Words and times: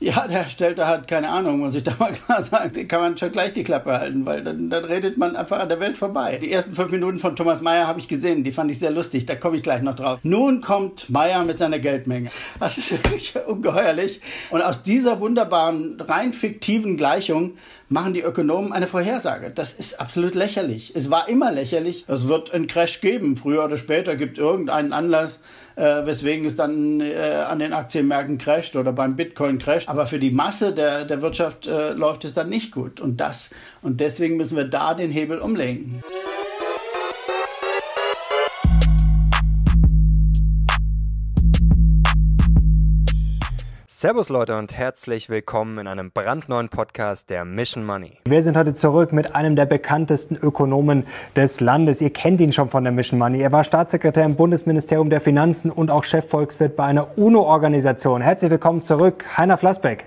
Ja, 0.00 0.28
der 0.28 0.44
stellt 0.48 0.78
da 0.78 0.86
halt 0.86 1.08
keine 1.08 1.28
Ahnung, 1.28 1.58
muss 1.58 1.74
ich 1.74 1.82
da 1.82 1.92
mal 1.98 2.12
klar 2.26 2.42
sagen. 2.42 2.72
Den 2.72 2.86
kann 2.86 3.00
man 3.00 3.18
schon 3.18 3.32
gleich 3.32 3.52
die 3.52 3.64
Klappe 3.64 3.98
halten, 3.98 4.24
weil 4.26 4.44
dann, 4.44 4.70
dann 4.70 4.84
redet 4.84 5.18
man 5.18 5.34
einfach 5.34 5.58
an 5.58 5.68
der 5.68 5.80
Welt 5.80 5.98
vorbei. 5.98 6.38
Die 6.40 6.52
ersten 6.52 6.76
fünf 6.76 6.92
Minuten 6.92 7.18
von 7.18 7.34
Thomas 7.34 7.62
Mayer 7.62 7.88
habe 7.88 7.98
ich 7.98 8.06
gesehen, 8.06 8.44
die 8.44 8.52
fand 8.52 8.70
ich 8.70 8.78
sehr 8.78 8.92
lustig, 8.92 9.26
da 9.26 9.34
komme 9.34 9.56
ich 9.56 9.64
gleich 9.64 9.82
noch 9.82 9.96
drauf. 9.96 10.20
Nun 10.22 10.60
kommt 10.60 11.10
Mayer 11.10 11.42
mit 11.42 11.58
seiner 11.58 11.80
Geldmenge. 11.80 12.30
Das 12.60 12.78
ist 12.78 12.92
wirklich 13.04 13.34
ungeheuerlich. 13.46 14.20
Und 14.50 14.62
aus 14.62 14.84
dieser 14.84 15.18
wunderbaren, 15.18 16.00
rein 16.00 16.32
fiktiven 16.32 16.96
Gleichung 16.96 17.54
machen 17.88 18.14
die 18.14 18.20
Ökonomen 18.20 18.72
eine 18.72 18.86
Vorhersage. 18.86 19.50
Das 19.50 19.72
ist 19.72 20.00
absolut 20.00 20.34
lächerlich. 20.34 20.92
Es 20.94 21.10
war 21.10 21.28
immer 21.28 21.50
lächerlich. 21.50 22.04
Es 22.06 22.28
wird 22.28 22.52
einen 22.52 22.66
Crash 22.66 23.00
geben. 23.00 23.36
Früher 23.36 23.64
oder 23.64 23.78
später 23.78 24.16
gibt 24.16 24.38
irgendeinen 24.38 24.92
Anlass, 24.92 25.40
äh, 25.76 26.04
weswegen 26.04 26.46
es 26.46 26.56
dann 26.56 27.00
äh, 27.00 27.44
an 27.48 27.58
den 27.58 27.72
Aktienmärkten 27.72 28.38
crasht 28.38 28.76
oder 28.76 28.92
beim 28.92 29.16
Bitcoin 29.16 29.58
crasht. 29.58 29.88
Aber 29.88 30.06
für 30.06 30.18
die 30.18 30.30
Masse 30.30 30.72
der, 30.72 31.04
der 31.04 31.22
Wirtschaft 31.22 31.66
äh, 31.66 31.92
läuft 31.92 32.24
es 32.24 32.34
dann 32.34 32.48
nicht 32.48 32.72
gut. 32.72 33.00
Und 33.00 33.18
das, 33.18 33.50
und 33.82 34.00
deswegen 34.00 34.36
müssen 34.36 34.56
wir 34.56 34.64
da 34.64 34.94
den 34.94 35.10
Hebel 35.10 35.38
umlenken. 35.38 36.02
Servus 44.00 44.28
Leute 44.28 44.56
und 44.56 44.72
herzlich 44.78 45.28
willkommen 45.28 45.76
in 45.78 45.88
einem 45.88 46.12
brandneuen 46.12 46.68
Podcast 46.68 47.30
der 47.30 47.44
Mission 47.44 47.84
Money. 47.84 48.12
Wir 48.26 48.44
sind 48.44 48.56
heute 48.56 48.76
zurück 48.76 49.12
mit 49.12 49.34
einem 49.34 49.56
der 49.56 49.66
bekanntesten 49.66 50.36
Ökonomen 50.36 51.04
des 51.34 51.58
Landes. 51.58 52.00
Ihr 52.00 52.10
kennt 52.10 52.40
ihn 52.40 52.52
schon 52.52 52.68
von 52.68 52.84
der 52.84 52.92
Mission 52.92 53.18
Money. 53.18 53.40
Er 53.40 53.50
war 53.50 53.64
Staatssekretär 53.64 54.24
im 54.24 54.36
Bundesministerium 54.36 55.10
der 55.10 55.20
Finanzen 55.20 55.72
und 55.72 55.90
auch 55.90 56.04
Chefvolkswirt 56.04 56.76
bei 56.76 56.84
einer 56.84 57.18
UNO-Organisation. 57.18 58.20
Herzlich 58.20 58.52
willkommen 58.52 58.84
zurück, 58.84 59.24
Heiner 59.36 59.58
Flassbeck. 59.58 60.04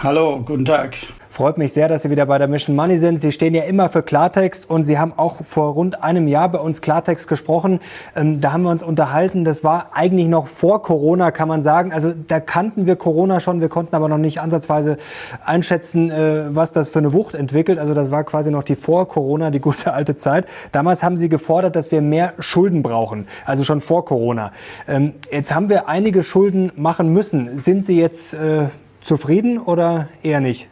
Hallo, 0.00 0.40
guten 0.46 0.64
Tag. 0.64 0.96
Freut 1.34 1.58
mich 1.58 1.72
sehr, 1.72 1.88
dass 1.88 2.02
Sie 2.02 2.10
wieder 2.10 2.26
bei 2.26 2.38
der 2.38 2.46
Mission 2.46 2.76
Money 2.76 2.96
sind. 2.96 3.18
Sie 3.18 3.32
stehen 3.32 3.56
ja 3.56 3.64
immer 3.64 3.88
für 3.88 4.04
Klartext 4.04 4.70
und 4.70 4.84
Sie 4.84 5.00
haben 5.00 5.12
auch 5.16 5.42
vor 5.44 5.72
rund 5.72 6.00
einem 6.00 6.28
Jahr 6.28 6.48
bei 6.48 6.60
uns 6.60 6.80
Klartext 6.80 7.26
gesprochen. 7.26 7.80
Ähm, 8.14 8.40
da 8.40 8.52
haben 8.52 8.62
wir 8.62 8.70
uns 8.70 8.84
unterhalten. 8.84 9.44
Das 9.44 9.64
war 9.64 9.88
eigentlich 9.94 10.28
noch 10.28 10.46
vor 10.46 10.84
Corona, 10.84 11.32
kann 11.32 11.48
man 11.48 11.64
sagen. 11.64 11.92
Also 11.92 12.14
da 12.28 12.38
kannten 12.38 12.86
wir 12.86 12.94
Corona 12.94 13.40
schon. 13.40 13.60
Wir 13.60 13.68
konnten 13.68 13.96
aber 13.96 14.08
noch 14.08 14.18
nicht 14.18 14.40
ansatzweise 14.40 14.96
einschätzen, 15.44 16.08
äh, 16.08 16.54
was 16.54 16.70
das 16.70 16.88
für 16.88 17.00
eine 17.00 17.12
Wucht 17.12 17.34
entwickelt. 17.34 17.80
Also 17.80 17.94
das 17.94 18.12
war 18.12 18.22
quasi 18.22 18.52
noch 18.52 18.62
die 18.62 18.76
vor 18.76 19.08
Corona, 19.08 19.50
die 19.50 19.58
gute 19.58 19.92
alte 19.92 20.14
Zeit. 20.14 20.46
Damals 20.70 21.02
haben 21.02 21.16
Sie 21.16 21.28
gefordert, 21.28 21.74
dass 21.74 21.90
wir 21.90 22.00
mehr 22.00 22.34
Schulden 22.38 22.84
brauchen. 22.84 23.26
Also 23.44 23.64
schon 23.64 23.80
vor 23.80 24.04
Corona. 24.04 24.52
Ähm, 24.86 25.14
jetzt 25.32 25.52
haben 25.52 25.68
wir 25.68 25.88
einige 25.88 26.22
Schulden 26.22 26.70
machen 26.76 27.12
müssen. 27.12 27.58
Sind 27.58 27.84
Sie 27.84 27.98
jetzt 27.98 28.34
äh, 28.34 28.66
zufrieden 29.02 29.58
oder 29.58 30.06
eher 30.22 30.38
nicht? 30.38 30.68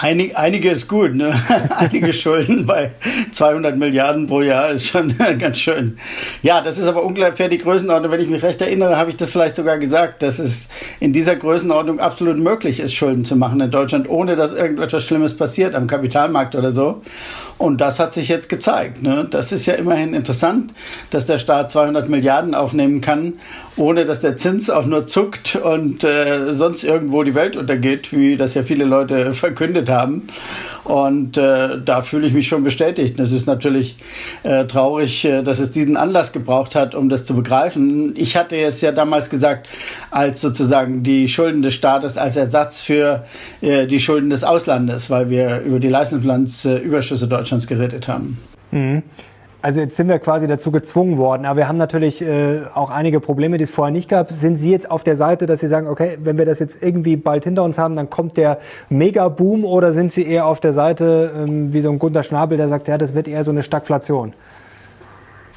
Einig, 0.00 0.36
einige 0.36 0.70
ist 0.70 0.86
gut, 0.86 1.16
ne? 1.16 1.34
einige 1.76 2.12
Schulden 2.12 2.66
bei 2.66 2.92
200 3.32 3.76
Milliarden 3.76 4.28
pro 4.28 4.42
Jahr 4.42 4.70
ist 4.70 4.86
schon 4.86 5.12
ganz 5.38 5.58
schön. 5.58 5.98
Ja, 6.40 6.60
das 6.60 6.78
ist 6.78 6.86
aber 6.86 7.02
ungefähr 7.02 7.48
die 7.48 7.58
Größenordnung. 7.58 8.12
Wenn 8.12 8.20
ich 8.20 8.28
mich 8.28 8.44
recht 8.44 8.60
erinnere, 8.60 8.96
habe 8.96 9.10
ich 9.10 9.16
das 9.16 9.32
vielleicht 9.32 9.56
sogar 9.56 9.78
gesagt, 9.78 10.22
dass 10.22 10.38
es 10.38 10.68
in 11.00 11.12
dieser 11.12 11.34
Größenordnung 11.34 11.98
absolut 11.98 12.38
möglich 12.38 12.78
ist, 12.78 12.94
Schulden 12.94 13.24
zu 13.24 13.34
machen 13.34 13.60
in 13.60 13.72
Deutschland, 13.72 14.08
ohne 14.08 14.36
dass 14.36 14.52
irgendetwas 14.52 15.04
Schlimmes 15.04 15.36
passiert 15.36 15.74
am 15.74 15.88
Kapitalmarkt 15.88 16.54
oder 16.54 16.70
so. 16.70 17.02
Und 17.58 17.80
das 17.80 17.98
hat 17.98 18.12
sich 18.12 18.28
jetzt 18.28 18.48
gezeigt. 18.48 19.02
Ne? 19.02 19.26
Das 19.28 19.50
ist 19.50 19.66
ja 19.66 19.74
immerhin 19.74 20.14
interessant, 20.14 20.72
dass 21.10 21.26
der 21.26 21.40
Staat 21.40 21.72
200 21.72 22.08
Milliarden 22.08 22.54
aufnehmen 22.54 23.00
kann, 23.00 23.40
ohne 23.76 24.04
dass 24.04 24.20
der 24.20 24.36
Zins 24.36 24.70
auch 24.70 24.86
nur 24.86 25.08
zuckt 25.08 25.56
und 25.56 26.04
äh, 26.04 26.54
sonst 26.54 26.84
irgendwo 26.84 27.24
die 27.24 27.34
Welt 27.34 27.56
untergeht, 27.56 28.12
wie 28.12 28.36
das 28.36 28.54
ja 28.54 28.62
viele 28.62 28.84
Leute 28.84 29.34
verkündet 29.34 29.87
haben. 29.88 30.26
Und 30.84 31.36
äh, 31.36 31.78
da 31.84 32.02
fühle 32.02 32.26
ich 32.26 32.32
mich 32.32 32.48
schon 32.48 32.64
bestätigt. 32.64 33.18
Es 33.20 33.30
ist 33.30 33.46
natürlich 33.46 33.96
äh, 34.42 34.64
traurig, 34.64 35.24
äh, 35.24 35.42
dass 35.42 35.60
es 35.60 35.70
diesen 35.70 35.96
Anlass 35.96 36.32
gebraucht 36.32 36.74
hat, 36.74 36.94
um 36.94 37.08
das 37.08 37.24
zu 37.24 37.36
begreifen. 37.36 38.14
Ich 38.16 38.36
hatte 38.36 38.56
es 38.56 38.80
ja 38.80 38.92
damals 38.92 39.28
gesagt, 39.28 39.68
als 40.10 40.40
sozusagen 40.40 41.02
die 41.02 41.28
Schulden 41.28 41.60
des 41.62 41.74
Staates 41.74 42.16
als 42.16 42.36
Ersatz 42.36 42.80
für 42.80 43.24
äh, 43.60 43.86
die 43.86 44.00
Schulden 44.00 44.30
des 44.30 44.44
Auslandes, 44.44 45.10
weil 45.10 45.28
wir 45.28 45.60
über 45.60 45.78
die 45.78 45.88
Leistungsbilanzüberschüsse 45.88 47.28
Deutschlands 47.28 47.66
geredet 47.66 48.08
haben. 48.08 48.38
Mhm. 48.70 49.02
Also 49.60 49.80
jetzt 49.80 49.96
sind 49.96 50.06
wir 50.06 50.20
quasi 50.20 50.46
dazu 50.46 50.70
gezwungen 50.70 51.18
worden, 51.18 51.44
aber 51.44 51.56
wir 51.56 51.68
haben 51.68 51.78
natürlich 51.78 52.22
äh, 52.22 52.60
auch 52.74 52.90
einige 52.90 53.18
Probleme, 53.18 53.58
die 53.58 53.64
es 53.64 53.72
vorher 53.72 53.90
nicht 53.90 54.08
gab. 54.08 54.30
Sind 54.30 54.56
Sie 54.56 54.70
jetzt 54.70 54.88
auf 54.88 55.02
der 55.02 55.16
Seite, 55.16 55.46
dass 55.46 55.58
Sie 55.58 55.66
sagen, 55.66 55.88
okay, 55.88 56.16
wenn 56.22 56.38
wir 56.38 56.46
das 56.46 56.60
jetzt 56.60 56.80
irgendwie 56.80 57.16
bald 57.16 57.42
hinter 57.42 57.64
uns 57.64 57.76
haben, 57.76 57.96
dann 57.96 58.08
kommt 58.08 58.36
der 58.36 58.58
Mega-Boom 58.88 59.64
oder 59.64 59.92
sind 59.92 60.12
Sie 60.12 60.24
eher 60.24 60.46
auf 60.46 60.60
der 60.60 60.74
Seite 60.74 61.32
ähm, 61.36 61.72
wie 61.72 61.80
so 61.80 61.90
ein 61.90 61.98
Gunter 61.98 62.22
Schnabel, 62.22 62.56
der 62.56 62.68
sagt, 62.68 62.86
ja, 62.86 62.98
das 62.98 63.14
wird 63.14 63.26
eher 63.26 63.42
so 63.42 63.50
eine 63.50 63.64
Stagflation? 63.64 64.32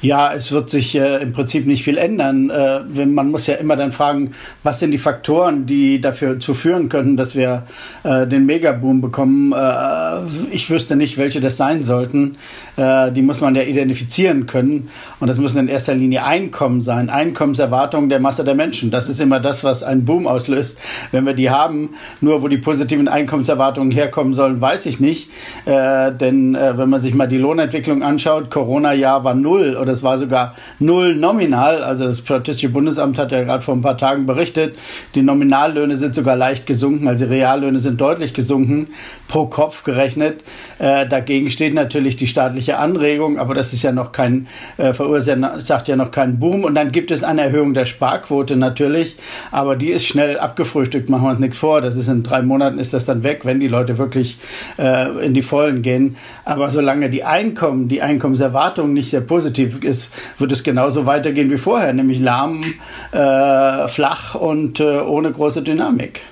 Ja, 0.02 0.34
es 0.34 0.50
wird 0.50 0.68
sich 0.68 0.96
äh, 0.96 1.22
im 1.22 1.32
Prinzip 1.32 1.64
nicht 1.64 1.84
viel 1.84 1.96
ändern. 1.96 2.50
Äh, 2.50 3.06
man 3.06 3.30
muss 3.30 3.46
ja 3.46 3.54
immer 3.54 3.76
dann 3.76 3.92
fragen, 3.92 4.32
was 4.64 4.80
sind 4.80 4.90
die 4.90 4.98
Faktoren, 4.98 5.64
die 5.64 6.00
dafür 6.00 6.40
zu 6.40 6.54
führen 6.54 6.88
können, 6.88 7.16
dass 7.16 7.36
wir 7.36 7.62
äh, 8.02 8.26
den 8.26 8.44
Megaboom 8.44 9.00
bekommen. 9.00 9.52
Äh, 9.52 10.26
ich 10.50 10.68
wüsste 10.70 10.96
nicht, 10.96 11.18
welche 11.18 11.40
das 11.40 11.56
sein 11.56 11.84
sollten. 11.84 12.36
Äh, 12.76 13.12
die 13.12 13.22
muss 13.22 13.40
man 13.40 13.54
ja 13.54 13.62
identifizieren 13.62 14.46
können. 14.46 14.88
Und 15.20 15.28
das 15.28 15.38
müssen 15.38 15.58
in 15.58 15.68
erster 15.68 15.94
Linie 15.94 16.24
Einkommen 16.24 16.80
sein, 16.80 17.08
Einkommenserwartungen 17.08 18.08
der 18.10 18.18
Masse 18.18 18.42
der 18.42 18.56
Menschen. 18.56 18.90
Das 18.90 19.08
ist 19.08 19.20
immer 19.20 19.38
das, 19.38 19.62
was 19.62 19.84
einen 19.84 20.04
Boom 20.04 20.26
auslöst. 20.26 20.78
Wenn 21.12 21.26
wir 21.26 21.34
die 21.34 21.50
haben, 21.50 21.90
nur 22.20 22.42
wo 22.42 22.48
die 22.48 22.58
positiven 22.58 23.06
Einkommenserwartungen 23.06 23.92
herkommen 23.92 24.32
sollen, 24.34 24.60
weiß 24.60 24.86
ich 24.86 24.98
nicht. 24.98 25.30
Äh, 25.64 26.10
denn 26.10 26.54
wenn 26.54 26.88
man 26.88 27.00
sich 27.00 27.14
mal 27.14 27.28
die 27.28 27.38
Lohnentwicklung 27.38 28.02
anschaut, 28.02 28.50
Corona-Jahr 28.50 29.22
war 29.22 29.34
null 29.34 29.76
oder 29.80 29.91
das 29.92 30.02
war 30.02 30.18
sogar 30.18 30.54
null 30.78 31.14
nominal. 31.14 31.82
Also 31.82 32.04
das 32.06 32.18
Statistische 32.18 32.70
Bundesamt 32.70 33.18
hat 33.18 33.30
ja 33.30 33.42
gerade 33.44 33.62
vor 33.62 33.74
ein 33.74 33.82
paar 33.82 33.98
Tagen 33.98 34.26
berichtet, 34.26 34.76
die 35.14 35.22
Nominallöhne 35.22 35.96
sind 35.96 36.14
sogar 36.14 36.34
leicht 36.34 36.66
gesunken, 36.66 37.06
also 37.06 37.24
die 37.24 37.30
Reallöhne 37.30 37.78
sind 37.78 38.00
deutlich 38.00 38.34
gesunken, 38.34 38.88
pro 39.28 39.46
Kopf 39.46 39.84
gerechnet. 39.84 40.42
Äh, 40.78 41.06
dagegen 41.06 41.50
steht 41.50 41.74
natürlich 41.74 42.16
die 42.16 42.26
staatliche 42.26 42.78
Anregung, 42.78 43.38
aber 43.38 43.54
das 43.54 43.72
ist 43.72 43.82
ja 43.82 43.92
noch 43.92 44.12
kein, 44.12 44.46
äh, 44.78 44.92
verursacht 44.94 45.88
ja 45.88 45.96
noch 45.96 46.10
keinen 46.10 46.38
Boom. 46.38 46.64
Und 46.64 46.74
dann 46.74 46.90
gibt 46.90 47.10
es 47.10 47.22
eine 47.22 47.42
Erhöhung 47.42 47.74
der 47.74 47.84
Sparquote 47.84 48.56
natürlich, 48.56 49.16
aber 49.50 49.76
die 49.76 49.90
ist 49.90 50.06
schnell 50.06 50.38
abgefrühstückt, 50.38 51.10
machen 51.10 51.24
wir 51.24 51.30
uns 51.30 51.40
nichts 51.40 51.58
vor. 51.58 51.80
Das 51.80 51.96
ist 51.96 52.08
in 52.08 52.22
drei 52.22 52.42
Monaten 52.42 52.78
ist 52.78 52.94
das 52.94 53.04
dann 53.04 53.22
weg, 53.22 53.40
wenn 53.44 53.60
die 53.60 53.68
Leute 53.68 53.98
wirklich 53.98 54.38
äh, 54.78 55.24
in 55.24 55.34
die 55.34 55.42
Vollen 55.42 55.82
gehen. 55.82 56.16
Aber 56.44 56.70
solange 56.70 57.10
die 57.10 57.24
Einkommen, 57.24 57.88
die 57.88 58.02
Einkommenserwartung 58.02 58.92
nicht 58.92 59.10
sehr 59.10 59.20
positiv 59.20 59.81
ist, 59.84 60.12
wird 60.38 60.52
es 60.52 60.62
genauso 60.62 61.06
weitergehen 61.06 61.50
wie 61.50 61.58
vorher, 61.58 61.92
nämlich 61.92 62.20
lahm, 62.20 62.60
äh, 63.12 63.88
flach 63.88 64.34
und 64.34 64.80
äh, 64.80 65.00
ohne 65.00 65.32
große 65.32 65.62
Dynamik. 65.62 66.22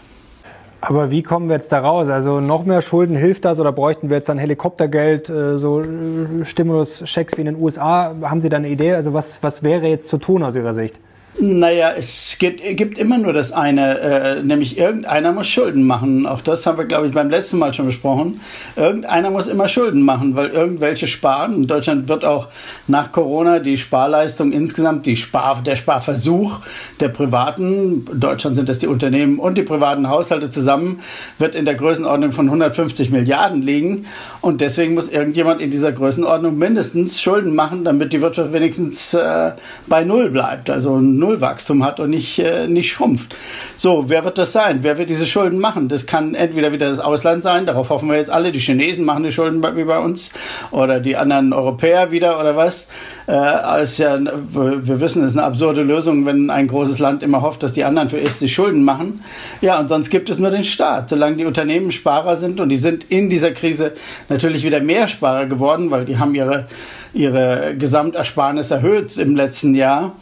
Aber 0.83 1.11
wie 1.11 1.23
kommen 1.23 1.49
wir 1.49 1.57
jetzt 1.57 1.73
da 1.73 1.81
raus? 1.81 2.09
Also 2.09 2.41
noch 2.41 2.65
mehr 2.65 2.81
Schulden 2.81 3.15
hilft 3.15 3.45
das 3.45 3.61
oder 3.61 3.71
bräuchten 3.71 4.09
wir 4.09 4.17
jetzt 4.17 4.29
dann 4.29 4.39
Helikoptergeld, 4.39 5.29
äh, 5.29 5.59
so 5.59 5.83
äh, 5.83 6.45
Stimulus-Schecks 6.45 7.37
wie 7.37 7.43
in 7.43 7.47
den 7.47 7.57
USA? 7.57 8.15
Haben 8.23 8.41
Sie 8.41 8.49
da 8.49 8.57
eine 8.57 8.69
Idee? 8.69 8.95
Also 8.95 9.13
was, 9.13 9.43
was 9.43 9.63
wäre 9.63 9.87
jetzt 9.89 10.09
zu 10.09 10.17
tun 10.17 10.43
aus 10.43 10.57
Ihrer 10.57 10.73
Sicht? 10.73 10.99
Naja, 11.43 11.95
es 11.97 12.37
gibt, 12.39 12.61
gibt 12.77 12.99
immer 12.99 13.17
nur 13.17 13.33
das 13.33 13.51
eine, 13.51 13.99
äh, 13.99 14.43
nämlich 14.43 14.77
irgendeiner 14.77 15.33
muss 15.33 15.49
Schulden 15.49 15.85
machen. 15.85 16.27
Auch 16.27 16.43
das 16.43 16.67
haben 16.67 16.77
wir, 16.77 16.85
glaube 16.85 17.07
ich, 17.07 17.15
beim 17.15 17.31
letzten 17.31 17.59
Mal 17.59 17.73
schon 17.73 17.87
besprochen. 17.87 18.43
Irgendeiner 18.77 19.31
muss 19.31 19.47
immer 19.47 19.67
Schulden 19.67 20.03
machen, 20.03 20.37
weil 20.37 20.49
irgendwelche 20.49 21.09
sparen. 21.09 21.55
In 21.55 21.67
Deutschland 21.67 22.09
wird 22.11 22.27
auch 22.27 22.49
nach 22.89 23.11
Corona 23.11 23.59
die 23.59 23.79
Sparleistung 23.79 24.53
insgesamt, 24.53 25.07
die 25.07 25.17
Spar, 25.17 25.63
der 25.65 25.77
Sparversuch 25.77 26.61
der 27.01 27.09
Privaten, 27.09 28.05
in 28.13 28.21
Deutschland 28.21 28.57
sind 28.57 28.69
das 28.69 28.79
die 28.79 28.87
Unternehmen 28.87 29.39
und 29.39 29.57
die 29.57 29.63
privaten 29.63 30.11
Haushalte 30.11 30.51
zusammen, 30.51 31.01
wird 31.39 31.55
in 31.55 31.65
der 31.65 31.75
Größenordnung 31.75 32.33
von 32.33 32.47
150 32.47 33.11
Milliarden 33.11 33.63
liegen. 33.63 34.05
Und 34.41 34.61
deswegen 34.61 34.95
muss 34.95 35.09
irgendjemand 35.09 35.61
in 35.61 35.71
dieser 35.71 35.93
Größenordnung 35.93 36.57
mindestens 36.57 37.21
Schulden 37.21 37.55
machen, 37.55 37.85
damit 37.85 38.13
die 38.13 38.21
Wirtschaft 38.21 38.53
wenigstens 38.53 39.15
äh, 39.15 39.53
bei 39.87 40.05
Null 40.05 40.31
bleibt. 40.31 40.71
Also 40.71 40.99
Null 40.99 41.31
Nullwachstum 41.31 41.85
hat 41.85 42.01
und 42.01 42.11
nicht, 42.11 42.39
äh, 42.39 42.67
nicht 42.67 42.91
schrumpft. 42.91 43.35
So, 43.77 44.09
wer 44.09 44.25
wird 44.25 44.39
das 44.39 44.53
sein? 44.53 44.81
Wer 44.83 44.99
wird 44.99 45.11
diese 45.11 45.27
Schulden 45.27 45.59
machen? 45.59 45.89
Das 45.89 46.07
kann 46.07 46.35
entweder 46.35 46.73
wieder 46.73 46.91
das 46.91 46.99
Ausland 46.99 47.43
sein, 47.43 47.67
darauf 47.67 47.91
hoffen 47.91 48.09
wir 48.09 48.17
jetzt 48.17 48.31
alle. 48.31 48.53
Die 48.53 48.59
Chinesen 48.59 49.05
machen 49.05 49.25
die 49.25 49.31
Schulden 49.31 49.63
wie 49.77 49.85
bei 49.85 49.99
uns 49.99 50.31
oder 50.71 51.01
die 51.01 51.17
anderen 51.17 51.53
Europäer 51.53 52.11
wieder 52.11 52.39
oder 52.39 52.57
was. 52.57 52.89
Äh, 53.27 53.83
ist 53.83 53.99
ja, 53.99 54.19
wir 54.19 55.01
wissen, 55.01 55.23
es 55.23 55.33
ist 55.33 55.39
eine 55.39 55.47
absurde 55.47 55.83
Lösung, 55.83 56.27
wenn 56.27 56.51
ein 56.51 56.67
großes 56.67 56.99
Land 56.99 57.23
immer 57.23 57.43
hofft, 57.43 57.63
dass 57.63 57.73
die 57.73 57.85
anderen 57.85 58.09
für 58.09 58.21
es 58.21 58.39
die 58.39 58.49
Schulden 58.49 58.85
machen. 58.85 59.23
Ja, 59.61 59.79
und 59.79 59.89
sonst 59.89 60.11
gibt 60.11 60.31
es 60.31 60.39
nur 60.39 60.51
den 60.51 60.65
Staat. 60.65 61.09
Solange 61.11 61.37
die 61.37 61.45
Unternehmen 61.45 61.93
Sparer 61.93 62.37
sind 62.37 62.61
und 62.61 62.69
die 62.69 62.77
sind 62.77 63.05
in 63.05 63.31
dieser 63.31 63.53
Krise 63.53 63.93
natürlich 64.31 64.65
wieder 64.65 64.81
mehr 64.81 65.09
Sparer 65.09 65.47
geworden, 65.47 65.91
weil 65.91 66.07
die 66.07 66.19
haben 66.19 66.35
ihre, 66.35 66.67
ihre 67.13 67.75
Gesamtersparnis 67.77 68.71
erhöht 68.71 69.17
im 69.19 69.37
letzten 69.37 69.75
Jahr 69.75 70.15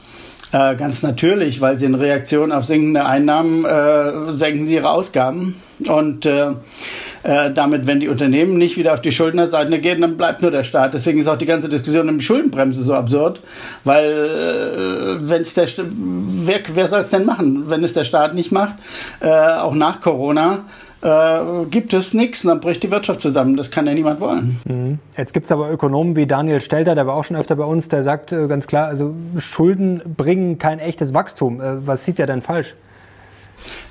Äh, 0.50 0.76
ganz 0.76 1.02
natürlich, 1.02 1.60
weil 1.60 1.76
sie 1.76 1.84
in 1.84 1.94
Reaktion 1.94 2.52
auf 2.52 2.64
sinkende 2.64 3.04
Einnahmen 3.04 3.66
äh, 3.66 4.32
senken 4.32 4.64
sie 4.64 4.74
ihre 4.74 4.90
Ausgaben. 4.90 5.56
Und 5.86 6.24
äh, 6.24 6.52
äh, 7.22 7.52
damit, 7.52 7.86
wenn 7.86 8.00
die 8.00 8.08
Unternehmen 8.08 8.56
nicht 8.56 8.78
wieder 8.78 8.94
auf 8.94 9.02
die 9.02 9.12
Schuldnerseite 9.12 9.78
gehen, 9.78 10.00
dann 10.00 10.16
bleibt 10.16 10.40
nur 10.40 10.50
der 10.50 10.64
Staat. 10.64 10.94
Deswegen 10.94 11.20
ist 11.20 11.28
auch 11.28 11.36
die 11.36 11.44
ganze 11.44 11.68
Diskussion 11.68 12.08
um 12.08 12.18
die 12.18 12.24
Schuldenbremse 12.24 12.82
so 12.82 12.94
absurd, 12.94 13.42
weil 13.84 15.18
äh, 15.20 15.28
wenn 15.28 15.42
der 15.54 15.68
wer, 15.76 16.60
wer 16.72 16.86
soll 16.86 17.00
es 17.00 17.10
denn 17.10 17.26
machen, 17.26 17.64
wenn 17.68 17.84
es 17.84 17.92
der 17.92 18.04
Staat 18.04 18.34
nicht 18.34 18.50
macht, 18.50 18.76
äh, 19.20 19.28
auch 19.28 19.74
nach 19.74 20.00
Corona, 20.00 20.64
äh, 21.02 21.64
gibt 21.70 21.92
es 21.92 22.14
nichts, 22.14 22.42
dann 22.42 22.60
bricht 22.60 22.82
die 22.82 22.90
Wirtschaft 22.90 23.20
zusammen. 23.20 23.56
Das 23.56 23.70
kann 23.70 23.86
ja 23.86 23.94
niemand 23.94 24.20
wollen. 24.20 24.60
Mhm. 24.64 24.98
Jetzt 25.16 25.32
gibt 25.32 25.46
es 25.46 25.52
aber 25.52 25.70
Ökonomen 25.70 26.16
wie 26.16 26.26
Daniel 26.26 26.60
Stelter, 26.60 26.94
der 26.94 27.06
war 27.06 27.14
auch 27.14 27.24
schon 27.24 27.36
öfter 27.36 27.56
bei 27.56 27.64
uns, 27.64 27.88
der 27.88 28.04
sagt 28.04 28.32
äh, 28.32 28.46
ganz 28.48 28.66
klar, 28.66 28.86
also 28.86 29.14
Schulden 29.38 30.00
bringen 30.16 30.58
kein 30.58 30.78
echtes 30.78 31.14
Wachstum. 31.14 31.60
Äh, 31.60 31.86
was 31.86 32.04
sieht 32.04 32.18
er 32.18 32.26
denn 32.26 32.42
falsch? 32.42 32.74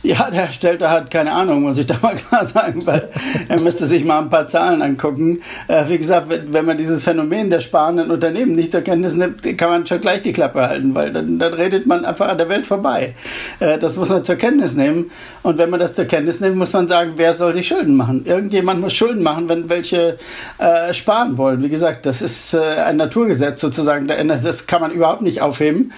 Ja, 0.07 0.31
der 0.31 0.53
Stellte 0.53 0.89
hat 0.89 1.11
keine 1.11 1.33
Ahnung, 1.33 1.63
muss 1.63 1.77
ich 1.77 1.85
da 1.85 1.97
mal 2.01 2.15
klar 2.29 2.45
sagen, 2.45 2.85
weil 2.85 3.09
er 3.49 3.59
müsste 3.59 3.87
sich 3.87 4.05
mal 4.05 4.19
ein 4.19 4.29
paar 4.29 4.47
Zahlen 4.47 4.81
angucken. 4.81 5.41
Äh, 5.67 5.83
wie 5.89 5.97
gesagt, 5.97 6.27
wenn 6.29 6.63
man 6.63 6.77
dieses 6.77 7.03
Phänomen 7.03 7.49
der 7.49 7.59
sparenden 7.59 8.09
Unternehmen 8.09 8.53
nicht 8.53 8.71
zur 8.71 8.79
Kenntnis 8.79 9.15
nimmt, 9.15 9.43
kann 9.57 9.69
man 9.69 9.85
schon 9.85 9.99
gleich 9.99 10.21
die 10.21 10.31
Klappe 10.31 10.65
halten, 10.65 10.95
weil 10.95 11.11
dann, 11.11 11.39
dann 11.39 11.53
redet 11.53 11.87
man 11.87 12.05
einfach 12.05 12.29
an 12.29 12.37
der 12.37 12.47
Welt 12.47 12.65
vorbei. 12.65 13.15
Äh, 13.59 13.79
das 13.79 13.97
muss 13.97 14.07
man 14.07 14.23
zur 14.23 14.37
Kenntnis 14.37 14.75
nehmen. 14.75 15.11
Und 15.43 15.57
wenn 15.57 15.69
man 15.69 15.81
das 15.81 15.93
zur 15.93 16.05
Kenntnis 16.05 16.39
nimmt, 16.39 16.55
muss 16.55 16.71
man 16.71 16.87
sagen, 16.87 17.15
wer 17.17 17.35
soll 17.35 17.53
sich 17.53 17.67
Schulden 17.67 17.97
machen? 17.97 18.25
Irgendjemand 18.25 18.79
muss 18.79 18.93
Schulden 18.93 19.21
machen, 19.21 19.49
wenn 19.49 19.69
welche 19.69 20.19
äh, 20.57 20.93
sparen 20.93 21.37
wollen. 21.37 21.61
Wie 21.61 21.69
gesagt, 21.69 22.05
das 22.05 22.21
ist 22.21 22.55
ein 22.55 22.95
Naturgesetz 22.95 23.59
sozusagen. 23.59 24.07
Das 24.07 24.67
kann 24.67 24.79
man 24.79 24.91
überhaupt 24.91 25.21
nicht 25.21 25.41
aufheben. 25.41 25.91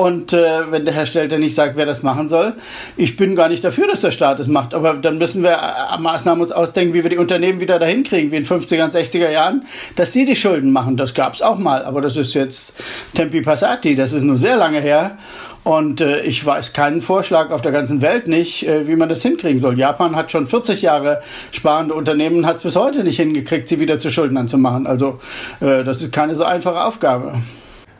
Und 0.00 0.32
äh, 0.32 0.70
wenn 0.70 0.86
der 0.86 0.94
Herr 0.94 1.04
Stelter 1.04 1.36
nicht 1.36 1.54
sagt, 1.54 1.76
wer 1.76 1.84
das 1.84 2.02
machen 2.02 2.30
soll, 2.30 2.54
ich 2.96 3.18
bin 3.18 3.36
gar 3.36 3.50
nicht 3.50 3.62
dafür, 3.62 3.86
dass 3.86 4.00
der 4.00 4.12
Staat 4.12 4.40
es 4.40 4.46
macht. 4.46 4.72
Aber 4.72 4.94
dann 4.94 5.18
müssen 5.18 5.42
wir 5.42 5.50
äh, 5.52 5.98
Maßnahmen 6.00 6.40
uns 6.40 6.52
ausdenken, 6.52 6.94
wie 6.94 7.02
wir 7.02 7.10
die 7.10 7.18
Unternehmen 7.18 7.60
wieder 7.60 7.78
dahin 7.78 8.02
kriegen, 8.02 8.32
wie 8.32 8.36
in 8.36 8.46
50er 8.46 8.84
und 8.84 8.94
60er 8.94 9.28
Jahren, 9.28 9.66
dass 9.96 10.14
sie 10.14 10.24
die 10.24 10.36
Schulden 10.36 10.72
machen. 10.72 10.96
Das 10.96 11.12
gab 11.12 11.34
es 11.34 11.42
auch 11.42 11.58
mal. 11.58 11.84
Aber 11.84 12.00
das 12.00 12.16
ist 12.16 12.32
jetzt 12.32 12.72
Tempi 13.12 13.42
Passati. 13.42 13.94
Das 13.94 14.14
ist 14.14 14.22
nur 14.22 14.38
sehr 14.38 14.56
lange 14.56 14.80
her. 14.80 15.18
Und 15.64 16.00
äh, 16.00 16.22
ich 16.22 16.46
weiß 16.46 16.72
keinen 16.72 17.02
Vorschlag 17.02 17.50
auf 17.50 17.60
der 17.60 17.72
ganzen 17.72 18.00
Welt 18.00 18.26
nicht, 18.26 18.66
äh, 18.66 18.88
wie 18.88 18.96
man 18.96 19.10
das 19.10 19.20
hinkriegen 19.20 19.58
soll. 19.58 19.78
Japan 19.78 20.16
hat 20.16 20.32
schon 20.32 20.46
40 20.46 20.80
Jahre 20.80 21.20
sparende 21.52 21.92
Unternehmen, 21.92 22.46
hat 22.46 22.56
es 22.56 22.62
bis 22.62 22.76
heute 22.76 23.04
nicht 23.04 23.16
hingekriegt, 23.16 23.68
sie 23.68 23.78
wieder 23.78 23.98
zu 23.98 24.10
Schuldnern 24.10 24.48
zu 24.48 24.56
machen. 24.56 24.86
Also 24.86 25.20
äh, 25.60 25.84
das 25.84 26.00
ist 26.00 26.10
keine 26.10 26.36
so 26.36 26.44
einfache 26.44 26.82
Aufgabe. 26.82 27.34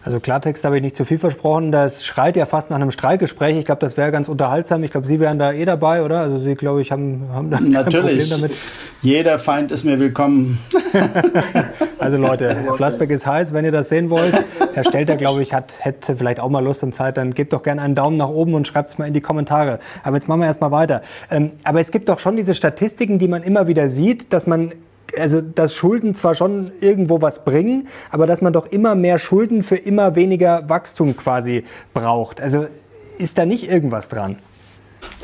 Also 0.03 0.19
Klartext 0.19 0.65
habe 0.65 0.77
ich 0.77 0.83
nicht 0.83 0.97
zu 0.97 1.05
viel 1.05 1.19
versprochen. 1.19 1.73
Das 1.73 2.05
schreit 2.07 2.35
ja 2.35 2.47
fast 2.47 2.71
nach 2.71 2.77
einem 2.77 2.91
Streikgespräch. 2.91 3.59
Ich 3.59 3.67
glaube, 3.67 3.81
das 3.81 3.99
wäre 3.99 4.11
ganz 4.11 4.29
unterhaltsam. 4.29 4.83
Ich 4.83 4.91
glaube, 4.91 5.07
Sie 5.07 5.21
wären 5.21 5.39
da 5.39 5.53
eh 5.53 5.67
dabei, 5.67 6.03
oder? 6.03 6.21
Also 6.21 6.39
Sie, 6.39 6.55
glaube 6.55 6.81
ich, 6.81 6.91
haben, 6.91 7.29
haben 7.33 7.51
da 7.51 7.61
Natürlich. 7.61 8.31
Problem 8.31 8.31
damit. 8.31 8.53
Jeder 9.03 9.39
Feind 9.39 9.71
ist 9.73 9.85
mir 9.85 10.01
willkommen. 10.01 10.59
also 11.99 12.17
Leute, 12.17 12.55
Herr 12.55 12.75
Flassbeck 12.75 13.11
ist 13.11 13.27
heiß, 13.27 13.53
wenn 13.53 13.67
ihr 13.67 13.73
das 13.73 13.91
sehen 13.91 14.09
wollt. 14.09 14.33
Herr 14.73 14.85
Stelter, 14.85 15.17
glaube 15.17 15.43
ich, 15.43 15.53
hat, 15.53 15.75
hätte 15.81 16.17
vielleicht 16.17 16.41
auch 16.41 16.49
mal 16.49 16.65
Lust 16.65 16.83
und 16.83 16.95
Zeit. 16.95 17.19
Dann 17.19 17.35
gebt 17.35 17.53
doch 17.53 17.63
gerne 17.63 17.83
einen 17.83 17.95
Daumen 17.95 18.17
nach 18.17 18.29
oben 18.29 18.55
und 18.55 18.67
schreibt 18.67 18.91
es 18.91 18.99
mal 18.99 19.07
in 19.07 19.13
die 19.13 19.21
Kommentare. 19.21 19.81
Aber 20.03 20.17
jetzt 20.17 20.29
machen 20.29 20.41
wir 20.41 20.47
erstmal 20.47 20.71
weiter. 20.71 21.03
Ähm, 21.31 21.53
aber 21.63 21.81
es 21.81 21.91
gibt 21.91 22.09
doch 22.09 22.21
schon 22.21 22.37
diese 22.37 22.55
Statistiken, 22.55 23.19
die 23.19 23.29
man 23.29 23.43
immer 23.43 23.69
wieder 23.69 23.91
sieht, 23.91 24.33
dass 24.33 24.47
man 24.47 24.73
also 25.19 25.41
dass 25.41 25.75
Schulden 25.75 26.15
zwar 26.15 26.35
schon 26.35 26.73
irgendwo 26.81 27.21
was 27.21 27.45
bringen, 27.45 27.89
aber 28.11 28.27
dass 28.27 28.41
man 28.41 28.53
doch 28.53 28.67
immer 28.67 28.95
mehr 28.95 29.19
Schulden 29.19 29.63
für 29.63 29.77
immer 29.77 30.17
weniger 30.17 30.69
Wachstum 30.69 31.17
quasi 31.17 31.65
braucht. 31.95 32.41
Also 32.41 32.67
ist 33.19 33.39
da 33.39 33.47
nicht 33.47 33.71
irgendwas 33.71 34.09
dran? 34.09 34.39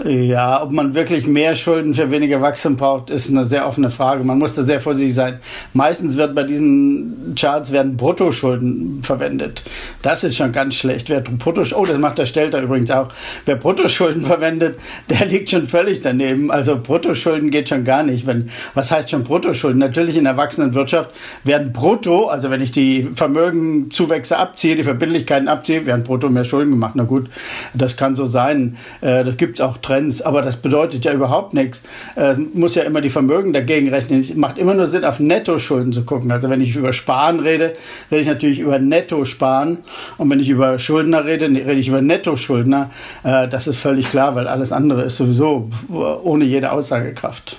Ja, 0.04 0.62
ob 0.62 0.72
man 0.72 0.94
wirklich 0.94 1.26
mehr 1.26 1.54
Schulden 1.56 1.94
für 1.94 2.10
weniger 2.10 2.42
Wachstum 2.42 2.76
braucht, 2.76 3.08
ist 3.08 3.30
eine 3.30 3.46
sehr 3.46 3.66
offene 3.66 3.90
Frage. 3.90 4.24
Man 4.24 4.38
muss 4.38 4.54
da 4.54 4.62
sehr 4.62 4.80
vorsichtig 4.80 5.14
sein. 5.14 5.40
Meistens 5.72 6.18
wird 6.18 6.34
bei 6.34 6.42
diesen 6.42 7.34
Charts 7.34 7.72
werden 7.72 7.96
Bruttoschulden 7.96 9.02
verwendet. 9.02 9.62
Das 10.02 10.22
ist 10.22 10.36
schon 10.36 10.52
ganz 10.52 10.74
schlecht. 10.74 11.08
Wer 11.08 11.24
oh, 11.46 11.84
das 11.84 11.98
macht 11.98 12.18
der 12.18 12.26
Stelter 12.26 12.60
übrigens 12.60 12.90
auch. 12.90 13.08
Wer 13.46 13.56
Bruttoschulden 13.56 14.26
verwendet, 14.26 14.78
der 15.08 15.26
liegt 15.26 15.50
schon 15.50 15.66
völlig 15.66 16.02
daneben. 16.02 16.50
Also 16.50 16.78
Bruttoschulden 16.78 17.50
geht 17.50 17.70
schon 17.70 17.84
gar 17.84 18.02
nicht. 18.02 18.26
Wenn, 18.26 18.50
was 18.74 18.90
heißt 18.90 19.10
schon 19.10 19.24
Bruttoschulden? 19.24 19.78
Natürlich 19.80 20.18
in 20.18 20.24
der 20.24 20.36
wachsenden 20.36 20.74
Wirtschaft 20.74 21.10
werden 21.42 21.72
brutto, 21.72 22.26
also 22.26 22.50
wenn 22.50 22.60
ich 22.60 22.70
die 22.70 23.08
Vermögenzuwächse 23.14 24.36
abziehe, 24.36 24.76
die 24.76 24.84
Verbindlichkeiten 24.84 25.48
abziehe, 25.48 25.86
werden 25.86 26.04
brutto 26.04 26.28
mehr 26.28 26.44
Schulden 26.44 26.72
gemacht. 26.72 26.92
Na 26.96 27.04
gut, 27.04 27.30
das 27.72 27.96
kann 27.96 28.14
so 28.14 28.26
sein. 28.26 28.76
Äh, 29.00 29.24
das 29.24 29.38
gibt 29.38 29.58
es 29.58 29.65
auch 29.66 29.78
Trends, 29.78 30.22
aber 30.22 30.42
das 30.42 30.56
bedeutet 30.56 31.04
ja 31.04 31.12
überhaupt 31.12 31.54
nichts. 31.54 31.82
Äh, 32.16 32.34
muss 32.54 32.74
ja 32.74 32.84
immer 32.84 33.00
die 33.00 33.10
Vermögen 33.10 33.52
dagegen 33.52 33.88
rechnen. 33.88 34.20
Es 34.20 34.34
macht 34.34 34.58
immer 34.58 34.74
nur 34.74 34.86
Sinn, 34.86 35.04
auf 35.04 35.20
Nettoschulden 35.20 35.92
zu 35.92 36.04
gucken. 36.04 36.30
Also 36.30 36.48
wenn 36.48 36.60
ich 36.60 36.74
über 36.76 36.92
Sparen 36.92 37.40
rede, 37.40 37.76
rede 38.10 38.22
ich 38.22 38.28
natürlich 38.28 38.60
über 38.60 38.78
Nettosparen. 38.78 39.78
Und 40.18 40.30
wenn 40.30 40.40
ich 40.40 40.48
über 40.48 40.78
Schuldner 40.78 41.24
rede, 41.24 41.46
rede 41.46 41.72
ich 41.72 41.88
über 41.88 42.00
Nettoschuldner. 42.00 42.90
Äh, 43.24 43.48
das 43.48 43.66
ist 43.66 43.78
völlig 43.78 44.10
klar, 44.10 44.34
weil 44.34 44.48
alles 44.48 44.72
andere 44.72 45.02
ist 45.02 45.16
sowieso 45.16 45.70
ohne 45.88 46.44
jede 46.44 46.72
Aussagekraft. 46.72 47.58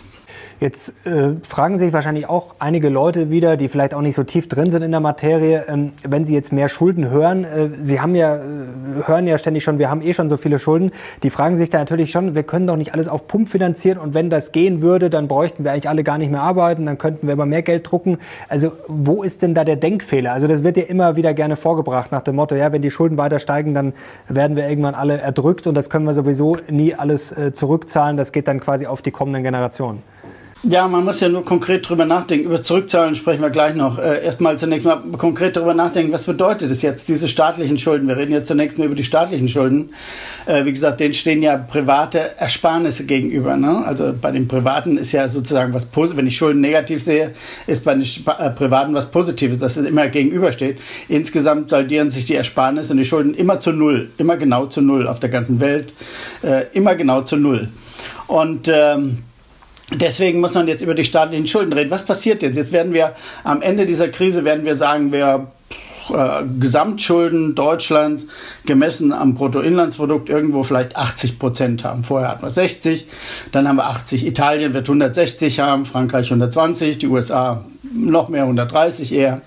Jetzt 0.60 1.06
äh, 1.06 1.34
fragen 1.48 1.78
sich 1.78 1.94
wahrscheinlich 1.94 2.28
auch 2.28 2.56
einige 2.58 2.90
Leute 2.90 3.30
wieder, 3.30 3.58
die 3.58 3.70
vielleicht 3.70 3.94
auch 3.94 4.02
nicht 4.02 4.16
so 4.16 4.24
tief 4.24 4.50
drin 4.50 4.72
sind 4.72 4.82
in 4.82 4.90
der 4.90 5.00
Materie, 5.00 5.66
ähm, 5.68 5.92
wenn 6.02 6.26
sie 6.26 6.34
jetzt 6.34 6.52
mehr 6.52 6.68
Schulden 6.68 7.12
hören. 7.12 7.44
Äh, 7.44 7.70
sie 7.84 8.02
haben 8.02 8.16
ja, 8.16 8.38
äh, 8.38 8.40
hören 9.06 9.28
ja 9.28 9.38
ständig 9.38 9.64
schon, 9.64 9.78
wir 9.78 9.92
haben 9.92 10.02
eh 10.02 10.16
schon 10.16 10.30
so 10.30 10.38
viele 10.38 10.58
Schulden. 10.58 10.92
Die 11.22 11.30
fragen 11.30 11.58
sich 11.58 11.70
da 11.70 11.78
natürlich 11.78 12.10
schon, 12.10 12.34
wir 12.34 12.42
können 12.42 12.66
doch 12.66 12.76
nicht 12.76 12.96
alles 12.96 13.08
auf 13.08 13.28
Pump 13.28 13.50
finanzieren 13.50 14.00
und 14.00 14.16
wenn 14.16 14.32
das 14.32 14.52
gehen 14.52 14.82
würde, 14.82 15.12
dann 15.12 15.28
bräuchten 15.28 15.64
wir 15.64 15.74
eigentlich 15.74 15.90
alle 15.90 16.04
gar 16.04 16.18
nicht 16.18 16.32
mehr 16.32 16.42
arbeiten, 16.42 16.88
dann 16.88 16.98
könnten 16.98 17.28
wir 17.28 17.34
immer 17.34 17.46
mehr 17.46 17.62
Geld 17.62 17.92
drucken. 17.92 18.18
Also 18.50 18.72
wo 18.88 19.22
ist 19.22 19.44
denn 19.44 19.54
da 19.54 19.64
der 19.64 19.76
Denkfehler? 19.76 20.34
Also 20.34 20.48
das 20.48 20.64
wird 20.64 20.78
ja 20.78 20.84
immer 20.84 21.16
wieder 21.16 21.36
gerne 21.36 21.56
vorgebracht 21.56 22.12
nach 22.12 22.22
dem 22.22 22.36
Motto, 22.36 22.56
ja, 22.56 22.72
wenn 22.72 22.82
die 22.82 22.90
Schulden 22.90 23.18
weiter 23.18 23.38
steigen, 23.38 23.76
dann 23.76 23.94
werden 24.28 24.56
wir 24.56 24.68
irgendwann 24.68 24.96
alle 24.96 25.20
erdrückt 25.20 25.68
und 25.68 25.76
das 25.76 25.92
können 25.92 26.06
wir 26.06 26.16
sowieso 26.16 26.58
nie 26.68 26.96
alles 26.96 27.32
äh, 27.32 27.54
zurückzahlen. 27.54 28.18
Das 28.18 28.32
geht 28.32 28.48
dann 28.48 28.60
quasi 28.60 28.88
auf 28.88 29.04
die 29.04 29.12
kommenden 29.12 29.44
Generationen. 29.44 30.02
Ja, 30.64 30.88
man 30.88 31.06
muss 31.06 31.20
ja 31.20 31.30
nur 31.30 31.46
konkret 31.46 31.88
drüber 31.88 32.06
nachdenken. 32.06 32.48
Über 32.48 32.62
Zurückzahlen 32.62 33.16
sprechen 33.16 33.42
wir 33.42 33.52
gleich 33.52 33.76
noch. 33.76 34.00
Äh, 34.00 34.26
erstmal 34.26 34.58
zunächst 34.58 34.88
mal 34.88 35.02
konkret 35.18 35.56
darüber 35.56 35.76
nachdenken, 35.76 36.12
was 36.12 36.24
bedeutet 36.24 36.72
es 36.72 36.82
jetzt, 36.82 37.08
diese 37.08 37.28
staatlichen 37.28 37.78
Schulden? 37.78 38.08
Wir 38.08 38.18
reden 38.18 38.32
jetzt 38.32 38.48
zunächst 38.48 38.78
nur 38.78 38.88
über 38.88 38.96
die 38.96 39.04
staatlichen 39.04 39.48
Schulden. 39.48 39.92
Äh, 40.48 40.66
wie 40.66 40.74
gesagt, 40.74 41.00
denen 41.00 41.14
stehen 41.14 41.44
ja 41.44 41.58
private 41.58 42.38
Ersparnisse 42.38 43.06
gegenüber. 43.06 43.56
Ne? 43.56 43.86
Also 43.86 44.14
bei 44.20 44.32
den 44.32 44.48
Privaten 44.48 44.98
ist 44.98 45.12
ja 45.12 45.30
sozusagen 45.30 45.74
was 45.74 45.86
Positives. 45.86 46.18
Wenn 46.18 46.28
ich 46.28 46.38
Schulden 46.38 46.62
negativ 46.62 47.04
sehe, 47.04 47.36
ist 47.68 47.86
bei 47.86 47.94
den 47.94 48.02
äh, 48.04 48.50
Privaten 48.50 48.96
was 48.96 49.12
Positives, 49.12 49.60
dass 49.60 49.78
es 49.78 49.86
immer 49.86 50.08
gegenübersteht. 50.08 50.82
Insgesamt 51.08 51.70
saldieren 51.70 52.10
sich 52.10 52.26
die 52.26 52.36
Ersparnisse 52.36 52.94
und 52.94 52.98
die 52.98 53.06
Schulden 53.06 53.36
immer 53.36 53.60
zu 53.60 53.72
Null. 53.72 54.10
Immer 54.18 54.38
genau 54.38 54.66
zu 54.66 54.82
Null 54.82 55.08
auf 55.08 55.20
der 55.20 55.30
ganzen 55.30 55.60
Welt. 55.60 55.94
Äh, 56.42 56.66
immer 56.74 56.96
genau 56.96 57.22
zu 57.22 57.38
Null. 57.38 57.70
Und 58.26 58.68
ähm, 58.68 59.20
Deswegen 59.94 60.42
muss 60.42 60.54
man 60.54 60.68
jetzt 60.68 60.82
über 60.82 60.96
die 60.96 61.06
staatlichen 61.06 61.48
Schulden 61.48 61.72
reden. 61.72 61.92
Was 61.92 62.06
passiert 62.06 62.44
jetzt? 62.44 62.58
Jetzt 62.58 62.72
werden 62.74 62.94
wir 62.94 63.16
am 63.44 63.62
Ende 63.62 63.86
dieser 63.86 64.10
Krise 64.10 64.44
werden 64.44 64.66
wir 64.66 64.76
sagen, 64.76 65.14
wir 65.14 65.48
äh, 66.10 66.44
Gesamtschulden 66.60 67.56
Deutschlands 67.56 68.28
gemessen 68.66 69.14
am 69.14 69.34
Bruttoinlandsprodukt 69.34 70.30
irgendwo 70.30 70.64
vielleicht 70.64 70.96
80 70.96 71.40
Prozent 71.40 71.84
haben. 71.84 72.04
Vorher 72.04 72.30
hatten 72.30 72.44
wir 72.44 72.50
60, 72.50 73.08
dann 73.52 73.68
haben 73.68 73.78
wir 73.78 73.88
80. 73.88 74.26
Italien 74.26 74.74
wird 74.74 74.88
160 74.88 75.60
haben, 75.60 75.86
Frankreich 75.86 76.28
120, 76.28 76.98
die 76.98 77.08
USA 77.08 77.64
noch 77.94 78.30
mehr 78.30 78.44
130 78.44 79.14
eher. 79.14 79.42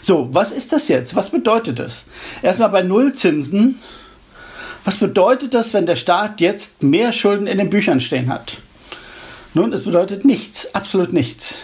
So, 0.00 0.28
was 0.32 0.52
ist 0.52 0.72
das 0.72 0.88
jetzt? 0.88 1.14
Was 1.16 1.30
bedeutet 1.30 1.78
das? 1.78 2.04
Erstmal 2.42 2.70
bei 2.70 2.82
Nullzinsen. 2.82 3.80
Was 4.84 4.96
bedeutet 4.96 5.54
das, 5.54 5.74
wenn 5.74 5.86
der 5.86 5.96
Staat 5.96 6.40
jetzt 6.40 6.82
mehr 6.82 7.12
Schulden 7.12 7.46
in 7.46 7.58
den 7.58 7.70
Büchern 7.70 8.00
stehen 8.00 8.28
hat? 8.28 8.56
Nun, 9.54 9.72
es 9.72 9.84
bedeutet 9.84 10.24
nichts, 10.24 10.74
absolut 10.74 11.12
nichts. 11.12 11.56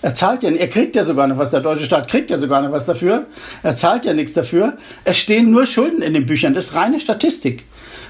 Er 0.00 0.14
zahlt 0.14 0.44
ja, 0.44 0.50
er 0.50 0.68
kriegt 0.68 0.94
ja 0.94 1.04
sogar 1.04 1.26
noch 1.26 1.38
was, 1.38 1.50
der 1.50 1.60
deutsche 1.60 1.84
Staat 1.84 2.08
kriegt 2.08 2.30
ja 2.30 2.38
sogar 2.38 2.62
noch 2.62 2.70
was 2.70 2.86
dafür. 2.86 3.26
Er 3.64 3.74
zahlt 3.74 4.04
ja 4.04 4.14
nichts 4.14 4.32
dafür. 4.32 4.78
Es 5.04 5.18
stehen 5.18 5.50
nur 5.50 5.66
Schulden 5.66 6.02
in 6.02 6.14
den 6.14 6.24
Büchern. 6.24 6.54
Das 6.54 6.66
ist 6.66 6.74
reine 6.74 7.00
Statistik. 7.00 7.64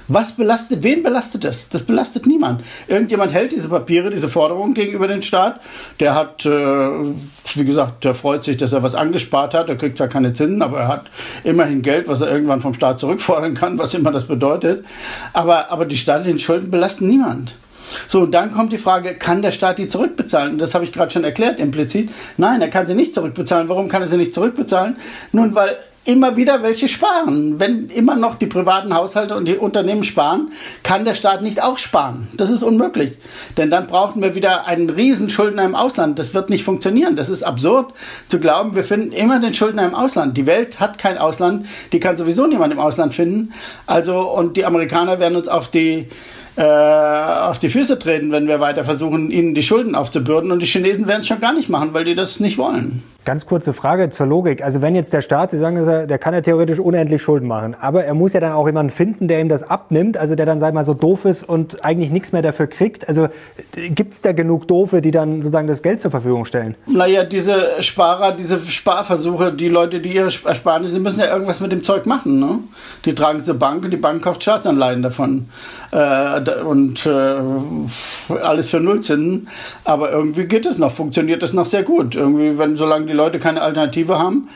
Was 0.07 0.35
belastet, 0.35 0.81
wen 0.83 1.03
belastet 1.03 1.43
das? 1.43 1.67
Das 1.69 1.83
belastet 1.83 2.25
niemand. 2.25 2.63
Irgendjemand 2.87 3.31
hält 3.31 3.51
diese 3.51 3.69
Papiere, 3.69 4.09
diese 4.09 4.29
Forderungen 4.29 4.73
gegenüber 4.73 5.07
dem 5.07 5.23
Staat. 5.23 5.61
Der 5.99 6.15
hat, 6.15 6.45
äh, 6.45 6.49
wie 6.49 7.65
gesagt, 7.65 8.03
der 8.03 8.13
freut 8.13 8.43
sich, 8.43 8.57
dass 8.57 8.71
er 8.71 8.81
was 8.81 8.95
angespart 8.95 9.53
hat. 9.53 9.69
Er 9.69 9.75
kriegt 9.75 9.97
zwar 9.97 10.07
keine 10.07 10.33
Zinsen, 10.33 10.61
aber 10.61 10.79
er 10.79 10.87
hat 10.87 11.05
immerhin 11.43 11.81
Geld, 11.81 12.07
was 12.07 12.21
er 12.21 12.31
irgendwann 12.31 12.61
vom 12.61 12.73
Staat 12.73 12.99
zurückfordern 12.99 13.55
kann, 13.55 13.77
was 13.77 13.93
immer 13.93 14.11
das 14.11 14.25
bedeutet. 14.25 14.85
Aber, 15.33 15.71
aber 15.71 15.85
die 15.85 15.97
staatlichen 15.97 16.39
Schulden 16.39 16.71
belasten 16.71 17.07
niemand. 17.07 17.53
So, 18.07 18.21
und 18.21 18.31
dann 18.31 18.53
kommt 18.53 18.71
die 18.71 18.77
Frage, 18.77 19.15
kann 19.15 19.41
der 19.41 19.51
Staat 19.51 19.79
die 19.79 19.87
zurückbezahlen? 19.87 20.57
Das 20.57 20.73
habe 20.73 20.85
ich 20.85 20.91
gerade 20.91 21.11
schon 21.11 21.23
erklärt 21.23 21.59
implizit. 21.59 22.09
Nein, 22.37 22.61
er 22.61 22.69
kann 22.69 22.85
sie 22.85 22.95
nicht 22.95 23.13
zurückbezahlen. 23.13 23.69
Warum 23.69 23.87
kann 23.87 24.01
er 24.01 24.07
sie 24.07 24.17
nicht 24.17 24.33
zurückbezahlen? 24.33 24.95
Nun, 25.31 25.55
weil 25.55 25.77
immer 26.05 26.37
wieder 26.37 26.63
welche 26.63 26.89
sparen. 26.89 27.59
Wenn 27.59 27.89
immer 27.89 28.15
noch 28.15 28.35
die 28.35 28.47
privaten 28.47 28.95
Haushalte 28.95 29.35
und 29.35 29.47
die 29.47 29.57
Unternehmen 29.57 30.03
sparen, 30.03 30.51
kann 30.81 31.05
der 31.05 31.13
Staat 31.13 31.41
nicht 31.41 31.61
auch 31.61 31.77
sparen. 31.77 32.27
Das 32.35 32.49
ist 32.49 32.63
unmöglich. 32.63 33.13
Denn 33.57 33.69
dann 33.69 33.85
brauchen 33.85 34.21
wir 34.21 34.33
wieder 34.33 34.65
einen 34.65 34.89
riesen 34.89 35.29
Schuldner 35.29 35.63
im 35.63 35.75
Ausland. 35.75 36.17
Das 36.17 36.33
wird 36.33 36.49
nicht 36.49 36.63
funktionieren. 36.63 37.15
Das 37.15 37.29
ist 37.29 37.43
absurd 37.43 37.93
zu 38.27 38.39
glauben, 38.39 38.75
wir 38.75 38.83
finden 38.83 39.11
immer 39.11 39.39
den 39.39 39.53
Schuldner 39.53 39.85
im 39.85 39.93
Ausland. 39.93 40.35
Die 40.35 40.47
Welt 40.47 40.79
hat 40.79 40.97
kein 40.97 41.17
Ausland. 41.17 41.67
Die 41.91 41.99
kann 41.99 42.17
sowieso 42.17 42.47
niemand 42.47 42.73
im 42.73 42.79
Ausland 42.79 43.13
finden. 43.13 43.53
Also, 43.85 44.19
und 44.19 44.57
die 44.57 44.65
Amerikaner 44.65 45.19
werden 45.19 45.35
uns 45.35 45.47
auf 45.47 45.69
die 45.69 46.07
äh, 46.59 46.61
auf 46.61 47.59
die 47.59 47.69
Füße 47.69 47.97
treten, 47.99 48.31
wenn 48.31 48.47
wir 48.47 48.59
weiter 48.59 48.83
versuchen, 48.83 49.31
ihnen 49.31 49.53
die 49.53 49.63
Schulden 49.63 49.95
aufzubürden. 49.95 50.51
Und 50.51 50.61
die 50.61 50.65
Chinesen 50.65 51.07
werden 51.07 51.21
es 51.21 51.27
schon 51.27 51.39
gar 51.39 51.53
nicht 51.53 51.69
machen, 51.69 51.93
weil 51.93 52.03
die 52.03 52.15
das 52.15 52.41
nicht 52.41 52.57
wollen. 52.57 53.01
Ganz 53.29 53.45
kurze 53.45 53.73
Frage 53.73 54.09
zur 54.09 54.25
Logik. 54.25 54.63
Also 54.63 54.81
wenn 54.81 54.95
jetzt 54.95 55.13
der 55.13 55.21
Staat, 55.21 55.51
Sie 55.51 55.59
sagen, 55.59 55.85
der 55.85 56.17
kann 56.17 56.33
ja 56.33 56.41
theoretisch 56.41 56.79
unendlich 56.79 57.21
Schulden 57.21 57.47
machen, 57.47 57.75
aber 57.79 58.03
er 58.03 58.15
muss 58.15 58.33
ja 58.33 58.39
dann 58.39 58.53
auch 58.53 58.65
jemanden 58.65 58.89
finden, 58.89 59.27
der 59.27 59.39
ihm 59.39 59.49
das 59.49 59.61
abnimmt, 59.61 60.17
also 60.17 60.33
der 60.33 60.47
dann, 60.47 60.59
sag 60.59 60.73
mal, 60.73 60.83
so 60.83 60.95
doof 60.95 61.25
ist 61.25 61.47
und 61.47 61.85
eigentlich 61.85 62.09
nichts 62.09 62.31
mehr 62.31 62.41
dafür 62.41 62.65
kriegt. 62.65 63.07
Also 63.07 63.27
gibt 63.75 64.15
es 64.15 64.21
da 64.21 64.31
genug 64.31 64.67
Doofe, 64.67 65.03
die 65.03 65.11
dann 65.11 65.43
sozusagen 65.43 65.67
das 65.67 65.83
Geld 65.83 66.01
zur 66.01 66.09
Verfügung 66.09 66.45
stellen? 66.45 66.73
Naja, 66.87 67.23
diese 67.23 67.83
Sparer, 67.83 68.31
diese 68.31 68.59
Sparversuche, 68.61 69.53
die 69.53 69.69
Leute, 69.69 69.99
die 69.99 70.15
ihre 70.15 70.31
Ersparnisse, 70.45 70.99
müssen 70.99 71.19
ja 71.19 71.31
irgendwas 71.31 71.59
mit 71.59 71.71
dem 71.71 71.83
Zeug 71.83 72.07
machen. 72.07 72.39
Ne? 72.39 72.61
Die 73.05 73.13
tragen 73.13 73.41
zur 73.41 73.59
Bank 73.59 73.85
und 73.85 73.91
die 73.91 73.97
Bank 73.97 74.23
kauft 74.23 74.41
Staatsanleihen 74.41 75.03
davon. 75.03 75.49
Äh, 75.91 76.63
und 76.63 77.05
äh, 77.05 77.35
alles 78.41 78.69
für 78.69 78.79
Nullzinsen. 78.79 79.49
Aber 79.83 80.11
irgendwie 80.11 80.45
geht 80.45 80.65
es 80.65 80.79
noch, 80.79 80.91
funktioniert 80.91 81.43
es 81.43 81.53
noch 81.53 81.67
sehr 81.67 81.83
gut. 81.83 82.15
Irgendwie, 82.15 82.57
wenn 82.57 82.75
solange 82.75 83.05
die 83.05 83.18
Leute 83.19 83.39
keine 83.39 83.61
Alternative 83.61 84.17
haben. 84.17 84.49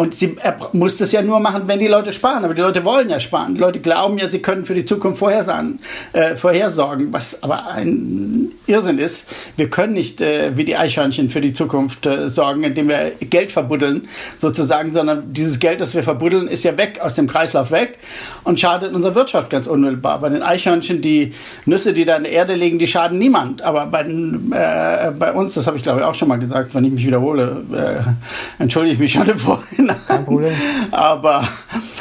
Und 0.00 0.14
sie, 0.14 0.34
er 0.40 0.56
muss 0.72 0.96
das 0.96 1.12
ja 1.12 1.20
nur 1.20 1.40
machen, 1.40 1.64
wenn 1.66 1.78
die 1.78 1.86
Leute 1.86 2.14
sparen. 2.14 2.42
Aber 2.42 2.54
die 2.54 2.62
Leute 2.62 2.86
wollen 2.86 3.10
ja 3.10 3.20
sparen. 3.20 3.54
Die 3.54 3.60
Leute 3.60 3.80
glauben 3.80 4.16
ja, 4.16 4.30
sie 4.30 4.38
können 4.38 4.64
für 4.64 4.72
die 4.72 4.86
Zukunft 4.86 5.18
vorhersagen, 5.18 5.78
äh, 6.14 6.36
vorhersorgen, 6.36 7.12
was 7.12 7.42
aber 7.42 7.66
ein 7.68 8.50
Irrsinn 8.66 8.98
ist. 8.98 9.28
Wir 9.58 9.68
können 9.68 9.92
nicht 9.92 10.22
äh, 10.22 10.56
wie 10.56 10.64
die 10.64 10.74
Eichhörnchen 10.74 11.28
für 11.28 11.42
die 11.42 11.52
Zukunft 11.52 12.06
äh, 12.06 12.30
sorgen, 12.30 12.62
indem 12.64 12.88
wir 12.88 13.12
Geld 13.20 13.52
verbuddeln, 13.52 14.08
sozusagen, 14.38 14.90
sondern 14.90 15.34
dieses 15.34 15.58
Geld, 15.58 15.82
das 15.82 15.92
wir 15.92 16.02
verbuddeln, 16.02 16.48
ist 16.48 16.64
ja 16.64 16.78
weg, 16.78 17.00
aus 17.02 17.14
dem 17.14 17.26
Kreislauf 17.26 17.70
weg 17.70 17.98
und 18.44 18.58
schadet 18.58 18.94
unserer 18.94 19.14
Wirtschaft 19.14 19.50
ganz 19.50 19.66
unmittelbar. 19.66 20.18
Bei 20.22 20.30
den 20.30 20.42
Eichhörnchen, 20.42 21.02
die 21.02 21.34
Nüsse, 21.66 21.92
die 21.92 22.06
da 22.06 22.16
in 22.16 22.22
der 22.22 22.32
Erde 22.32 22.54
liegen, 22.54 22.78
die 22.78 22.86
schaden 22.86 23.18
niemand. 23.18 23.60
Aber 23.60 23.84
bei, 23.84 24.00
äh, 24.00 25.10
bei 25.10 25.32
uns, 25.34 25.52
das 25.52 25.66
habe 25.66 25.76
ich 25.76 25.82
glaube 25.82 26.00
ich 26.00 26.06
auch 26.06 26.14
schon 26.14 26.28
mal 26.28 26.38
gesagt, 26.38 26.74
wenn 26.74 26.86
ich 26.86 26.92
mich 26.92 27.06
wiederhole, 27.06 27.64
äh, 27.70 28.62
entschuldige 28.62 28.94
ich 28.94 28.98
mich 28.98 29.12
schon 29.12 29.28
im 29.28 29.38
Vorhinein. 29.38 29.89
Kein 30.06 30.24
Problem. 30.24 30.52
Aber, 30.90 31.46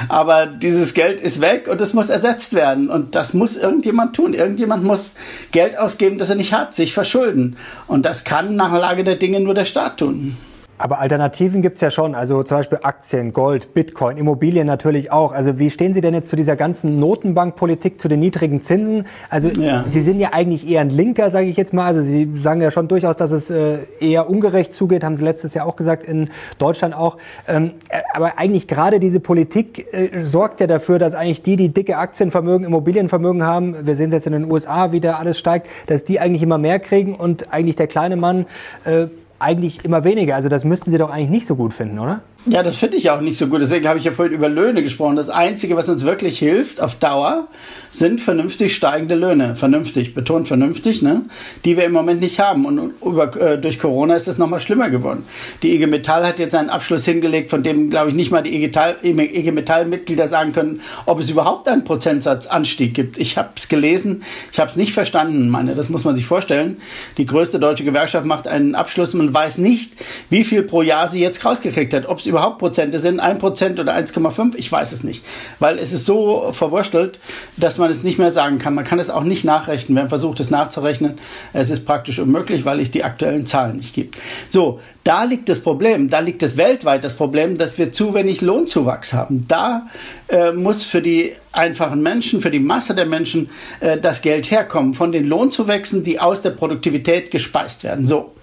aber 0.08 0.46
dieses 0.46 0.94
Geld 0.94 1.22
ist 1.22 1.42
weg 1.42 1.68
und 1.70 1.80
es 1.82 1.94
muss 1.94 2.10
ersetzt 2.10 2.54
werden. 2.54 2.90
Und 2.90 3.16
das 3.16 3.34
muss 3.34 3.56
irgendjemand 3.56 4.16
tun. 4.16 4.34
Irgendjemand 4.34 4.84
muss 4.84 5.16
Geld 5.52 5.78
ausgeben, 5.78 6.18
das 6.18 6.30
er 6.30 6.36
nicht 6.36 6.54
hat, 6.54 6.74
sich 6.74 6.94
verschulden. 6.94 7.58
Und 7.88 8.06
das 8.06 8.24
kann 8.24 8.56
nach 8.56 8.72
Lage 8.74 9.04
der 9.04 9.16
Dinge 9.16 9.40
nur 9.40 9.54
der 9.54 9.66
Staat 9.66 9.98
tun. 9.98 10.38
Aber 10.80 11.00
Alternativen 11.00 11.62
gibt's 11.62 11.82
ja 11.82 11.92
schon, 11.92 12.16
also 12.16 12.42
zum 12.44 12.58
Beispiel 12.58 12.80
Aktien, 12.84 13.34
Gold, 13.34 13.74
Bitcoin, 13.74 14.16
Immobilien 14.16 14.66
natürlich 14.66 15.12
auch. 15.12 15.34
Also 15.34 15.60
wie 15.60 15.70
stehen 15.70 15.94
Sie 15.94 16.00
denn 16.00 16.14
jetzt 16.14 16.30
zu 16.30 16.38
dieser 16.38 16.56
ganzen 16.56 17.00
Notenbankpolitik, 17.00 18.00
zu 18.00 18.08
den 18.08 18.22
niedrigen 18.22 18.62
Zinsen? 18.62 19.06
Also 19.30 19.50
ja. 19.50 19.84
Sie 19.88 20.02
sind 20.02 20.22
ja 20.22 20.30
eigentlich 20.32 20.66
eher 20.66 20.80
ein 20.80 20.90
Linker, 20.90 21.32
sage 21.32 21.48
ich 21.48 21.58
jetzt 21.58 21.74
mal. 21.74 21.86
Also 21.86 22.02
Sie 22.02 22.32
sagen 22.38 22.62
ja 22.62 22.72
schon 22.72 22.88
durchaus, 22.88 23.18
dass 23.18 23.32
es 23.32 23.50
äh, 23.50 23.80
eher 24.00 24.30
ungerecht 24.30 24.74
zugeht, 24.74 25.04
haben 25.04 25.18
Sie 25.18 25.26
letztes 25.26 25.54
Jahr 25.54 25.66
auch 25.66 25.76
gesagt, 25.76 26.06
in 26.06 26.30
Deutschland 26.60 26.96
auch. 26.96 27.18
Ähm, 27.46 27.72
äh, 27.90 28.00
aber 28.14 28.40
eigentlich 28.40 28.70
gerade 28.70 29.02
diese 29.02 29.20
Politik 29.20 29.86
äh, 29.94 30.22
sorgt 30.22 30.62
ja 30.62 30.68
dafür, 30.68 30.98
dass 30.98 31.14
eigentlich 31.14 31.42
die, 31.42 31.58
die 31.58 31.74
dicke 31.74 31.98
Aktienvermögen, 31.98 32.66
Immobilienvermögen 32.66 33.44
haben, 33.44 33.86
wir 33.86 33.98
sehen 33.98 34.08
es 34.08 34.14
jetzt 34.14 34.28
in 34.28 34.34
den 34.34 34.50
USA, 34.50 34.94
wie 34.94 35.02
da 35.02 35.16
alles 35.16 35.38
steigt, 35.38 35.68
dass 35.88 36.06
die 36.06 36.22
eigentlich 36.22 36.42
immer 36.42 36.58
mehr 36.58 36.80
kriegen 36.80 37.16
und 37.16 37.52
eigentlich 37.52 37.76
der 37.76 37.88
kleine 37.88 38.16
Mann 38.16 38.46
äh, 38.86 39.08
eigentlich 39.40 39.86
immer 39.86 40.04
weniger. 40.04 40.36
Also 40.36 40.50
das 40.50 40.64
müssten 40.64 40.92
Sie 40.92 40.98
doch 40.98 41.10
eigentlich 41.10 41.30
nicht 41.30 41.48
so 41.48 41.56
gut 41.56 41.74
finden, 41.74 42.00
oder? 42.00 42.22
Ja, 42.46 42.64
das 42.64 42.78
finde 42.78 42.96
ich 42.96 43.10
auch 43.10 43.20
nicht 43.20 43.38
so 43.38 43.48
gut. 43.48 43.62
Deswegen 43.62 43.88
habe 43.88 44.00
ich 44.00 44.06
ja 44.06 44.14
vorhin 44.14 44.34
über 44.34 44.48
Löhne 44.48 44.82
gesprochen. 44.82 45.18
Das 45.18 45.30
Einzige, 45.30 45.76
was 45.76 45.90
uns 45.90 46.06
wirklich 46.06 46.40
hilft 46.40 46.80
auf 46.80 46.96
Dauer, 46.96 47.50
sind 47.92 48.22
vernünftig 48.22 48.76
steigende 48.76 49.16
Löhne. 49.16 49.56
Vernünftig, 49.56 50.14
betont 50.14 50.48
vernünftig, 50.48 51.02
ne? 51.02 51.24
die 51.66 51.76
wir 51.76 51.84
im 51.84 51.92
Moment 51.92 52.22
nicht 52.22 52.40
haben. 52.40 52.66
Und 52.66 52.94
über, 53.04 53.36
äh, 53.36 53.60
durch 53.60 53.78
Corona 53.78 54.16
ist 54.16 54.30
es 54.30 54.38
nochmal 54.38 54.62
schlimmer 54.62 54.90
geworden. 54.90 55.26
Die 55.64 55.76
IG 55.76 55.88
Metall 55.88 56.26
hat 56.26 56.40
jetzt 56.40 56.56
einen 56.56 56.70
Abschluss 56.70 57.04
hingelegt, 57.04 57.50
von 57.50 57.62
dem, 57.62 57.90
glaube 57.90 58.10
ich, 58.10 58.16
nicht 58.16 58.32
mal 58.32 58.42
die 58.42 58.56
IG 58.56 59.52
Metall-Mitglieder 59.52 60.28
sagen 60.28 60.54
können, 60.54 60.82
ob 61.06 61.20
es 61.20 61.30
überhaupt 61.30 61.68
einen 61.68 61.84
Prozentsatzanstieg 61.84 62.94
gibt. 62.94 63.18
Ich 63.18 63.38
habe 63.38 63.50
es 63.58 63.68
gelesen, 63.68 64.24
ich 64.54 64.60
habe 64.60 64.72
es 64.72 64.78
nicht 64.78 64.94
verstanden, 64.94 65.50
meine. 65.50 65.76
Das 65.76 65.90
muss 65.90 66.06
man 66.06 66.16
sich 66.16 66.26
vorstellen. 66.26 66.78
Die 67.18 67.26
größte 67.26 67.60
deutsche 67.60 67.84
Gewerkschaft 67.84 68.26
macht 68.26 68.48
einen 68.48 68.76
Abschluss. 68.76 69.14
Man 69.14 69.34
weiß 69.34 69.58
nicht, 69.58 69.92
wie 70.30 70.46
viel 70.46 70.62
pro 70.62 70.84
Jahr 70.84 71.10
sie 71.10 71.20
jetzt 71.20 71.44
rausgekriegt 71.44 71.94
hat. 71.94 72.08
Ob 72.08 72.20
es 72.20 72.29
überhaupt 72.30 72.60
Prozente 72.60 73.00
sind, 73.00 73.22
1% 73.22 73.80
oder 73.80 73.96
1,5, 73.96 74.54
ich 74.56 74.72
weiß 74.72 74.92
es 74.92 75.04
nicht. 75.04 75.26
Weil 75.60 75.80
es 75.80 75.92
ist 75.92 76.06
so 76.06 76.52
verwurstelt, 76.54 77.20
dass 77.58 77.78
man 77.78 77.92
es 77.92 78.04
nicht 78.04 78.18
mehr 78.18 78.32
sagen 78.32 78.60
kann. 78.60 78.76
Man 78.76 78.86
kann 78.86 79.00
es 79.00 79.10
auch 79.10 79.24
nicht 79.24 79.44
nachrechnen. 79.44 79.98
Wer 79.98 80.08
versucht 80.08 80.40
es 80.40 80.50
nachzurechnen, 80.50 81.18
es 81.54 81.70
ist 81.70 81.86
praktisch 81.86 82.20
unmöglich, 82.20 82.66
weil 82.66 82.80
es 82.80 82.92
die 82.92 83.04
aktuellen 83.04 83.46
Zahlen 83.46 83.78
nicht 83.78 83.94
gibt. 83.94 84.18
So, 84.50 84.80
da 85.04 85.24
liegt 85.24 85.50
das 85.50 85.62
Problem, 85.62 86.10
da 86.10 86.20
liegt 86.20 86.44
es 86.44 86.56
weltweit 86.56 87.04
das 87.04 87.16
Problem, 87.16 87.58
dass 87.58 87.78
wir 87.78 87.92
zu 87.92 88.14
wenig 88.14 88.42
Lohnzuwachs 88.42 89.14
haben. 89.14 89.46
Da 89.48 89.88
äh, 90.28 90.52
muss 90.52 90.84
für 90.84 91.02
die 91.02 91.34
einfachen 91.52 92.02
Menschen, 92.02 92.42
für 92.42 92.52
die 92.52 92.60
Masse 92.60 92.94
der 92.94 93.06
Menschen 93.06 93.50
äh, 93.80 93.98
das 93.98 94.22
Geld 94.22 94.52
herkommen 94.52 94.94
von 94.94 95.12
den 95.12 95.26
Lohnzuwächsen, 95.26 96.04
die 96.04 96.20
aus 96.20 96.42
der 96.42 96.52
Produktivität 96.52 97.32
gespeist 97.32 97.84
werden. 97.84 98.08
So. 98.08 98.34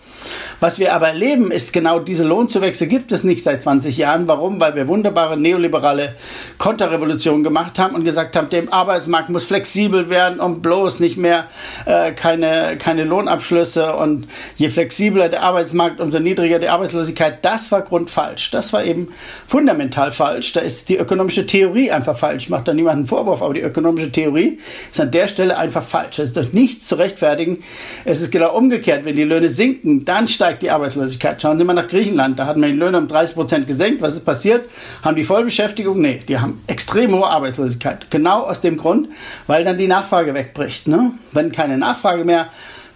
Was 0.61 0.79
wir 0.79 0.95
aber 0.95 1.09
erleben, 1.09 1.51
ist 1.51 1.73
genau 1.73 1.99
diese 1.99 2.25
Lohnzuwächse 2.25 2.87
gibt 2.87 3.13
es 3.13 3.25
nicht 3.25 3.43
seit 3.43 3.63
20 3.63 3.97
Jahren. 3.97 4.27
Warum? 4.27 4.61
Weil 4.61 4.75
wir 4.75 4.89
wunderbare 4.89 5.37
neoliberale 5.37 6.15
Konterrevolutionen 6.59 7.43
gemacht 7.43 7.79
haben 7.79 7.95
und 7.95 8.05
gesagt 8.05 8.37
haben, 8.37 8.49
dem 8.49 8.73
Arbeitsmarkt 8.73 9.29
muss 9.29 9.45
flexibel 9.45 10.09
werden 10.09 10.41
und 10.41 10.63
bloß 10.63 11.01
nicht 11.01 11.17
mehr 11.17 11.49
äh, 11.85 12.13
keine, 12.13 12.77
keine 12.79 13.05
Lohnabschlüsse. 13.05 13.97
Und 13.97 14.29
je 14.57 14.69
flexibler 14.69 15.29
der 15.29 15.43
Arbeitsmarkt, 15.43 16.01
umso 16.01 16.19
niedriger 16.19 16.59
die 16.59 16.69
Arbeitslosigkeit. 16.69 17.45
Das 17.45 17.71
war 17.71 17.83
grundfalsch. 17.83 18.51
Das 18.51 18.73
war 18.73 18.85
eben 18.85 19.09
fundamental 19.47 20.13
falsch. 20.13 20.53
Da 20.53 20.61
ist 20.61 20.89
die 20.89 20.97
ökonomische 20.97 21.47
Theorie 21.47 21.91
einfach 21.91 22.17
falsch. 22.17 22.45
Ich 22.45 22.51
mache 22.51 22.65
da 22.65 22.75
niemanden 22.75 23.07
Vorwurf, 23.07 23.43
aber 23.43 23.55
die 23.55 23.61
ökonomische 23.61 24.11
Theorie 24.11 24.59
ist 24.91 25.01
an 25.01 25.11
der 25.11 25.29
Stelle 25.29 25.57
einfach 25.59 25.83
falsch. 25.83 26.19
Es 26.19 26.27
ist 26.27 26.37
durch 26.37 26.53
nichts 26.53 26.89
zu 26.89 26.97
rechtfertigen. 26.97 27.63
Es 28.05 28.21
ist 28.21 28.33
genau 28.33 28.57
umgekehrt. 28.57 29.05
Wenn 29.05 29.17
die 29.17 29.25
Löhne 29.25 29.49
sinken, 29.49 30.05
dann 30.05 30.26
steigt 30.29 30.47
steigt 30.47 30.63
die 30.63 30.71
Arbeitslosigkeit. 30.71 31.43
Schauen 31.43 31.59
Sie 31.59 31.65
mal 31.65 31.75
nach 31.75 31.89
Griechenland, 31.89 32.39
da 32.39 32.47
hat 32.47 32.57
man 32.57 32.71
die 32.71 32.77
Löhne 32.77 32.99
um 32.99 33.09
30 33.09 33.35
Prozent 33.35 33.67
gesenkt. 33.67 34.01
Was 34.01 34.15
ist 34.15 34.25
passiert? 34.25 34.69
Haben 35.03 35.17
die 35.17 35.25
Vollbeschäftigung? 35.25 36.01
Nee, 36.01 36.23
die 36.29 36.39
haben 36.39 36.63
extrem 36.67 37.13
hohe 37.13 37.27
Arbeitslosigkeit. 37.27 38.11
Genau 38.11 38.43
aus 38.43 38.61
dem 38.61 38.77
Grund, 38.77 39.09
weil 39.47 39.65
dann 39.65 39.77
die 39.77 39.89
Nachfrage 39.89 40.35
wegbricht. 40.35 40.89
Ne? 40.89 41.13
Wenn 41.33 41.53
keine 41.53 41.79
Nachfrage 41.79 42.25
mehr, 42.25 42.49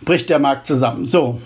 bricht 0.03 0.31
der 0.31 0.39
Markt 0.39 0.67
zusammen. 0.67 1.07
So, 1.07 1.41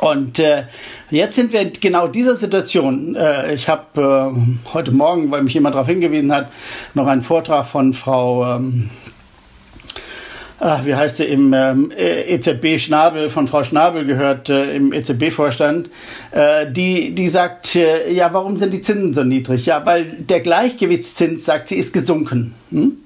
und 0.00 0.38
äh, 0.38 0.64
jetzt 1.10 1.36
sind 1.36 1.52
wir 1.52 1.62
in 1.62 1.72
genau 1.72 2.06
dieser 2.06 2.36
Situation. 2.36 3.16
Äh, 3.16 3.54
ich 3.54 3.68
habe 3.68 4.34
äh, 4.34 4.74
heute 4.74 4.92
Morgen, 4.92 5.30
weil 5.30 5.42
mich 5.42 5.54
jemand 5.54 5.74
darauf 5.74 5.88
hingewiesen 5.88 6.32
hat, 6.32 6.50
noch 6.94 7.06
einen 7.06 7.22
Vortrag 7.22 7.66
von 7.66 7.94
Frau 7.94 8.56
ähm, 8.56 8.90
ach, 10.58 10.84
wie 10.86 10.94
heißt 10.94 11.18
sie, 11.18 11.24
im 11.24 11.52
ähm, 11.52 11.92
EZB 11.96 12.78
Schnabel, 12.78 13.30
von 13.30 13.46
Frau 13.46 13.64
Schnabel 13.64 14.04
gehört, 14.06 14.48
äh, 14.48 14.74
im 14.74 14.92
EZB-Vorstand, 14.92 15.90
äh, 16.30 16.70
die, 16.70 17.14
die 17.14 17.28
sagt, 17.28 17.76
äh, 17.76 18.12
ja, 18.12 18.32
warum 18.32 18.56
sind 18.56 18.72
die 18.72 18.82
Zinsen 18.82 19.14
so 19.14 19.24
niedrig? 19.24 19.66
Ja, 19.66 19.84
weil 19.84 20.04
der 20.04 20.40
Gleichgewichtszins, 20.40 21.44
sagt 21.44 21.68
sie, 21.68 21.76
ist 21.76 21.92
gesunken. 21.92 22.54
Hm? 22.70 22.98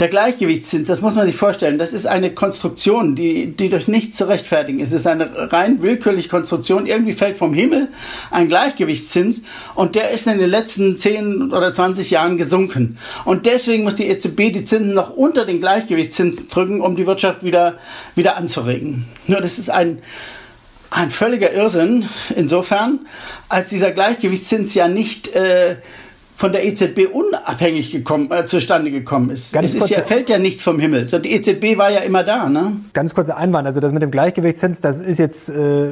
Der 0.00 0.08
Gleichgewichtszins, 0.08 0.88
das 0.88 1.02
muss 1.02 1.14
man 1.14 1.26
sich 1.26 1.36
vorstellen, 1.36 1.76
das 1.76 1.92
ist 1.92 2.06
eine 2.06 2.32
Konstruktion, 2.32 3.14
die, 3.14 3.54
die 3.54 3.68
durch 3.68 3.86
nichts 3.86 4.16
zu 4.16 4.26
rechtfertigen 4.26 4.78
ist. 4.78 4.92
Es 4.92 5.00
ist 5.00 5.06
eine 5.06 5.52
rein 5.52 5.82
willkürliche 5.82 6.30
Konstruktion. 6.30 6.86
Irgendwie 6.86 7.12
fällt 7.12 7.36
vom 7.36 7.52
Himmel 7.52 7.88
ein 8.30 8.48
Gleichgewichtszins 8.48 9.42
und 9.74 9.96
der 9.96 10.10
ist 10.10 10.26
in 10.26 10.38
den 10.38 10.48
letzten 10.48 10.96
10 10.96 11.52
oder 11.52 11.74
20 11.74 12.10
Jahren 12.10 12.38
gesunken. 12.38 12.96
Und 13.26 13.44
deswegen 13.44 13.84
muss 13.84 13.96
die 13.96 14.08
EZB 14.08 14.54
die 14.54 14.64
Zinsen 14.64 14.94
noch 14.94 15.10
unter 15.10 15.44
den 15.44 15.58
Gleichgewichtszins 15.58 16.48
drücken, 16.48 16.80
um 16.80 16.96
die 16.96 17.06
Wirtschaft 17.06 17.44
wieder, 17.44 17.74
wieder 18.14 18.38
anzuregen. 18.38 19.04
Nur 19.26 19.42
das 19.42 19.58
ist 19.58 19.68
ein, 19.68 19.98
ein 20.88 21.10
völliger 21.10 21.52
Irrsinn 21.52 22.08
insofern, 22.34 23.00
als 23.50 23.68
dieser 23.68 23.90
Gleichgewichtszins 23.90 24.72
ja 24.72 24.88
nicht 24.88 25.34
äh, 25.34 25.76
von 26.40 26.52
der 26.52 26.64
EZB 26.64 27.06
unabhängig 27.12 27.90
gekommen, 27.92 28.30
äh, 28.30 28.46
zustande 28.46 28.90
gekommen 28.90 29.28
ist. 29.28 29.52
Ganz 29.52 29.74
es 29.74 29.82
ist 29.82 29.90
ja, 29.90 30.00
fällt 30.00 30.30
ja 30.30 30.38
nichts 30.38 30.62
vom 30.62 30.80
Himmel. 30.80 31.04
Die 31.04 31.32
EZB 31.32 31.76
war 31.76 31.90
ja 31.90 32.00
immer 32.00 32.24
da. 32.24 32.48
Ne? 32.48 32.76
Ganz 32.94 33.14
kurzer 33.14 33.36
Einwand. 33.36 33.66
Also 33.66 33.80
das 33.80 33.92
mit 33.92 34.00
dem 34.00 34.10
Gleichgewichtszins, 34.10 34.80
das 34.80 35.00
ist 35.00 35.18
jetzt 35.18 35.50
äh, 35.50 35.90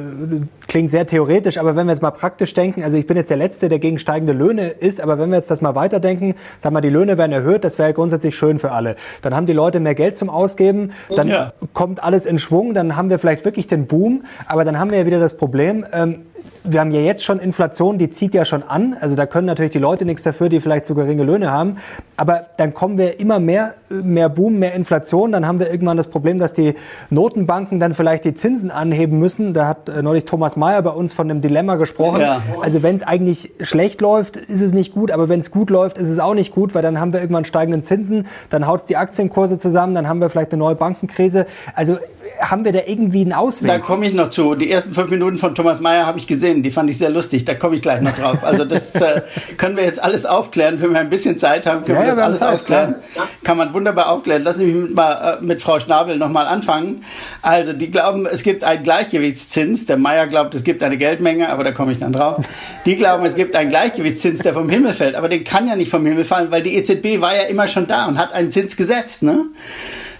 klingt 0.67 0.89
sehr 0.89 1.05
theoretisch, 1.05 1.59
aber 1.59 1.75
wenn 1.75 1.85
wir 1.85 1.93
jetzt 1.93 2.01
mal 2.01 2.09
praktisch 2.09 2.55
denken, 2.55 2.83
also 2.83 2.97
ich 2.97 3.05
bin 3.05 3.15
jetzt 3.15 3.29
der 3.29 3.37
Letzte, 3.37 3.69
der 3.69 3.77
gegen 3.77 3.99
steigende 3.99 4.33
Löhne 4.33 4.69
ist, 4.69 4.99
aber 4.99 5.19
wenn 5.19 5.29
wir 5.29 5.35
jetzt 5.35 5.51
das 5.51 5.61
mal 5.61 5.75
weiterdenken, 5.75 6.33
sagen 6.57 6.73
wir, 6.75 6.81
die 6.81 6.89
Löhne 6.89 7.19
werden 7.19 7.31
erhöht, 7.31 7.63
das 7.63 7.77
wäre 7.77 7.93
grundsätzlich 7.93 8.35
schön 8.35 8.57
für 8.57 8.71
alle. 8.71 8.95
Dann 9.21 9.35
haben 9.35 9.45
die 9.45 9.53
Leute 9.53 9.79
mehr 9.79 9.93
Geld 9.93 10.17
zum 10.17 10.31
Ausgeben, 10.31 10.93
dann 11.15 11.27
ja. 11.27 11.53
kommt 11.73 12.03
alles 12.03 12.25
in 12.25 12.39
Schwung, 12.39 12.73
dann 12.73 12.95
haben 12.95 13.11
wir 13.11 13.19
vielleicht 13.19 13.45
wirklich 13.45 13.67
den 13.67 13.85
Boom, 13.85 14.23
aber 14.47 14.65
dann 14.65 14.79
haben 14.79 14.89
wir 14.89 14.97
ja 14.97 15.05
wieder 15.05 15.19
das 15.19 15.37
Problem, 15.37 15.85
ähm, 15.93 16.23
wir 16.63 16.79
haben 16.79 16.91
ja 16.91 17.01
jetzt 17.01 17.23
schon 17.23 17.39
Inflation, 17.39 17.97
die 17.97 18.09
zieht 18.09 18.33
ja 18.33 18.45
schon 18.45 18.63
an. 18.63 18.95
Also 18.99 19.15
da 19.15 19.25
können 19.25 19.47
natürlich 19.47 19.71
die 19.71 19.79
Leute 19.79 20.05
nichts 20.05 20.23
dafür, 20.23 20.49
die 20.49 20.59
vielleicht 20.59 20.85
so 20.85 20.95
geringe 20.95 21.23
Löhne 21.23 21.51
haben. 21.51 21.77
Aber 22.17 22.45
dann 22.57 22.73
kommen 22.73 22.97
wir 22.97 23.19
immer 23.19 23.39
mehr, 23.39 23.73
mehr 23.89 24.29
Boom, 24.29 24.59
mehr 24.59 24.73
Inflation. 24.73 25.31
Dann 25.31 25.47
haben 25.47 25.59
wir 25.59 25.71
irgendwann 25.71 25.97
das 25.97 26.07
Problem, 26.07 26.37
dass 26.37 26.53
die 26.53 26.75
Notenbanken 27.09 27.79
dann 27.79 27.93
vielleicht 27.93 28.25
die 28.25 28.33
Zinsen 28.33 28.71
anheben 28.71 29.19
müssen. 29.19 29.53
Da 29.53 29.67
hat 29.67 29.89
äh, 29.89 30.01
neulich 30.01 30.25
Thomas 30.25 30.55
Mayer 30.55 30.81
bei 30.81 30.91
uns 30.91 31.13
von 31.13 31.27
dem 31.27 31.41
Dilemma 31.41 31.75
gesprochen. 31.75 32.21
Ja. 32.21 32.41
Also 32.61 32.83
wenn 32.83 32.95
es 32.95 33.03
eigentlich 33.03 33.53
schlecht 33.61 34.01
läuft, 34.01 34.35
ist 34.35 34.61
es 34.61 34.73
nicht 34.73 34.93
gut. 34.93 35.11
Aber 35.11 35.29
wenn 35.29 35.39
es 35.39 35.51
gut 35.51 35.69
läuft, 35.69 35.97
ist 35.97 36.09
es 36.09 36.19
auch 36.19 36.33
nicht 36.33 36.53
gut, 36.53 36.75
weil 36.75 36.81
dann 36.81 36.99
haben 36.99 37.13
wir 37.13 37.21
irgendwann 37.21 37.45
steigenden 37.45 37.83
Zinsen. 37.83 38.27
Dann 38.49 38.67
haut 38.67 38.81
es 38.81 38.85
die 38.85 38.97
Aktienkurse 38.97 39.57
zusammen. 39.57 39.95
Dann 39.95 40.07
haben 40.07 40.19
wir 40.19 40.29
vielleicht 40.29 40.51
eine 40.51 40.59
neue 40.59 40.75
Bankenkrise. 40.75 41.45
Also 41.73 41.97
haben 42.39 42.65
wir 42.65 42.71
da 42.71 42.79
irgendwie 42.85 43.21
einen 43.21 43.33
Ausweg? 43.33 43.67
Da 43.67 43.79
komme 43.79 44.07
ich 44.07 44.13
noch 44.13 44.29
zu. 44.29 44.55
Die 44.55 44.71
ersten 44.71 44.93
fünf 44.93 45.09
Minuten 45.09 45.37
von 45.37 45.55
Thomas 45.55 45.79
Mayer 45.79 46.05
habe 46.05 46.19
ich 46.19 46.27
gesehen. 46.27 46.63
Die 46.63 46.71
fand 46.71 46.89
ich 46.89 46.97
sehr 46.97 47.09
lustig. 47.09 47.45
Da 47.45 47.53
komme 47.53 47.75
ich 47.75 47.81
gleich 47.81 48.01
noch 48.01 48.15
drauf. 48.15 48.43
Also 48.43 48.65
das 48.65 48.95
äh, 49.01 49.21
können 49.57 49.75
wir 49.75 49.83
jetzt 49.83 50.01
alles 50.01 50.25
aufklären. 50.25 50.81
Wenn 50.81 50.91
wir 50.91 50.99
ein 50.99 51.09
bisschen 51.09 51.37
Zeit 51.37 51.65
haben, 51.65 51.85
können 51.85 51.99
ja, 51.99 52.05
wir 52.05 52.11
das 52.11 52.19
alles 52.19 52.39
Zeit, 52.39 52.55
aufklären. 52.55 52.95
Klar. 53.13 53.27
Kann 53.43 53.57
man 53.57 53.73
wunderbar 53.73 54.09
aufklären. 54.09 54.47
Sie 54.55 54.65
mich 54.65 54.93
mal 54.93 55.39
äh, 55.39 55.43
mit 55.43 55.61
Frau 55.61 55.79
Schnabel 55.79 56.17
nochmal 56.17 56.47
anfangen. 56.47 57.03
Also 57.41 57.73
die 57.73 57.91
glauben, 57.91 58.25
es 58.25 58.43
gibt 58.43 58.63
einen 58.63 58.83
Gleichgewichtszins. 58.83 59.85
Der 59.85 59.97
Mayer 59.97 60.27
glaubt, 60.27 60.55
es 60.55 60.63
gibt 60.63 60.83
eine 60.83 60.97
Geldmenge, 60.97 61.49
aber 61.49 61.63
da 61.63 61.71
komme 61.71 61.91
ich 61.91 61.99
dann 61.99 62.13
drauf. 62.13 62.45
Die 62.85 62.95
glauben, 62.95 63.25
es 63.25 63.35
gibt 63.35 63.55
einen 63.55 63.69
Gleichgewichtszins, 63.69 64.39
der 64.41 64.53
vom 64.53 64.69
Himmel 64.69 64.93
fällt. 64.93 65.15
Aber 65.15 65.29
den 65.29 65.43
kann 65.43 65.67
ja 65.67 65.75
nicht 65.75 65.91
vom 65.91 66.05
Himmel 66.05 66.25
fallen, 66.25 66.51
weil 66.51 66.63
die 66.63 66.75
EZB 66.75 67.21
war 67.21 67.35
ja 67.35 67.43
immer 67.43 67.67
schon 67.67 67.87
da 67.87 68.05
und 68.05 68.17
hat 68.17 68.33
einen 68.33 68.51
Zins 68.51 68.75
gesetzt. 68.75 69.23
Ne? 69.23 69.45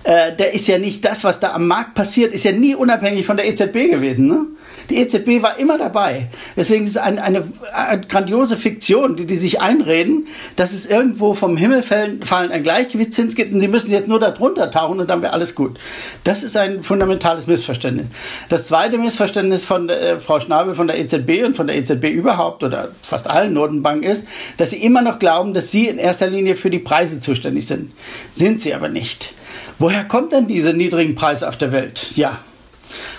Äh, 0.03 0.35
der 0.35 0.53
ist 0.53 0.67
ja 0.67 0.77
nicht 0.77 1.03
das, 1.03 1.23
was 1.23 1.39
da 1.39 1.53
am 1.53 1.67
Markt 1.67 1.93
passiert, 1.93 2.33
ist 2.33 2.45
ja 2.45 2.51
nie 2.51 2.73
unabhängig 2.73 3.25
von 3.25 3.35
der 3.35 3.47
EZB 3.47 3.91
gewesen. 3.91 4.27
Ne? 4.27 4.45
Die 4.89 4.97
EZB 4.97 5.43
war 5.43 5.59
immer 5.59 5.77
dabei. 5.77 6.29
Deswegen 6.55 6.85
ist 6.85 6.91
es 6.91 6.97
eine, 6.97 7.21
eine, 7.21 7.43
eine, 7.73 8.01
grandiose 8.01 8.57
Fiktion, 8.57 9.17
die 9.17 9.25
die 9.25 9.37
sich 9.37 9.61
einreden, 9.61 10.27
dass 10.55 10.73
es 10.73 10.85
irgendwo 10.85 11.33
vom 11.33 11.57
Himmel 11.57 11.83
fallen, 11.83 12.23
fallen 12.23 12.51
ein 12.51 12.63
Gleichgewichtszins 12.63 13.35
gibt 13.35 13.53
und 13.53 13.59
sie 13.59 13.67
müssen 13.67 13.91
jetzt 13.91 14.07
nur 14.07 14.19
darunter 14.19 14.71
tauchen 14.71 14.99
und 14.99 15.09
dann 15.09 15.21
wäre 15.21 15.33
alles 15.33 15.53
gut. 15.53 15.77
Das 16.23 16.43
ist 16.43 16.55
ein 16.55 16.81
fundamentales 16.81 17.45
Missverständnis. 17.45 18.07
Das 18.47 18.65
zweite 18.65 18.97
Missverständnis 18.97 19.65
von 19.65 19.89
äh, 19.89 20.17
Frau 20.19 20.39
Schnabel 20.39 20.75
von 20.75 20.87
der 20.87 20.97
EZB 20.97 21.45
und 21.45 21.55
von 21.55 21.67
der 21.67 21.75
EZB 21.75 22.05
überhaupt 22.05 22.63
oder 22.63 22.89
fast 23.03 23.27
allen 23.27 23.53
Notenbanken 23.53 24.09
ist, 24.09 24.25
dass 24.57 24.71
sie 24.71 24.77
immer 24.77 25.01
noch 25.01 25.19
glauben, 25.19 25.53
dass 25.53 25.71
sie 25.71 25.87
in 25.87 25.97
erster 25.97 26.27
Linie 26.27 26.55
für 26.55 26.69
die 26.69 26.79
Preise 26.79 27.19
zuständig 27.19 27.67
sind. 27.67 27.91
Sind 28.33 28.61
sie 28.61 28.73
aber 28.73 28.87
nicht. 28.87 29.33
Woher 29.79 30.03
kommt 30.03 30.33
denn 30.33 30.47
diese 30.47 30.73
niedrigen 30.73 31.15
Preise 31.15 31.47
auf 31.47 31.57
der 31.57 31.71
Welt? 31.71 32.11
Ja, 32.15 32.39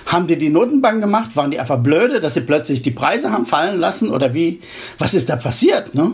haben 0.04 0.26
die 0.26 0.36
die 0.36 0.50
Notenbank 0.50 1.00
gemacht? 1.00 1.34
Waren 1.34 1.50
die 1.50 1.58
einfach 1.58 1.78
blöde, 1.78 2.20
dass 2.20 2.34
sie 2.34 2.42
plötzlich 2.42 2.82
die 2.82 2.90
Preise 2.90 3.32
haben 3.32 3.46
fallen 3.46 3.80
lassen? 3.80 4.10
Oder 4.10 4.34
wie? 4.34 4.60
Was 4.98 5.14
ist 5.14 5.30
da 5.30 5.36
passiert? 5.36 5.94
Ne? 5.94 6.12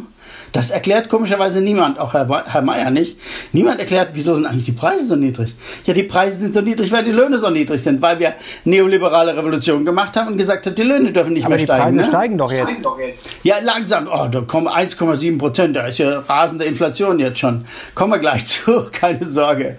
Das 0.56 0.70
erklärt 0.70 1.10
komischerweise 1.10 1.60
niemand, 1.60 1.98
auch 1.98 2.14
Herr, 2.14 2.26
Herr 2.46 2.62
Mayer 2.62 2.90
nicht. 2.90 3.18
Niemand 3.52 3.78
erklärt, 3.78 4.12
wieso 4.14 4.34
sind 4.36 4.46
eigentlich 4.46 4.64
die 4.64 4.72
Preise 4.72 5.06
so 5.06 5.14
niedrig. 5.14 5.54
Ja, 5.84 5.92
die 5.92 6.02
Preise 6.02 6.38
sind 6.38 6.54
so 6.54 6.62
niedrig, 6.62 6.90
weil 6.92 7.04
die 7.04 7.12
Löhne 7.12 7.38
so 7.38 7.50
niedrig 7.50 7.82
sind, 7.82 8.00
weil 8.00 8.18
wir 8.18 8.32
neoliberale 8.64 9.36
Revolution 9.36 9.84
gemacht 9.84 10.16
haben 10.16 10.28
und 10.28 10.38
gesagt 10.38 10.64
haben, 10.64 10.74
die 10.74 10.82
Löhne 10.82 11.12
dürfen 11.12 11.34
nicht 11.34 11.44
Aber 11.44 11.56
mehr 11.56 11.64
steigen. 11.66 11.82
Die 11.82 11.82
Preise 11.82 11.96
ne? 11.96 12.04
steigen 12.06 12.38
doch 12.38 12.50
jetzt. 12.50 12.82
doch 12.82 12.98
jetzt. 12.98 13.28
Ja, 13.42 13.56
langsam. 13.62 14.08
Oh, 14.10 14.28
da 14.28 14.40
kommen 14.40 14.66
1,7 14.66 15.38
Prozent. 15.38 15.76
Da 15.76 15.88
ist 15.88 15.98
ja 15.98 16.20
rasende 16.20 16.64
Inflation 16.64 17.18
jetzt 17.18 17.38
schon. 17.38 17.66
Kommen 17.94 18.12
wir 18.12 18.18
gleich 18.18 18.46
zu, 18.46 18.86
keine 18.90 19.28
Sorge. 19.28 19.76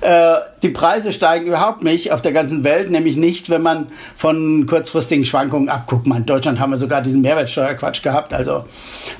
Äh, 0.00 0.34
die 0.62 0.68
Preise 0.70 1.12
steigen 1.12 1.46
überhaupt 1.46 1.84
nicht 1.84 2.12
auf 2.12 2.22
der 2.22 2.32
ganzen 2.32 2.64
Welt, 2.64 2.90
nämlich 2.90 3.16
nicht, 3.16 3.50
wenn 3.50 3.62
man 3.62 3.86
von 4.16 4.66
kurzfristigen 4.66 5.24
Schwankungen 5.24 5.68
abguckt. 5.68 6.06
in 6.06 6.26
Deutschland 6.26 6.58
haben 6.58 6.70
wir 6.70 6.78
sogar 6.78 7.02
diesen 7.02 7.20
Mehrwertsteuerquatsch 7.20 8.02
gehabt, 8.02 8.32
also 8.32 8.64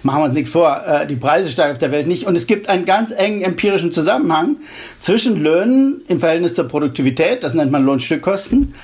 machen 0.03 0.21
wir 0.21 0.25
uns 0.25 0.35
nichts 0.35 0.51
vor. 0.51 0.83
Äh, 0.87 0.96
die 1.05 1.17
Preise 1.17 1.51
steigen 1.51 1.73
auf 1.73 1.79
der 1.79 1.93
Welt 1.93 2.07
nicht. 2.07 2.27
Und 2.27 2.37
es 2.37 2.47
gibt 2.47 2.69
einen 2.69 2.87
ganz 2.87 3.11
engen 3.13 3.43
empirischen 3.43 3.93
Zusammenhang 3.93 4.57
zwischen 5.01 5.37
Löhnen 5.37 6.03
im 6.09 6.21
Verhältnis 6.21 6.55
zur 6.55 6.69
Produktivität, 6.69 7.45
das 7.45 7.55
nennt 7.55 7.71
man 7.71 7.85
Lohnstückkosten, 7.85 8.75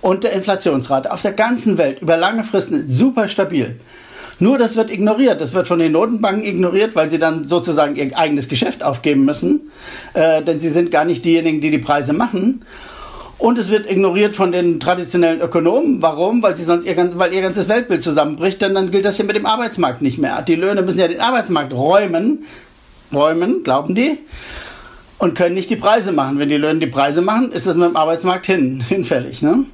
und 0.00 0.24
der 0.24 0.32
Inflationsrate 0.32 1.12
auf 1.12 1.22
der 1.22 1.32
ganzen 1.32 1.78
Welt 1.78 2.02
über 2.02 2.16
lange 2.16 2.44
Fristen 2.44 2.90
super 2.90 3.28
stabil. 3.28 3.76
Nur 4.42 4.58
das 4.58 4.74
wird 4.74 4.90
ignoriert. 4.90 5.40
Das 5.40 5.54
wird 5.54 5.68
von 5.68 5.78
den 5.78 5.92
Notenbanken 5.92 6.44
ignoriert, 6.44 6.96
weil 6.96 7.10
sie 7.10 7.18
dann 7.20 7.46
sozusagen 7.46 7.94
ihr 7.94 8.18
eigenes 8.18 8.48
Geschäft 8.48 8.82
aufgeben 8.82 9.24
müssen. 9.24 9.70
Äh, 10.14 10.42
denn 10.42 10.58
sie 10.58 10.70
sind 10.70 10.90
gar 10.90 11.04
nicht 11.04 11.24
diejenigen, 11.24 11.60
die 11.60 11.70
die 11.70 11.78
Preise 11.78 12.12
machen. 12.12 12.64
Und 13.42 13.58
es 13.58 13.70
wird 13.70 13.90
ignoriert 13.90 14.36
von 14.36 14.52
den 14.52 14.78
traditionellen 14.78 15.40
Ökonomen. 15.40 16.00
Warum? 16.00 16.44
Weil 16.44 16.54
sie 16.54 16.62
sonst 16.62 16.86
ihr, 16.86 16.96
weil 17.18 17.34
ihr 17.34 17.42
ganzes 17.42 17.66
Weltbild 17.66 18.00
zusammenbricht, 18.00 18.62
denn 18.62 18.72
dann 18.72 18.92
gilt 18.92 19.04
das 19.04 19.18
ja 19.18 19.24
mit 19.24 19.34
dem 19.34 19.46
Arbeitsmarkt 19.46 20.00
nicht 20.00 20.16
mehr. 20.16 20.42
Die 20.42 20.54
Löhne 20.54 20.80
müssen 20.82 21.00
ja 21.00 21.08
den 21.08 21.20
Arbeitsmarkt 21.20 21.72
räumen. 21.72 22.44
Räumen, 23.12 23.64
glauben 23.64 23.96
die 23.96 24.20
und 25.18 25.34
können 25.34 25.56
nicht 25.56 25.70
die 25.70 25.76
Preise 25.76 26.12
machen. 26.12 26.38
Wenn 26.38 26.50
die 26.50 26.56
Löhne 26.56 26.78
die 26.78 26.86
Preise 26.86 27.20
machen, 27.20 27.50
ist 27.50 27.66
das 27.66 27.74
mit 27.74 27.88
dem 27.88 27.96
Arbeitsmarkt 27.96 28.46
hin, 28.46 28.80
hinfällig. 28.88 29.42
Ne? 29.42 29.64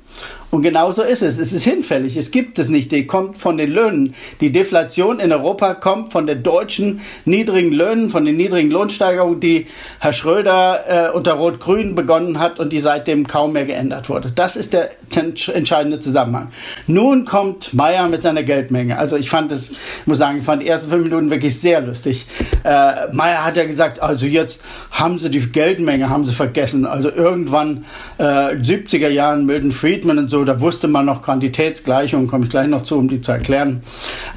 Und 0.50 0.62
genau 0.62 0.92
so 0.92 1.02
ist 1.02 1.22
es. 1.22 1.38
Es 1.38 1.52
ist 1.52 1.64
hinfällig. 1.64 2.16
Es 2.16 2.30
gibt 2.30 2.58
es 2.58 2.68
nicht. 2.68 2.90
Die 2.90 3.06
kommt 3.06 3.36
von 3.36 3.58
den 3.58 3.70
Löhnen. 3.70 4.14
Die 4.40 4.50
Deflation 4.50 5.20
in 5.20 5.30
Europa 5.30 5.74
kommt 5.74 6.12
von 6.12 6.26
den 6.26 6.42
deutschen 6.42 7.00
niedrigen 7.26 7.72
Löhnen, 7.72 8.08
von 8.08 8.24
den 8.24 8.36
niedrigen 8.36 8.70
Lohnsteigerungen, 8.70 9.40
die 9.40 9.66
Herr 9.98 10.14
Schröder 10.14 11.10
äh, 11.10 11.10
unter 11.10 11.34
Rot-Grün 11.34 11.94
begonnen 11.94 12.38
hat 12.38 12.60
und 12.60 12.72
die 12.72 12.80
seitdem 12.80 13.26
kaum 13.26 13.52
mehr 13.52 13.66
geändert 13.66 14.08
wurde. 14.08 14.32
Das 14.34 14.56
ist 14.56 14.72
der 14.72 14.90
entscheidende 15.14 16.00
Zusammenhang. 16.00 16.48
Nun 16.86 17.26
kommt 17.26 17.74
Meyer 17.74 18.08
mit 18.08 18.22
seiner 18.22 18.42
Geldmenge. 18.42 18.98
Also 18.98 19.16
ich 19.16 19.28
fand 19.28 19.52
es, 19.52 19.76
muss 20.06 20.18
sagen, 20.18 20.38
ich 20.38 20.44
fand 20.44 20.62
die 20.62 20.68
ersten 20.68 20.90
fünf 20.90 21.04
Minuten 21.04 21.30
wirklich 21.30 21.60
sehr 21.60 21.82
lustig. 21.82 22.26
Äh, 22.64 23.12
Meyer 23.12 23.44
hat 23.44 23.56
ja 23.56 23.64
gesagt, 23.64 24.02
also 24.02 24.24
jetzt 24.24 24.62
haben 24.90 25.18
sie 25.18 25.28
die 25.28 25.40
Geldmenge, 25.40 26.08
haben 26.08 26.24
sie 26.24 26.32
vergessen. 26.32 26.86
Also 26.86 27.10
irgendwann 27.10 27.84
äh, 28.16 28.22
70er 28.22 29.08
Jahren 29.08 29.44
Milton 29.44 29.72
Friedman 29.72 30.18
und 30.18 30.28
so 30.28 30.37
so, 30.38 30.44
da 30.44 30.60
wusste 30.60 30.86
man 30.86 31.04
noch 31.04 31.22
Quantitätsgleichung, 31.22 32.28
komme 32.28 32.44
ich 32.44 32.50
gleich 32.50 32.68
noch 32.68 32.82
zu, 32.82 32.96
um 32.96 33.08
die 33.08 33.20
zu 33.20 33.32
erklären. 33.32 33.82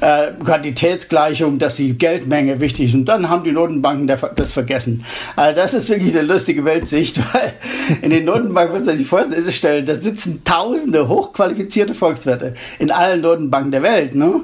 Äh, 0.00 0.32
Quantitätsgleichung, 0.44 1.60
dass 1.60 1.76
die 1.76 1.96
Geldmenge 1.96 2.58
wichtig 2.58 2.88
ist. 2.88 2.94
Und 2.94 3.04
dann 3.04 3.28
haben 3.28 3.44
die 3.44 3.52
Notenbanken 3.52 4.08
das 4.08 4.52
vergessen. 4.52 5.04
Also 5.36 5.54
das 5.54 5.74
ist 5.74 5.88
wirklich 5.88 6.12
eine 6.12 6.22
lustige 6.22 6.64
Weltsicht, 6.64 7.18
weil 7.32 7.52
in 8.00 8.10
den 8.10 8.24
Notenbanken, 8.24 8.74
muss 8.74 8.86
man 8.86 8.96
sich 8.96 9.06
vorstellen, 9.06 9.86
da 9.86 9.94
sitzen 9.94 10.42
tausende 10.44 11.06
hochqualifizierte 11.06 11.94
Volkswirte 11.94 12.54
in 12.80 12.90
allen 12.90 13.20
Notenbanken 13.20 13.70
der 13.70 13.82
Welt. 13.82 14.16
Ne? 14.16 14.40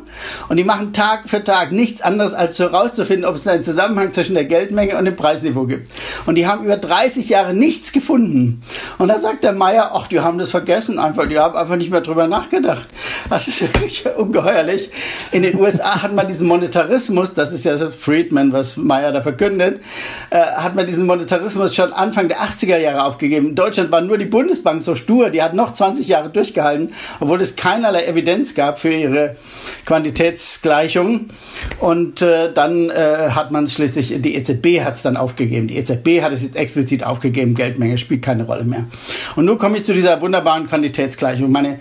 Und 0.48 0.56
die 0.56 0.64
machen 0.64 0.92
Tag 0.92 1.24
für 1.26 1.42
Tag 1.42 1.72
nichts 1.72 2.02
anderes, 2.02 2.34
als 2.34 2.58
herauszufinden, 2.58 3.24
ob 3.24 3.34
es 3.34 3.48
einen 3.48 3.64
Zusammenhang 3.64 4.12
zwischen 4.12 4.34
der 4.34 4.44
Geldmenge 4.44 4.96
und 4.96 5.06
dem 5.06 5.16
Preisniveau 5.16 5.64
gibt. 5.64 5.90
Und 6.26 6.36
die 6.36 6.46
haben 6.46 6.64
über 6.64 6.76
30 6.76 7.28
Jahre 7.28 7.52
nichts 7.52 7.92
gefunden. 7.92 8.62
Und 8.98 9.08
da 9.08 9.18
sagt 9.18 9.42
der 9.42 9.52
Meier, 9.52 9.90
ach, 9.94 10.06
die 10.06 10.20
haben 10.20 10.38
das 10.38 10.50
vergessen 10.50 11.00
einfach, 11.00 11.26
die 11.26 11.38
haben 11.38 11.47
habe 11.48 11.58
einfach 11.58 11.76
nicht 11.76 11.90
mehr 11.90 12.00
drüber 12.00 12.26
nachgedacht. 12.26 12.86
Das 13.28 13.48
ist 13.48 13.62
wirklich 13.62 14.04
ungeheuerlich. 14.16 14.90
In 15.32 15.42
den 15.42 15.58
USA 15.58 16.02
hat 16.02 16.14
man 16.14 16.28
diesen 16.28 16.46
Monetarismus, 16.46 17.34
das 17.34 17.52
ist 17.52 17.64
ja 17.64 17.90
Friedman, 17.90 18.52
was 18.52 18.76
Meyer 18.76 19.12
da 19.12 19.22
verkündet, 19.22 19.80
äh, 20.30 20.38
hat 20.38 20.74
man 20.74 20.86
diesen 20.86 21.06
Monetarismus 21.06 21.74
schon 21.74 21.92
Anfang 21.92 22.28
der 22.28 22.38
80er 22.38 22.76
Jahre 22.76 23.04
aufgegeben. 23.04 23.48
In 23.48 23.54
Deutschland 23.54 23.90
war 23.90 24.00
nur 24.00 24.18
die 24.18 24.26
Bundesbank 24.26 24.82
so 24.82 24.94
stur, 24.94 25.30
die 25.30 25.42
hat 25.42 25.54
noch 25.54 25.72
20 25.72 26.06
Jahre 26.06 26.30
durchgehalten, 26.30 26.92
obwohl 27.20 27.40
es 27.40 27.56
keinerlei 27.56 28.04
Evidenz 28.04 28.54
gab 28.54 28.78
für 28.78 28.90
ihre 28.90 29.36
Quantitätsgleichung. 29.86 31.30
Und 31.80 32.22
äh, 32.22 32.52
dann 32.52 32.90
äh, 32.90 33.30
hat 33.30 33.50
man 33.50 33.66
schließlich, 33.66 34.20
die 34.20 34.34
EZB 34.34 34.84
hat 34.84 34.94
es 34.94 35.02
dann 35.02 35.16
aufgegeben. 35.16 35.68
Die 35.68 35.76
EZB 35.76 36.22
hat 36.22 36.32
es 36.32 36.42
jetzt 36.42 36.56
explizit 36.56 37.04
aufgegeben, 37.04 37.54
Geldmenge 37.54 37.96
spielt 37.98 38.22
keine 38.22 38.44
Rolle 38.44 38.64
mehr. 38.64 38.84
Und 39.36 39.46
nun 39.46 39.58
komme 39.58 39.78
ich 39.78 39.84
zu 39.84 39.94
dieser 39.94 40.20
wunderbaren 40.20 40.66
Quantitätsgleichung. 40.66 41.37
Gleichung. 41.38 41.52
Meine, 41.52 41.78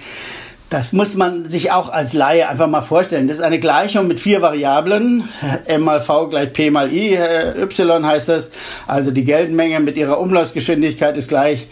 das 0.70 0.92
muss 0.92 1.16
man 1.16 1.50
sich 1.50 1.72
auch 1.72 1.90
als 1.90 2.14
Laie 2.14 2.50
einfach 2.50 2.68
mal 2.68 2.82
vorstellen. 2.82 3.28
Das 3.28 3.38
ist 3.38 3.44
eine 3.44 3.60
Gleichung 3.60 4.08
mit 4.08 4.20
vier 4.20 4.42
Variablen. 4.42 5.30
M 5.66 5.84
mal 5.84 6.02
V 6.02 6.28
gleich 6.28 6.52
P 6.54 6.70
mal 6.70 6.92
I. 6.92 7.16
Äh, 7.16 7.62
y 7.62 8.06
heißt 8.06 8.30
das. 8.30 8.52
Also 8.86 9.12
die 9.12 9.24
Geldmenge 9.24 9.80
mit 9.80 9.98
ihrer 9.98 10.20
Umlaufsgeschwindigkeit 10.20 11.16
ist 11.18 11.30
gleich 11.30 11.68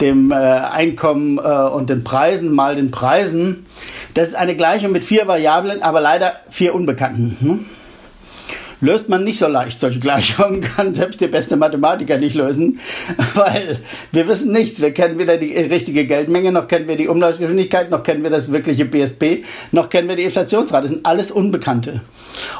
dem 0.00 0.30
äh, 0.30 0.34
Einkommen 0.34 1.38
äh, 1.38 1.40
und 1.42 1.90
den 1.90 2.02
Preisen 2.02 2.54
mal 2.54 2.74
den 2.74 2.90
Preisen. 2.90 3.66
Das 4.14 4.28
ist 4.28 4.34
eine 4.34 4.56
Gleichung 4.56 4.92
mit 4.92 5.04
vier 5.04 5.26
Variablen, 5.26 5.82
aber 5.82 6.00
leider 6.00 6.32
vier 6.50 6.74
Unbekannten. 6.74 7.66
Löst 8.82 9.08
man 9.08 9.24
nicht 9.24 9.38
so 9.38 9.46
leicht 9.46 9.78
solche 9.78 10.00
Gleichungen, 10.00 10.60
kann 10.76 10.94
selbst 10.94 11.20
der 11.20 11.28
beste 11.28 11.56
Mathematiker 11.56 12.16
nicht 12.16 12.34
lösen, 12.34 12.80
weil 13.34 13.78
wir 14.12 14.26
wissen 14.26 14.52
nichts. 14.52 14.80
Wir 14.80 14.92
kennen 14.92 15.18
weder 15.18 15.36
die 15.36 15.54
richtige 15.56 16.06
Geldmenge, 16.06 16.50
noch 16.52 16.66
kennen 16.66 16.88
wir 16.88 16.96
die 16.96 17.08
Umlaufgeschwindigkeit, 17.08 17.90
noch 17.90 18.02
kennen 18.02 18.22
wir 18.22 18.30
das 18.30 18.50
wirkliche 18.52 18.86
BSP, 18.86 19.44
noch 19.72 19.90
kennen 19.90 20.08
wir 20.08 20.16
die 20.16 20.24
Inflationsrate. 20.24 20.82
Das 20.82 20.92
sind 20.92 21.04
alles 21.04 21.30
Unbekannte. 21.30 22.00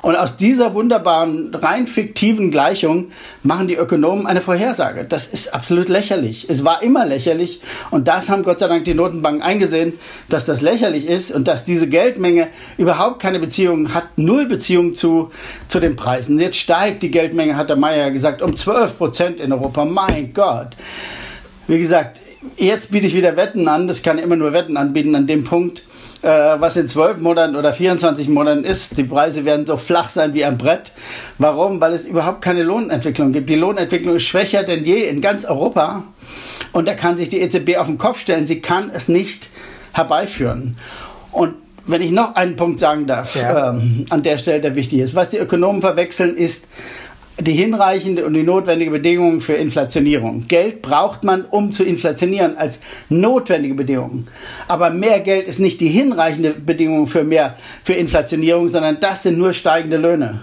Und 0.03 0.17
aus 0.17 0.37
dieser 0.37 0.75
wunderbaren, 0.75 1.55
rein 1.55 1.87
fiktiven 1.87 2.51
Gleichung 2.51 3.11
machen 3.43 3.69
die 3.69 3.75
Ökonomen 3.75 4.27
eine 4.27 4.41
Vorhersage. 4.41 5.05
Das 5.05 5.27
ist 5.27 5.55
absolut 5.55 5.89
lächerlich. 5.89 6.49
Es 6.49 6.65
war 6.65 6.83
immer 6.83 7.07
lächerlich 7.07 7.61
und 7.91 8.09
das 8.09 8.29
haben 8.29 8.43
Gott 8.43 8.59
sei 8.59 8.69
Dank 8.69 8.85
die 8.85 8.95
Notenbanken 8.95 9.43
eingesehen, 9.43 9.93
dass 10.29 10.47
das 10.47 10.61
lächerlich 10.61 11.07
ist 11.07 11.33
und 11.33 11.49
dass 11.49 11.65
diese 11.65 11.89
Geldmenge 11.89 12.49
überhaupt 12.79 13.21
keine 13.21 13.39
Beziehung 13.39 13.95
hat, 13.95 14.05
null 14.17 14.47
Beziehung 14.47 14.95
zu, 14.95 15.31
zu 15.69 15.81
den 15.81 15.97
Preisen. 15.97 16.39
Jetzt 16.39 16.59
steigt 16.59 17.03
die 17.03 17.11
Geldmenge, 17.11 17.57
hat 17.57 17.69
der 17.69 17.77
Meier 17.77 18.11
gesagt, 18.11 18.43
um 18.43 18.57
12 18.57 18.99
Prozent 18.99 19.41
in 19.41 19.53
Europa. 19.53 19.85
Mein 19.85 20.33
Gott. 20.33 20.77
Wie 21.67 21.79
gesagt, 21.79 22.21
jetzt 22.57 22.91
biete 22.91 23.07
ich 23.07 23.15
wieder 23.15 23.37
Wetten 23.37 23.69
an. 23.69 23.87
Das 23.87 24.03
kann 24.03 24.19
immer 24.19 24.37
nur 24.37 24.53
Wetten 24.53 24.77
anbieten 24.77 25.15
an 25.15 25.27
dem 25.27 25.45
Punkt 25.45 25.83
äh, 26.23 26.29
was 26.29 26.77
in 26.77 26.89
zwölf 26.89 27.19
Monaten 27.19 27.57
oder 27.57 27.73
24 27.73 28.29
Monaten 28.29 28.65
ist. 28.65 28.99
Die 28.99 29.05
Preise 29.05 29.45
werden 29.45 29.67
so 29.67 29.77
flach 29.77 30.11
sein 30.11 30.35
wie 30.35 30.45
ein 30.45 30.59
Brett. 30.59 30.93
Warum? 31.39 31.81
Weil 31.81 31.95
es 31.95 32.07
überhaupt 32.07 32.43
keine 32.43 32.63
Lohnentwicklung 32.63 33.33
gibt. 33.33 33.49
Die 33.49 33.55
Lohnentwicklung 33.55 34.17
ist 34.17 34.25
schwächer 34.25 34.63
denn 34.63 34.85
je 34.85 35.09
in 35.09 35.21
ganz 35.21 35.45
Europa. 35.45 36.05
Und 36.73 36.87
da 36.87 36.95
kann 36.95 37.17
sich 37.17 37.29
die 37.29 37.41
EZB 37.41 37.77
auf 37.79 37.87
den 37.87 37.99
Kopf 37.99 38.21
stellen. 38.21 38.47
Sie 38.47 38.61
kann 38.61 38.91
es 38.95 39.09
nicht 39.09 39.49
herbeiführen. 39.93 40.77
Und 41.33 41.55
wenn 41.87 42.03
ich 42.03 42.11
noch 42.11 42.35
einen 42.35 42.57
Punkt 42.57 42.81
sagen 42.81 43.07
darf, 43.07 43.35
ja. 43.35 43.71
ähm, 43.71 44.05
an 44.11 44.23
der 44.23 44.39
Stelle, 44.39 44.61
der 44.61 44.77
wichtig 44.77 45.01
ist. 45.01 45.15
Was 45.15 45.31
die 45.31 45.39
Ökonomen 45.39 45.81
verwechseln, 45.81 46.37
ist 46.37 46.67
die 47.43 47.53
hinreichende 47.53 48.25
und 48.25 48.35
die 48.35 48.43
notwendige 48.43 48.91
Bedingung 48.91 49.41
für 49.41 49.55
Inflationierung. 49.55 50.47
Geld 50.49 50.83
braucht 50.83 51.25
man, 51.25 51.45
um 51.45 51.73
zu 51.73 51.85
inflationieren, 51.85 52.57
als 52.57 52.81
notwendige 53.09 53.75
Bedingung. 53.75 54.27
Aber 54.69 54.91
mehr 54.91 55.21
Geld 55.21 55.49
ist 55.49 55.59
nicht 55.59 55.81
die 55.81 55.89
hinreichende 55.89 56.51
Bedingung 56.51 57.07
für 57.07 57.25
mehr 57.25 57.57
für 57.85 57.95
Inflationierung, 57.95 58.69
sondern 58.69 58.99
das 59.01 59.23
sind 59.23 59.39
nur 59.39 59.53
steigende 59.53 59.97
Löhne. 59.97 60.43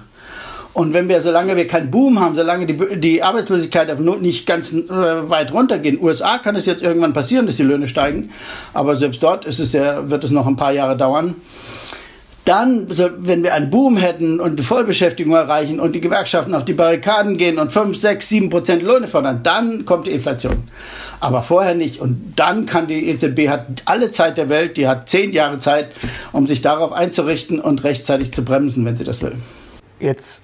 Und 0.77 0.93
wenn 0.93 1.09
wir, 1.09 1.21
solange 1.21 1.55
wir 1.55 1.65
keinen 1.65 1.89
Boom 1.89 2.19
haben, 2.19 2.35
solange 2.35 2.67
die, 2.67 2.99
die 2.99 3.23
Arbeitslosigkeit 3.23 3.89
auf 3.89 3.99
Not 3.99 4.21
nicht 4.21 4.45
ganz 4.45 4.73
äh, 4.73 4.83
weit 4.87 5.51
runtergeht, 5.51 5.99
USA 5.99 6.37
kann 6.37 6.55
es 6.55 6.67
jetzt 6.67 6.83
irgendwann 6.83 7.13
passieren, 7.13 7.47
dass 7.47 7.55
die 7.55 7.63
Löhne 7.63 7.87
steigen, 7.87 8.29
aber 8.75 8.95
selbst 8.95 9.23
dort 9.23 9.45
ist 9.45 9.57
es 9.57 9.73
ja, 9.73 10.07
wird 10.07 10.23
es 10.23 10.29
noch 10.29 10.45
ein 10.45 10.55
paar 10.55 10.73
Jahre 10.73 10.95
dauern. 10.95 11.33
Dann, 12.47 12.87
wenn 12.87 13.43
wir 13.43 13.53
einen 13.53 13.69
Boom 13.69 13.97
hätten 13.97 14.39
und 14.39 14.57
die 14.57 14.63
Vollbeschäftigung 14.63 15.33
erreichen 15.33 15.81
und 15.81 15.91
die 15.93 15.99
Gewerkschaften 15.99 16.55
auf 16.55 16.63
die 16.63 16.71
Barrikaden 16.71 17.35
gehen 17.35 17.59
und 17.59 17.73
5, 17.73 17.97
6, 17.97 18.29
7 18.29 18.49
Prozent 18.49 18.83
Löhne 18.83 19.07
fordern, 19.07 19.41
dann 19.43 19.83
kommt 19.83 20.07
die 20.07 20.11
Inflation. 20.11 20.69
Aber 21.19 21.43
vorher 21.43 21.75
nicht. 21.75 21.99
Und 21.99 22.35
dann 22.37 22.65
kann 22.65 22.87
die 22.87 23.09
EZB 23.09 23.49
hat 23.49 23.67
alle 23.83 24.11
Zeit 24.11 24.37
der 24.37 24.47
Welt, 24.47 24.77
die 24.77 24.87
hat 24.87 25.09
zehn 25.09 25.33
Jahre 25.33 25.59
Zeit, 25.59 25.89
um 26.31 26.47
sich 26.47 26.61
darauf 26.61 26.93
einzurichten 26.93 27.59
und 27.59 27.83
rechtzeitig 27.83 28.31
zu 28.31 28.45
bremsen, 28.45 28.85
wenn 28.85 28.95
sie 28.95 29.03
das 29.03 29.21
will. 29.21 29.35
Jetzt 29.99 30.41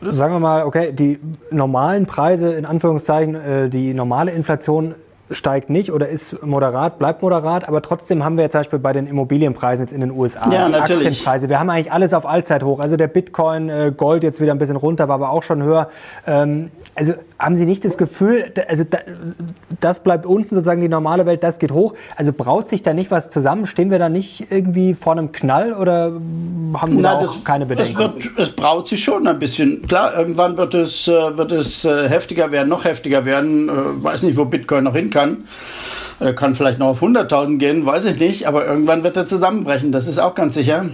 sagen 0.00 0.32
wir 0.34 0.38
mal, 0.38 0.64
okay, 0.64 0.92
die 0.92 1.18
normalen 1.50 2.06
Preise, 2.06 2.52
in 2.52 2.66
Anführungszeichen, 2.66 3.34
äh, 3.34 3.68
die 3.68 3.94
normale 3.94 4.30
Inflation 4.30 4.94
steigt 5.30 5.70
nicht 5.70 5.92
oder 5.92 6.08
ist 6.08 6.42
moderat, 6.44 6.98
bleibt 6.98 7.22
moderat, 7.22 7.68
aber 7.68 7.82
trotzdem 7.82 8.24
haben 8.24 8.36
wir 8.36 8.44
jetzt 8.44 8.52
zum 8.52 8.60
Beispiel 8.60 8.78
bei 8.78 8.92
den 8.92 9.06
Immobilienpreisen 9.06 9.86
jetzt 9.86 9.92
in 9.92 10.00
den 10.00 10.10
USA, 10.10 10.50
ja, 10.50 10.66
die 10.66 10.72
natürlich. 10.72 11.06
Aktienpreise, 11.06 11.48
wir 11.48 11.60
haben 11.60 11.70
eigentlich 11.70 11.92
alles 11.92 12.14
auf 12.14 12.26
Allzeithoch. 12.26 12.80
Also 12.80 12.96
der 12.96 13.08
Bitcoin, 13.08 13.68
äh, 13.68 13.92
Gold 13.96 14.22
jetzt 14.22 14.40
wieder 14.40 14.52
ein 14.52 14.58
bisschen 14.58 14.76
runter, 14.76 15.08
war 15.08 15.16
aber 15.16 15.30
auch 15.30 15.42
schon 15.42 15.62
höher. 15.62 15.88
Ähm, 16.26 16.70
also 16.94 17.14
haben 17.38 17.56
Sie 17.56 17.64
nicht 17.64 17.84
das 17.84 17.96
Gefühl, 17.96 18.52
also 18.68 18.84
das 19.80 20.00
bleibt 20.00 20.26
unten 20.26 20.54
sozusagen 20.54 20.80
die 20.80 20.88
normale 20.88 21.24
Welt, 21.24 21.42
das 21.42 21.58
geht 21.58 21.72
hoch. 21.72 21.94
Also 22.16 22.32
braut 22.32 22.68
sich 22.68 22.82
da 22.82 22.92
nicht 22.92 23.10
was 23.10 23.30
zusammen? 23.30 23.66
Stehen 23.66 23.90
wir 23.90 23.98
da 23.98 24.08
nicht 24.08 24.50
irgendwie 24.50 24.94
vor 24.94 25.12
einem 25.12 25.32
Knall 25.32 25.72
oder 25.72 26.12
haben 26.74 26.96
Sie 26.96 27.00
Na, 27.00 27.12
da 27.12 27.16
auch 27.16 27.22
das, 27.22 27.44
keine 27.44 27.66
Bedenken? 27.66 27.92
Es, 27.92 27.98
wird, 27.98 28.38
es 28.38 28.52
braut 28.52 28.88
sich 28.88 29.02
schon 29.02 29.26
ein 29.26 29.38
bisschen. 29.38 29.82
Klar, 29.86 30.18
irgendwann 30.18 30.56
wird 30.56 30.74
es, 30.74 31.08
äh, 31.08 31.36
wird 31.36 31.52
es 31.52 31.84
äh, 31.84 32.08
heftiger 32.08 32.50
werden, 32.52 32.68
noch 32.68 32.84
heftiger 32.84 33.24
werden. 33.24 33.68
Äh, 33.68 33.72
weiß 34.04 34.22
nicht, 34.24 34.36
wo 34.36 34.44
Bitcoin 34.44 34.84
noch 34.84 34.94
hin 34.94 35.10
kann. 35.20 35.48
Er 36.18 36.34
kann 36.34 36.54
vielleicht 36.54 36.78
noch 36.78 36.88
auf 36.88 37.02
100.000 37.02 37.58
gehen, 37.58 37.86
weiß 37.86 38.04
ich 38.04 38.18
nicht, 38.18 38.46
aber 38.46 38.66
irgendwann 38.66 39.02
wird 39.02 39.16
er 39.16 39.26
zusammenbrechen, 39.26 39.90
das 39.90 40.06
ist 40.06 40.18
auch 40.18 40.34
ganz 40.34 40.54
sicher. 40.54 40.86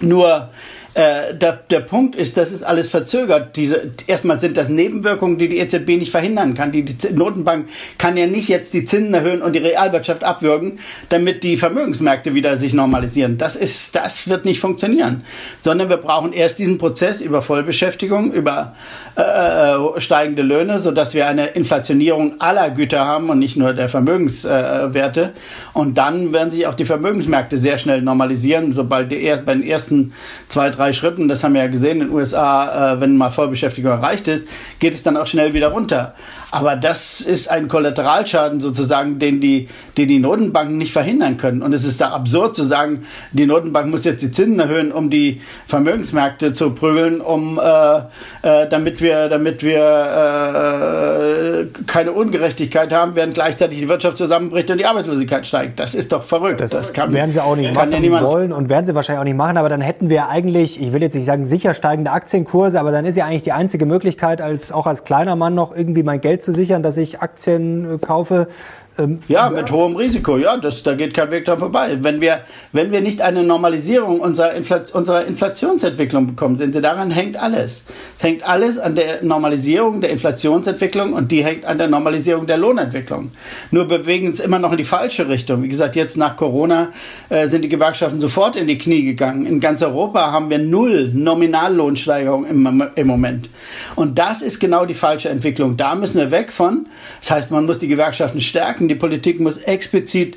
Nur 0.00 0.50
äh, 0.94 1.34
der, 1.34 1.52
der 1.70 1.80
Punkt 1.80 2.14
ist, 2.14 2.36
das 2.36 2.52
ist 2.52 2.62
alles 2.62 2.88
verzögert. 2.88 3.56
Diese, 3.56 3.90
erstmal 4.06 4.38
sind 4.38 4.56
das 4.56 4.68
Nebenwirkungen, 4.68 5.38
die 5.38 5.48
die 5.48 5.58
EZB 5.58 5.88
nicht 5.98 6.12
verhindern 6.12 6.54
kann. 6.54 6.70
Die, 6.70 6.84
die 6.84 7.12
Notenbank 7.12 7.68
kann 7.98 8.16
ja 8.16 8.28
nicht 8.28 8.48
jetzt 8.48 8.72
die 8.74 8.84
Zinsen 8.84 9.12
erhöhen 9.12 9.42
und 9.42 9.54
die 9.54 9.58
Realwirtschaft 9.58 10.22
abwürgen, 10.22 10.78
damit 11.08 11.42
die 11.42 11.56
Vermögensmärkte 11.56 12.34
wieder 12.34 12.56
sich 12.56 12.74
normalisieren. 12.74 13.38
Das 13.38 13.56
ist, 13.56 13.96
das 13.96 14.28
wird 14.28 14.44
nicht 14.44 14.60
funktionieren. 14.60 15.24
Sondern 15.64 15.88
wir 15.88 15.96
brauchen 15.96 16.32
erst 16.32 16.60
diesen 16.60 16.78
Prozess 16.78 17.20
über 17.20 17.42
Vollbeschäftigung, 17.42 18.32
über 18.32 18.76
äh, 19.16 19.22
äh 19.22 20.00
steigende 20.00 20.42
Löhne, 20.42 20.78
sodass 20.78 21.12
wir 21.12 21.26
eine 21.26 21.48
Inflationierung 21.48 22.40
aller 22.40 22.70
Güter 22.70 23.04
haben 23.04 23.30
und 23.30 23.40
nicht 23.40 23.56
nur 23.56 23.72
der 23.72 23.88
Vermögenswerte. 23.88 25.22
Äh, 25.22 25.78
und 25.78 25.98
dann 25.98 26.32
werden 26.32 26.50
sich 26.50 26.68
auch 26.68 26.74
die 26.74 26.84
Vermögensmärkte 26.84 27.58
sehr 27.58 27.78
schnell 27.78 28.00
normalisieren, 28.00 28.72
sobald 28.72 29.10
die, 29.10 29.34
bei 29.44 29.54
den 29.54 29.64
ersten 29.64 30.12
zwei, 30.48 30.70
drei 30.70 30.83
drei 30.84 30.92
Schritten, 30.92 31.28
das 31.28 31.42
haben 31.42 31.54
wir 31.54 31.62
ja 31.62 31.68
gesehen 31.68 32.02
in 32.02 32.08
den 32.08 32.10
USA, 32.10 32.92
äh, 32.92 33.00
wenn 33.00 33.16
mal 33.16 33.30
Vollbeschäftigung 33.30 33.90
erreicht 33.90 34.28
ist, 34.28 34.46
geht 34.78 34.92
es 34.92 35.02
dann 35.02 35.16
auch 35.16 35.26
schnell 35.26 35.54
wieder 35.54 35.68
runter. 35.68 36.14
Aber 36.54 36.76
das 36.76 37.20
ist 37.20 37.50
ein 37.50 37.66
Kollateralschaden 37.66 38.60
sozusagen, 38.60 39.18
den 39.18 39.40
die, 39.40 39.68
den 39.98 40.06
die 40.06 40.20
Notenbanken 40.20 40.78
nicht 40.78 40.92
verhindern 40.92 41.36
können. 41.36 41.62
Und 41.62 41.72
es 41.72 41.84
ist 41.84 42.00
da 42.00 42.10
absurd 42.10 42.54
zu 42.54 42.62
sagen, 42.62 43.06
die 43.32 43.44
Notenbank 43.44 43.90
muss 43.90 44.04
jetzt 44.04 44.22
die 44.22 44.30
Zinsen 44.30 44.60
erhöhen, 44.60 44.92
um 44.92 45.10
die 45.10 45.40
Vermögensmärkte 45.66 46.52
zu 46.52 46.70
prügeln, 46.70 47.20
um, 47.20 47.58
äh, 47.58 47.96
äh, 48.42 48.68
damit 48.68 49.00
wir, 49.00 49.28
damit 49.28 49.64
wir 49.64 49.80
äh, 49.80 51.64
keine 51.88 52.12
Ungerechtigkeit 52.12 52.92
haben, 52.92 53.16
während 53.16 53.34
gleichzeitig 53.34 53.80
die 53.80 53.88
Wirtschaft 53.88 54.16
zusammenbricht 54.16 54.70
und 54.70 54.78
die 54.78 54.86
Arbeitslosigkeit 54.86 55.48
steigt. 55.48 55.80
Das 55.80 55.96
ist 55.96 56.12
doch 56.12 56.22
verrückt. 56.22 56.60
Das, 56.60 56.70
das 56.70 56.92
kann, 56.92 57.12
werden 57.12 57.32
sie 57.32 57.42
auch 57.42 57.56
nicht 57.56 57.74
machen 57.74 57.90
ja 58.00 58.22
wollen 58.22 58.52
und 58.52 58.68
werden 58.68 58.86
sie 58.86 58.94
wahrscheinlich 58.94 59.20
auch 59.20 59.24
nicht 59.24 59.36
machen. 59.36 59.56
Aber 59.56 59.68
dann 59.68 59.80
hätten 59.80 60.08
wir 60.08 60.28
eigentlich, 60.28 60.80
ich 60.80 60.92
will 60.92 61.02
jetzt 61.02 61.16
nicht 61.16 61.26
sagen 61.26 61.46
sicher 61.46 61.74
steigende 61.74 62.12
Aktienkurse, 62.12 62.78
aber 62.78 62.92
dann 62.92 63.04
ist 63.06 63.16
ja 63.16 63.26
eigentlich 63.26 63.42
die 63.42 63.50
einzige 63.50 63.86
Möglichkeit, 63.86 64.40
als 64.40 64.70
auch 64.70 64.86
als 64.86 65.02
kleiner 65.02 65.34
Mann 65.34 65.56
noch 65.56 65.74
irgendwie 65.74 66.04
mein 66.04 66.20
Geld 66.20 66.43
zu 66.44 66.52
sichern, 66.52 66.82
dass 66.82 66.96
ich 66.96 67.20
Aktien 67.20 67.94
äh, 67.94 67.98
kaufe, 67.98 68.48
ähm, 68.96 69.20
ja, 69.26 69.50
mit 69.50 69.70
hohem 69.72 69.96
Risiko, 69.96 70.36
ja, 70.36 70.56
das, 70.56 70.82
da 70.84 70.94
geht 70.94 71.14
kein 71.14 71.30
Weg 71.30 71.44
dran 71.44 71.58
vorbei. 71.58 71.98
Wenn 72.00 72.20
wir, 72.20 72.40
wenn 72.72 72.92
wir 72.92 73.00
nicht 73.00 73.20
eine 73.20 73.42
Normalisierung 73.42 74.20
unserer, 74.20 74.52
Inflation, 74.54 75.00
unserer 75.00 75.24
Inflationsentwicklung 75.24 76.28
bekommen, 76.28 76.58
sind, 76.58 76.74
daran 76.76 77.10
hängt 77.10 77.36
alles. 77.36 77.82
Es 78.18 78.24
hängt 78.24 78.48
alles 78.48 78.78
an 78.78 78.94
der 78.94 79.24
Normalisierung 79.24 80.00
der 80.00 80.10
Inflationsentwicklung 80.10 81.12
und 81.12 81.32
die 81.32 81.44
hängt 81.44 81.64
an 81.64 81.78
der 81.78 81.88
Normalisierung 81.88 82.46
der 82.46 82.56
Lohnentwicklung. 82.56 83.32
Nur 83.72 83.88
bewegen 83.88 84.30
es 84.30 84.38
immer 84.38 84.60
noch 84.60 84.70
in 84.70 84.78
die 84.78 84.84
falsche 84.84 85.28
Richtung. 85.28 85.62
Wie 85.64 85.68
gesagt, 85.68 85.96
jetzt 85.96 86.16
nach 86.16 86.36
Corona 86.36 86.88
äh, 87.30 87.48
sind 87.48 87.62
die 87.62 87.68
Gewerkschaften 87.68 88.20
sofort 88.20 88.54
in 88.54 88.66
die 88.66 88.78
Knie 88.78 89.04
gegangen. 89.04 89.44
In 89.46 89.58
ganz 89.58 89.82
Europa 89.82 90.30
haben 90.30 90.50
wir 90.50 90.58
null 90.58 91.10
Nominallohnsteigerung 91.12 92.46
im, 92.46 92.84
im 92.94 93.06
Moment. 93.06 93.48
Und 93.96 94.18
das 94.18 94.40
ist 94.40 94.60
genau 94.60 94.86
die 94.86 94.94
falsche 94.94 95.30
Entwicklung. 95.30 95.76
Da 95.76 95.96
müssen 95.96 96.18
wir 96.18 96.30
weg 96.30 96.52
von. 96.52 96.86
Das 97.20 97.32
heißt, 97.32 97.50
man 97.50 97.66
muss 97.66 97.78
die 97.78 97.88
Gewerkschaften 97.88 98.40
stärken 98.40 98.83
merken, 98.84 98.88
die 98.88 98.94
Politik 98.94 99.40
muss 99.40 99.56
explizit 99.58 100.36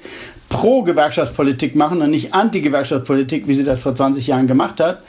Pro-Gewerkschaftspolitik 0.49 1.75
machen 1.75 2.01
und 2.01 2.09
nicht 2.09 2.33
Anti-Gewerkschaftspolitik, 2.33 3.47
wie 3.47 3.55
sie 3.55 3.65
das 3.65 3.81
vor 3.81 3.93
20 3.93 4.27
Jahren 4.27 4.47
gemacht 4.47 4.79
hat. 4.79 5.01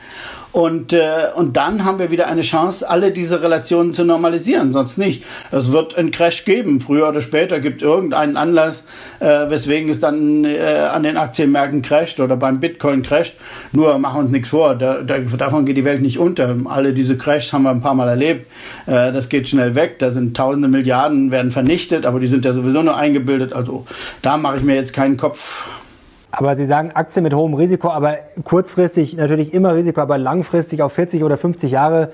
Und, 0.53 0.95
äh, 0.95 1.29
und 1.35 1.57
dann 1.57 1.85
haben 1.85 1.99
wir 1.99 2.11
wieder 2.11 2.27
eine 2.27 2.41
Chance, 2.41 2.89
alle 2.89 3.11
diese 3.13 3.43
Relationen 3.43 3.93
zu 3.93 4.05
normalisieren, 4.05 4.73
sonst 4.73 4.97
nicht. 4.97 5.23
Es 5.51 5.73
wird 5.73 5.97
einen 5.97 6.11
Crash 6.11 6.45
geben, 6.45 6.81
früher 6.81 7.09
oder 7.09 7.21
später 7.21 7.61
gibt 7.61 7.83
irgendeinen 7.83 8.37
Anlass, 8.37 8.85
äh, 9.21 9.51
weswegen 9.51 9.91
es 9.91 10.01
dann 10.01 10.45
äh, 10.45 10.89
an 10.91 11.03
den 11.03 11.19
Aktienmärkten 11.19 11.83
crasht 11.83 12.19
oder 12.19 12.37
beim 12.37 12.61
Bitcoin 12.61 13.03
crasht. 13.03 13.35
Nur 13.73 13.99
machen 13.99 14.23
uns 14.23 14.31
nichts 14.31 14.49
vor, 14.49 14.75
da, 14.75 15.03
da, 15.03 15.19
davon 15.19 15.67
geht 15.67 15.77
die 15.77 15.85
Welt 15.85 16.01
nicht 16.01 16.19
unter. 16.19 16.57
Alle 16.65 16.95
diese 16.95 17.19
Crashs 17.19 17.53
haben 17.53 17.65
wir 17.65 17.71
ein 17.71 17.83
paar 17.83 17.95
Mal 17.95 18.09
erlebt. 18.09 18.47
Äh, 18.87 19.13
das 19.13 19.29
geht 19.29 19.49
schnell 19.49 19.75
weg, 19.75 19.99
da 19.99 20.11
sind 20.11 20.35
tausende 20.37 20.69
Milliarden, 20.69 21.31
werden 21.31 21.51
vernichtet, 21.51 22.07
aber 22.07 22.21
die 22.21 22.27
sind 22.27 22.47
ja 22.47 22.55
sowieso 22.55 22.83
nur 22.83 22.97
eingebildet. 22.97 23.53
Also 23.53 23.87
da 24.23 24.39
mache 24.39 24.57
ich 24.57 24.63
mir 24.63 24.77
jetzt 24.77 24.95
keinen 24.95 25.19
Kopf. 25.19 25.67
Aber 26.31 26.57
Sie 26.57 26.67
sagen 26.67 26.91
Aktien 26.93 27.23
mit 27.23 27.33
hohem 27.33 27.55
Risiko, 27.55 27.89
aber 27.89 28.19
kurzfristig 28.45 29.17
natürlich 29.17 29.55
immer 29.55 29.75
Risiko, 29.75 30.01
aber 30.01 30.19
langfristig 30.19 30.83
auf 30.83 30.93
40 30.93 31.25
oder 31.25 31.39
50 31.39 31.71
Jahre 31.71 32.13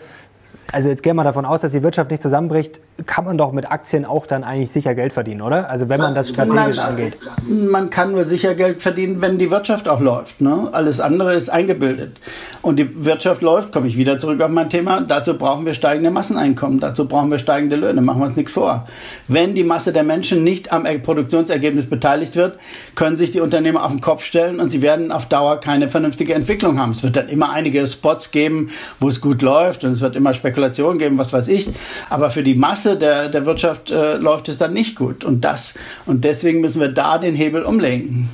also 0.73 0.89
jetzt 0.89 1.03
gehen 1.03 1.17
wir 1.17 1.25
davon 1.25 1.45
aus, 1.45 1.61
dass 1.61 1.73
die 1.73 1.83
Wirtschaft 1.83 2.11
nicht 2.11 2.23
zusammenbricht, 2.23 2.81
kann 3.07 3.25
man 3.25 3.37
doch 3.37 3.53
mit 3.53 3.71
Aktien 3.71 4.05
auch 4.05 4.27
dann 4.27 4.45
eigentlich 4.45 4.71
sicher 4.71 4.95
Geld 4.95 5.13
verdienen, 5.13 5.43
oder? 5.43 5.69
Also 5.69 5.89
wenn 5.89 6.01
man 6.01 6.15
das 6.15 6.29
strategisch 6.29 6.77
Nein, 6.77 6.87
angeht. 6.87 7.17
Man 7.47 7.91
kann 7.91 8.13
nur 8.13 8.25
sicher 8.25 8.55
Geld 8.55 8.83
verdienen, 8.83 9.21
wenn 9.21 9.39
die 9.39 9.51
Wirtschaft 9.51 9.89
auch 9.89 10.01
läuft. 10.01 10.41
Ne? 10.41 10.69
Alles 10.73 11.01
andere 11.01 11.35
ist 11.35 11.49
eingebildet. 11.49 12.17
Und 12.63 12.77
die 12.77 13.05
Wirtschaft 13.05 13.43
läuft, 13.43 13.73
komme 13.73 13.89
ich 13.89 13.97
wieder 13.97 14.19
zurück 14.19 14.41
auf 14.41 14.49
mein 14.49 14.71
Thema, 14.71 15.01
dazu 15.01 15.37
brauchen 15.37 15.67
wir 15.67 15.75
steigende 15.75 16.11
Masseneinkommen, 16.11 16.81
dazu 16.81 17.07
brauchen 17.07 17.31
wir 17.31 17.39
steigende 17.39 17.77
Löhne, 17.77 18.01
machen 18.01 18.21
wir 18.21 18.27
uns 18.27 18.37
nichts 18.37 18.53
vor. 18.53 18.87
Wenn 19.29 19.55
die 19.55 19.65
Masse 19.65 19.93
der 19.93 20.05
Menschen 20.05 20.45
nicht 20.45 20.73
am 20.73 20.85
Produktionsergebnis 21.03 21.87
beteiligt 21.87 22.37
wird, 22.37 22.59
können 22.95 23.17
sich 23.17 23.33
die 23.33 23.41
Unternehmer 23.41 23.85
auf 23.85 23.91
den 23.91 24.01
Kopf 24.01 24.25
stellen 24.25 24.61
und 24.61 24.71
sie 24.71 24.83
werden 24.83 25.11
auf 25.11 25.27
Dauer 25.27 25.61
keine 25.61 25.89
vernünftige 25.89 26.35
Entwicklung 26.35 26.79
haben. 26.79 26.93
Es 26.93 27.03
wird 27.03 27.17
dann 27.17 27.29
immer 27.29 27.51
einige 27.51 27.87
Spots 27.87 28.31
geben, 28.31 28.71
wo 29.01 29.09
es 29.09 29.21
gut 29.21 29.43
läuft 29.43 29.85
und 29.85 29.93
es 29.93 30.01
wird 30.01 30.17
immer 30.17 30.33
Spekulation 30.55 30.99
geben, 30.99 31.19
was 31.19 31.33
weiß 31.33 31.49
ich. 31.49 31.71
Aber 32.09 32.31
für 32.31 32.43
die 32.43 32.55
Masse 32.55 32.97
der, 32.97 33.29
der 33.29 33.45
Wirtschaft 33.45 33.91
äh, 33.91 34.17
läuft 34.17 34.49
es 34.49 34.59
dann 34.59 34.73
nicht 34.73 34.97
gut. 34.97 35.25
Und 35.25 35.45
das, 35.45 35.75
und 36.07 36.25
deswegen 36.25 36.61
müssen 36.61 36.81
wir 36.81 36.89
da 36.89 37.19
den 37.19 37.35
Hebel 37.35 37.65
umlenken. 37.65 38.31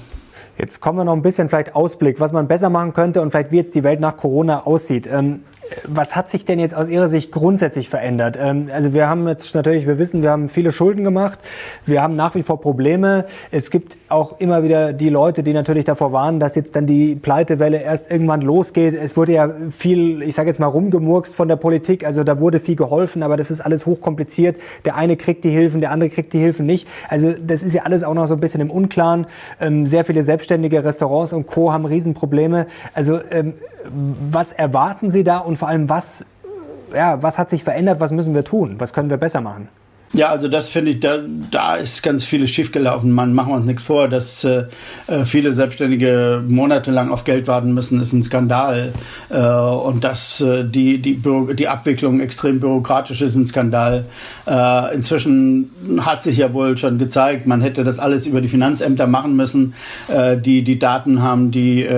Jetzt 0.59 0.81
kommen 0.81 0.99
wir 0.99 1.05
noch 1.05 1.15
ein 1.15 1.23
bisschen 1.23 1.49
vielleicht 1.49 1.75
Ausblick, 1.75 2.21
was 2.21 2.33
man 2.33 2.47
besser 2.47 2.69
machen 2.69 2.93
könnte 2.93 3.23
und 3.23 3.31
vielleicht 3.31 3.51
wie 3.51 3.57
jetzt 3.57 3.75
die 3.75 3.83
Welt 3.83 3.99
nach 3.99 4.19
Corona 4.19 4.67
aussieht. 4.67 5.09
Ähm, 5.11 5.41
was 5.87 6.17
hat 6.17 6.31
sich 6.31 6.45
denn 6.45 6.59
jetzt 6.59 6.75
aus 6.75 6.89
Ihrer 6.89 7.09
Sicht 7.09 7.33
grundsätzlich 7.33 7.89
verändert? 7.89 8.37
Ähm, 8.41 8.69
also 8.73 8.93
wir 8.93 9.09
haben 9.09 9.27
jetzt 9.29 9.55
natürlich, 9.55 9.87
wir 9.87 9.99
wissen, 9.99 10.23
wir 10.23 10.31
haben 10.31 10.49
viele 10.49 10.73
Schulden 10.73 11.05
gemacht, 11.05 11.39
wir 11.87 12.03
haben 12.03 12.15
nach 12.15 12.35
wie 12.35 12.43
vor 12.43 12.61
Probleme. 12.61 13.27
Es 13.51 13.71
gibt 13.71 13.97
auch 14.09 14.41
immer 14.41 14.63
wieder 14.63 14.93
die 14.93 15.09
Leute, 15.09 15.43
die 15.43 15.53
natürlich 15.53 15.85
davor 15.85 16.13
warnen, 16.13 16.41
dass 16.41 16.55
jetzt 16.55 16.77
dann 16.77 16.87
die 16.87 17.15
Pleitewelle 17.15 17.83
erst 17.83 18.11
irgendwann 18.11 18.41
losgeht. 18.41 18.95
Es 18.95 19.17
wurde 19.17 19.33
ja 19.33 19.51
viel, 19.71 20.23
ich 20.23 20.35
sage 20.35 20.49
jetzt 20.49 20.59
mal, 20.59 20.67
rumgemurkst 20.67 21.35
von 21.35 21.49
der 21.49 21.57
Politik. 21.57 22.05
Also 22.05 22.25
da 22.25 22.41
wurde 22.41 22.61
viel 22.61 22.77
geholfen, 22.77 23.23
aber 23.23 23.37
das 23.37 23.51
ist 23.51 23.61
alles 23.61 23.87
hochkompliziert. 23.87 24.57
Der 24.85 24.97
eine 24.97 25.17
kriegt 25.17 25.45
die 25.45 25.51
Hilfen, 25.51 25.81
der 25.81 25.91
andere 25.91 26.11
kriegt 26.11 26.33
die 26.33 26.39
Hilfen 26.39 26.67
nicht. 26.67 26.89
Also 27.09 27.33
das 27.41 27.63
ist 27.63 27.75
ja 27.75 27.83
alles 27.83 28.05
auch 28.05 28.15
noch 28.15 28.27
so 28.27 28.35
ein 28.35 28.41
bisschen 28.41 28.61
im 28.61 28.71
Unklaren. 28.71 29.27
Ähm, 29.61 29.87
sehr 29.87 30.05
viele 30.05 30.23
selbstständige 30.23 30.85
Restaurants 30.85 31.33
und 31.33 31.47
Co. 31.47 31.73
haben 31.73 31.85
Riesenprobleme. 31.85 32.67
Also 32.95 33.21
ähm, 33.31 33.55
was 34.31 34.53
erwarten 34.53 35.11
Sie 35.11 35.25
da 35.25 35.39
und 35.39 35.57
vor 35.61 35.69
allem, 35.69 35.89
was, 35.89 36.25
ja, 36.93 37.23
was 37.23 37.39
hat 37.39 37.51
sich 37.51 37.63
verändert, 37.63 38.01
was 38.01 38.11
müssen 38.11 38.35
wir 38.35 38.45
tun, 38.45 38.77
was 38.79 38.93
können 38.93 39.11
wir 39.11 39.19
besser 39.19 39.41
machen? 39.41 39.69
Ja, 40.13 40.31
also 40.31 40.49
das 40.49 40.69
finde 40.69 40.91
ich, 40.91 40.99
da, 40.99 41.19
da 41.53 41.77
ist 41.77 42.03
ganz 42.03 42.25
vieles 42.25 42.51
schiefgelaufen. 42.51 43.13
Man 43.13 43.33
machen 43.33 43.53
wir 43.53 43.57
uns 43.57 43.67
nichts 43.67 43.85
vor, 43.85 44.09
dass 44.09 44.43
äh, 44.43 44.65
äh, 45.07 45.25
viele 45.25 45.53
Selbstständige 45.53 46.43
monatelang 46.49 47.13
auf 47.13 47.23
Geld 47.23 47.47
warten 47.47 47.75
müssen, 47.75 48.01
ist 48.03 48.13
ein 48.13 48.25
Skandal. 48.25 48.93
Äh, 49.29 49.41
und 49.41 50.03
dass 50.03 50.41
äh, 50.41 50.65
die, 50.65 51.01
die, 51.01 51.23
die 51.55 51.69
Abwicklung 51.69 52.19
extrem 52.19 52.59
bürokratisch 52.59 53.21
ist, 53.21 53.37
ein 53.37 53.47
Skandal. 53.47 54.07
Äh, 54.49 54.97
inzwischen 54.97 55.71
hat 56.01 56.25
sich 56.25 56.39
ja 56.39 56.53
wohl 56.53 56.77
schon 56.77 56.99
gezeigt, 56.99 57.47
man 57.47 57.61
hätte 57.61 57.85
das 57.85 58.01
alles 58.01 58.27
über 58.27 58.41
die 58.41 58.49
Finanzämter 58.49 59.07
machen 59.07 59.37
müssen, 59.37 59.75
äh, 60.09 60.37
die 60.37 60.65
die 60.65 60.81
Daten 60.81 61.23
haben, 61.23 61.53
die 61.53 61.89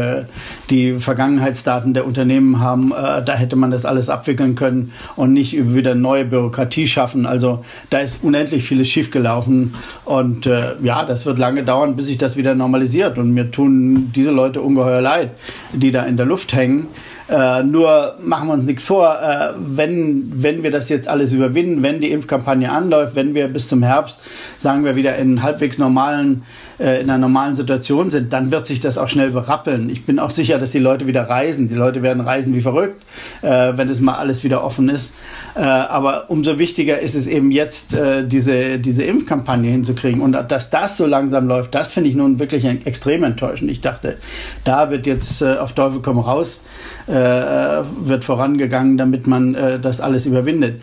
die 0.69 0.95
Vergangenheitsdaten 0.95 1.95
der 1.95 2.07
Unternehmen 2.07 2.61
haben. 2.61 2.91
Da 2.91 3.35
hätte 3.35 3.57
man 3.57 3.71
das 3.71 3.85
alles 3.85 4.09
abwickeln 4.09 4.55
können 4.55 4.93
und 5.17 5.33
nicht 5.33 5.75
wieder 5.75 5.95
neue 5.95 6.25
Bürokratie 6.25 6.87
schaffen. 6.87 7.27
Also 7.27 7.65
da 7.91 8.02
ist 8.03 8.23
unendlich 8.23 8.65
vieles 8.65 8.89
schiefgelaufen. 8.89 9.75
Und 10.05 10.47
äh, 10.47 10.75
ja, 10.83 11.05
das 11.05 11.27
wird 11.27 11.39
lange 11.39 11.65
dauern, 11.65 11.97
bis 11.97 12.07
sich 12.07 12.19
das 12.19 12.37
wieder 12.37 12.55
normalisiert. 12.55 13.19
Und 13.19 13.33
mir 13.33 13.51
tun 13.51 14.13
diese 14.15 14.31
Leute 14.31 14.61
ungeheuer 14.61 15.01
leid, 15.01 15.31
die 15.73 15.93
da 15.93 16.05
in 16.05 16.17
der 16.17 16.27
Luft 16.27 16.53
hängen. 16.53 16.89
Äh, 17.29 17.63
nur 17.63 18.17
machen 18.23 18.49
wir 18.49 18.55
uns 18.55 18.67
nichts 18.67 18.83
vor, 18.83 19.19
äh, 19.23 19.53
wenn, 19.57 20.31
wenn 20.43 20.63
wir 20.63 20.71
das 20.71 20.89
jetzt 20.89 21.09
alles 21.09 21.33
überwinden, 21.33 21.83
wenn 21.83 22.01
die 22.01 22.11
Impfkampagne 22.11 22.71
anläuft, 22.71 23.15
wenn 23.15 23.35
wir 23.35 23.49
bis 23.49 23.69
zum 23.69 23.83
Herbst, 23.83 24.19
sagen 24.59 24.85
wir, 24.85 24.97
wieder 24.97 25.17
in 25.17 25.43
halbwegs 25.43 25.79
normalen, 25.79 26.43
äh, 26.83 27.01
in 27.01 27.11
einer 27.11 27.19
normalen 27.19 27.55
Situation 27.55 28.11
sind, 28.11 28.33
dann 28.33 28.51
wird 28.51 28.67
sich 28.67 28.81
das 28.81 28.99
auch 28.99 29.09
schnell 29.09 29.31
berappeln. 29.31 29.89
Ich 29.89 30.05
bin 30.05 30.19
auch 30.19 30.31
sicher, 30.31 30.59
dass 30.59 30.73
die 30.73 30.79
Leute 30.79 31.07
wieder 31.07 31.29
reisen. 31.29 31.69
Die 31.69 31.75
Leute 31.75 32.03
werden 32.03 32.21
reisen 32.21 32.55
wie 32.55 32.61
verrückt, 32.61 33.03
äh, 33.43 33.73
wenn 33.77 33.89
es 33.89 34.01
mal 34.01 34.15
alles 34.15 34.43
wieder 34.45 34.65
offen 34.65 34.89
ist. 34.89 35.15
Äh, 35.55 35.61
aber 35.61 36.31
umso 36.31 36.59
wichtiger 36.59 36.99
ist 36.99 37.15
es 37.15 37.27
eben 37.27 37.51
jetzt, 37.51 37.95
äh, 37.95 38.27
diese, 38.27 38.79
diese 38.79 39.05
Impfkampagne 39.05 39.71
hinzukriegen. 39.71 40.21
Und 40.21 40.33
dass 40.33 40.71
das 40.71 40.97
so 40.97 41.07
langsam 41.07 41.47
läuft, 41.47 41.75
das 41.75 41.93
finde 41.93 42.11
ich 42.11 42.17
nun 42.17 42.39
wirklich 42.39 42.65
extrem 42.65 43.23
enttäuschend. 43.23 43.71
Ich 43.71 43.81
dachte, 43.81 44.19
da 44.65 44.91
wird 44.91 45.07
jetzt 45.07 45.43
auf 45.43 45.73
Teufel 45.73 46.01
komm 46.03 46.19
raus 46.19 46.61
äh, 47.07 47.13
wird 47.13 48.25
vorangegangen, 48.25 48.97
damit 48.97 49.27
man 49.27 49.55
äh, 49.55 49.79
das 49.79 50.01
alles 50.01 50.27
überwindet. 50.27 50.83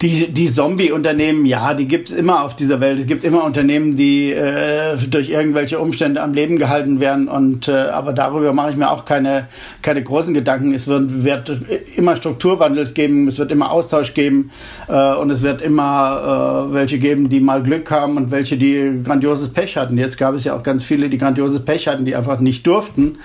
Die, 0.00 0.32
die 0.32 0.48
Zombie-Unternehmen, 0.48 1.44
ja, 1.44 1.74
die 1.74 1.88
gibt 1.88 2.10
es 2.10 2.14
immer 2.14 2.44
auf 2.44 2.54
dieser 2.54 2.78
Welt. 2.78 3.00
Es 3.00 3.06
gibt 3.06 3.24
immer 3.24 3.42
Unternehmen, 3.42 3.96
die 3.96 4.30
äh, 4.30 4.96
durch 5.10 5.28
irgendwelche 5.28 5.80
Umstände 5.80 6.22
am 6.22 6.34
Leben 6.34 6.56
gehalten 6.56 7.00
werden. 7.00 7.26
Und 7.26 7.66
äh, 7.66 7.72
aber 7.72 8.12
darüber 8.12 8.52
mache 8.52 8.70
ich 8.70 8.76
mir 8.76 8.92
auch 8.92 9.04
keine, 9.04 9.48
keine 9.82 10.00
großen 10.04 10.34
Gedanken. 10.34 10.72
Es 10.72 10.86
wird, 10.86 11.24
wird 11.24 11.50
immer 11.96 12.14
Strukturwandel 12.14 12.86
geben, 12.92 13.26
es 13.26 13.40
wird 13.40 13.50
immer 13.50 13.72
Austausch 13.72 14.14
geben 14.14 14.52
äh, 14.86 15.14
und 15.16 15.30
es 15.32 15.42
wird 15.42 15.62
immer 15.62 16.68
äh, 16.70 16.74
welche 16.74 17.00
geben, 17.00 17.28
die 17.28 17.40
mal 17.40 17.60
Glück 17.60 17.90
haben 17.90 18.16
und 18.16 18.30
welche, 18.30 18.56
die 18.56 19.02
grandioses 19.02 19.48
Pech 19.48 19.76
hatten. 19.76 19.98
Jetzt 19.98 20.16
gab 20.16 20.32
es 20.36 20.44
ja 20.44 20.54
auch 20.54 20.62
ganz 20.62 20.84
viele, 20.84 21.08
die 21.08 21.18
grandioses 21.18 21.64
Pech 21.64 21.88
hatten, 21.88 22.04
die 22.04 22.14
einfach 22.14 22.38
nicht 22.38 22.64
durften. 22.68 23.18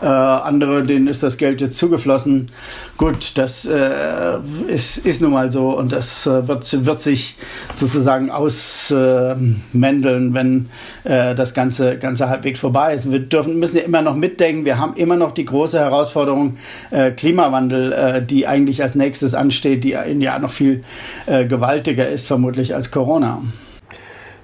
Äh, 0.00 0.06
andere, 0.06 0.84
denen 0.84 1.08
ist 1.08 1.24
das 1.24 1.38
Geld 1.38 1.60
jetzt 1.60 1.76
zugeflossen. 1.76 2.52
Gut, 2.96 3.32
das 3.34 3.64
äh, 3.64 4.38
ist, 4.68 4.98
ist 4.98 5.20
nun 5.20 5.32
mal 5.32 5.50
so 5.50 5.76
und 5.76 5.90
das 5.90 6.19
äh, 6.26 6.48
wird, 6.48 6.86
wird 6.86 7.00
sich 7.00 7.36
sozusagen 7.76 8.30
ausmändeln, 8.30 10.34
wenn 10.34 10.68
äh, 11.04 11.34
das 11.34 11.54
Ganze, 11.54 11.98
Ganze 11.98 12.28
halbwegs 12.28 12.60
vorbei 12.60 12.94
ist. 12.94 13.10
Wir 13.10 13.20
dürfen, 13.20 13.58
müssen 13.58 13.76
ja 13.76 13.82
immer 13.82 14.02
noch 14.02 14.14
mitdenken, 14.14 14.64
wir 14.64 14.78
haben 14.78 14.94
immer 14.94 15.16
noch 15.16 15.32
die 15.32 15.44
große 15.44 15.78
Herausforderung 15.78 16.56
äh, 16.90 17.10
Klimawandel, 17.10 18.26
die 18.28 18.46
eigentlich 18.46 18.82
als 18.82 18.94
nächstes 18.94 19.34
ansteht, 19.34 19.84
die 19.84 19.90
Jahr 19.90 20.38
noch 20.38 20.52
viel 20.52 20.84
gewaltiger 21.26 22.08
ist 22.08 22.26
vermutlich 22.26 22.74
als 22.74 22.90
Corona. 22.90 23.42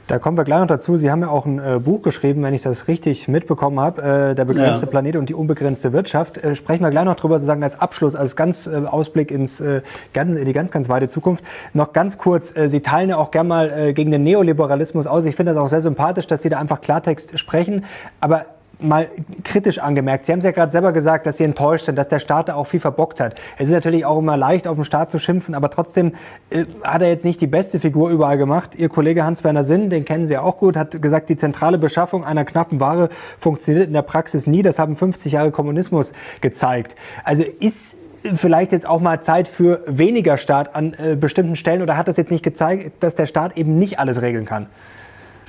Da 0.07 0.21
kommen 0.21 0.37
wir 0.37 0.45
gleich 0.45 0.61
noch 0.61 0.69
dazu. 0.69 0.97
Sie 0.99 1.11
haben 1.11 1.23
ja 1.23 1.29
auch 1.29 1.47
ein 1.47 1.59
äh, 1.59 1.81
Buch 1.81 2.01
geschrieben, 2.03 2.41
wenn 2.45 2.55
ich 2.55 2.63
das 2.63 2.87
richtig 2.87 3.27
mitbekommen 3.27 3.81
habe, 3.81 4.03
äh, 4.03 4.35
Der 4.37 4.45
begrenzte 4.45 4.87
ja. 4.87 4.91
Planet 4.91 5.17
und 5.17 5.29
die 5.29 5.35
unbegrenzte 5.35 5.93
Wirtschaft. 5.93 6.39
Äh, 6.39 6.55
sprechen 6.55 6.85
wir 6.85 6.91
gleich 6.91 7.05
noch 7.05 7.17
drüber, 7.17 7.39
sozusagen 7.39 7.63
als 7.65 7.81
Abschluss, 7.81 8.15
als 8.15 8.37
ganz 8.37 8.69
äh, 8.69 8.85
Ausblick 8.87 9.33
ins, 9.33 9.59
äh, 9.59 9.83
ganz, 10.13 10.37
in 10.37 10.45
die 10.45 10.53
ganz, 10.53 10.71
ganz 10.71 10.89
weite 10.89 11.09
Zukunft. 11.09 11.45
Noch 11.75 11.93
ganz 11.93 12.19
kurz, 12.19 12.57
äh, 12.57 12.69
Sie 12.69 12.83
teilen 12.83 13.11
ja 13.11 13.17
auch 13.17 13.33
gern 13.33 13.49
mal 13.49 13.71
äh, 13.71 13.93
gegen 13.95 14.13
den 14.13 14.23
Neoliberalismus 14.23 15.09
aus. 15.09 15.25
Ich 15.25 15.35
finde 15.35 15.55
das 15.55 15.63
auch 15.63 15.69
sehr 15.69 15.83
sympathisch, 15.83 16.29
dass 16.29 16.41
Sie 16.41 16.51
da 16.51 16.59
einfach 16.59 16.81
Klartext 16.81 17.37
sprechen. 17.37 17.85
Aber 18.21 18.47
mal 18.79 19.09
kritisch 19.45 19.79
angemerkt. 19.79 20.27
Sie 20.27 20.33
haben 20.33 20.41
es 20.41 20.45
ja 20.45 20.51
gerade 20.51 20.71
selber 20.71 20.93
gesagt, 20.93 21.27
dass 21.27 21.39
Sie 21.39 21.45
enttäuscht 21.45 21.87
sind, 21.87 21.97
dass 21.97 22.09
der 22.09 22.19
Staat 22.19 22.49
da 22.49 22.55
auch 22.55 22.67
viel 22.67 22.81
verbockt 22.81 23.21
hat. 23.21 23.37
Es 23.57 23.69
ist 23.69 23.75
natürlich 23.75 24.05
auch 24.05 24.19
immer 24.19 24.37
leicht, 24.37 24.67
auf 24.67 24.77
den 24.77 24.85
Staat 24.85 25.11
zu 25.11 25.19
schimpfen, 25.19 25.55
aber 25.55 25.71
trotzdem 25.71 26.13
äh, 26.51 26.65
hat 26.83 27.03
er 27.03 27.09
jetzt 27.09 27.25
nicht 27.25 27.41
die 27.41 27.47
beste 27.47 27.81
Figur 27.81 28.11
überall 28.11 28.39
gemacht. 28.39 28.75
Ihr 28.77 28.89
Kollege 28.89 29.25
Hans-Werner 29.25 29.65
Sinn, 29.65 29.91
den 29.91 30.05
kennen 30.05 30.27
Sie 30.27 30.35
ja 30.35 30.43
auch 30.43 30.59
gut, 30.59 30.77
hat 30.77 31.01
gesagt, 31.01 31.29
die 31.29 31.37
zentrale 31.37 31.79
Beschaffung 31.79 32.25
einer 32.25 32.45
knappen 32.45 32.81
Ware 32.81 33.09
funktioniert 33.39 33.87
in 33.87 33.93
der 33.95 34.03
Praxis 34.03 34.47
nie. 34.47 34.63
Das 34.63 34.79
haben 34.79 34.97
50 34.97 35.33
Jahre 35.33 35.51
Kommunismus 35.51 36.13
gezeigt. 36.41 36.95
Also 37.25 37.45
ist 37.61 37.97
vielleicht 38.35 38.73
jetzt 38.73 38.89
auch 38.89 39.01
mal 39.01 39.21
Zeit 39.21 39.49
für 39.49 39.83
weniger 39.87 40.37
Staat 40.37 40.75
an 40.75 40.95
äh, 40.95 41.17
bestimmten 41.17 41.57
Stellen 41.57 41.83
oder 41.83 41.97
hat 41.97 42.09
das 42.09 42.17
jetzt 42.17 42.31
nicht 42.31 42.43
gezeigt, 42.43 43.03
dass 43.03 43.15
der 43.15 43.27
Staat 43.27 43.57
eben 43.57 43.79
nicht 43.79 43.99
alles 43.99 44.23
regeln 44.23 44.45
kann? 44.45 44.67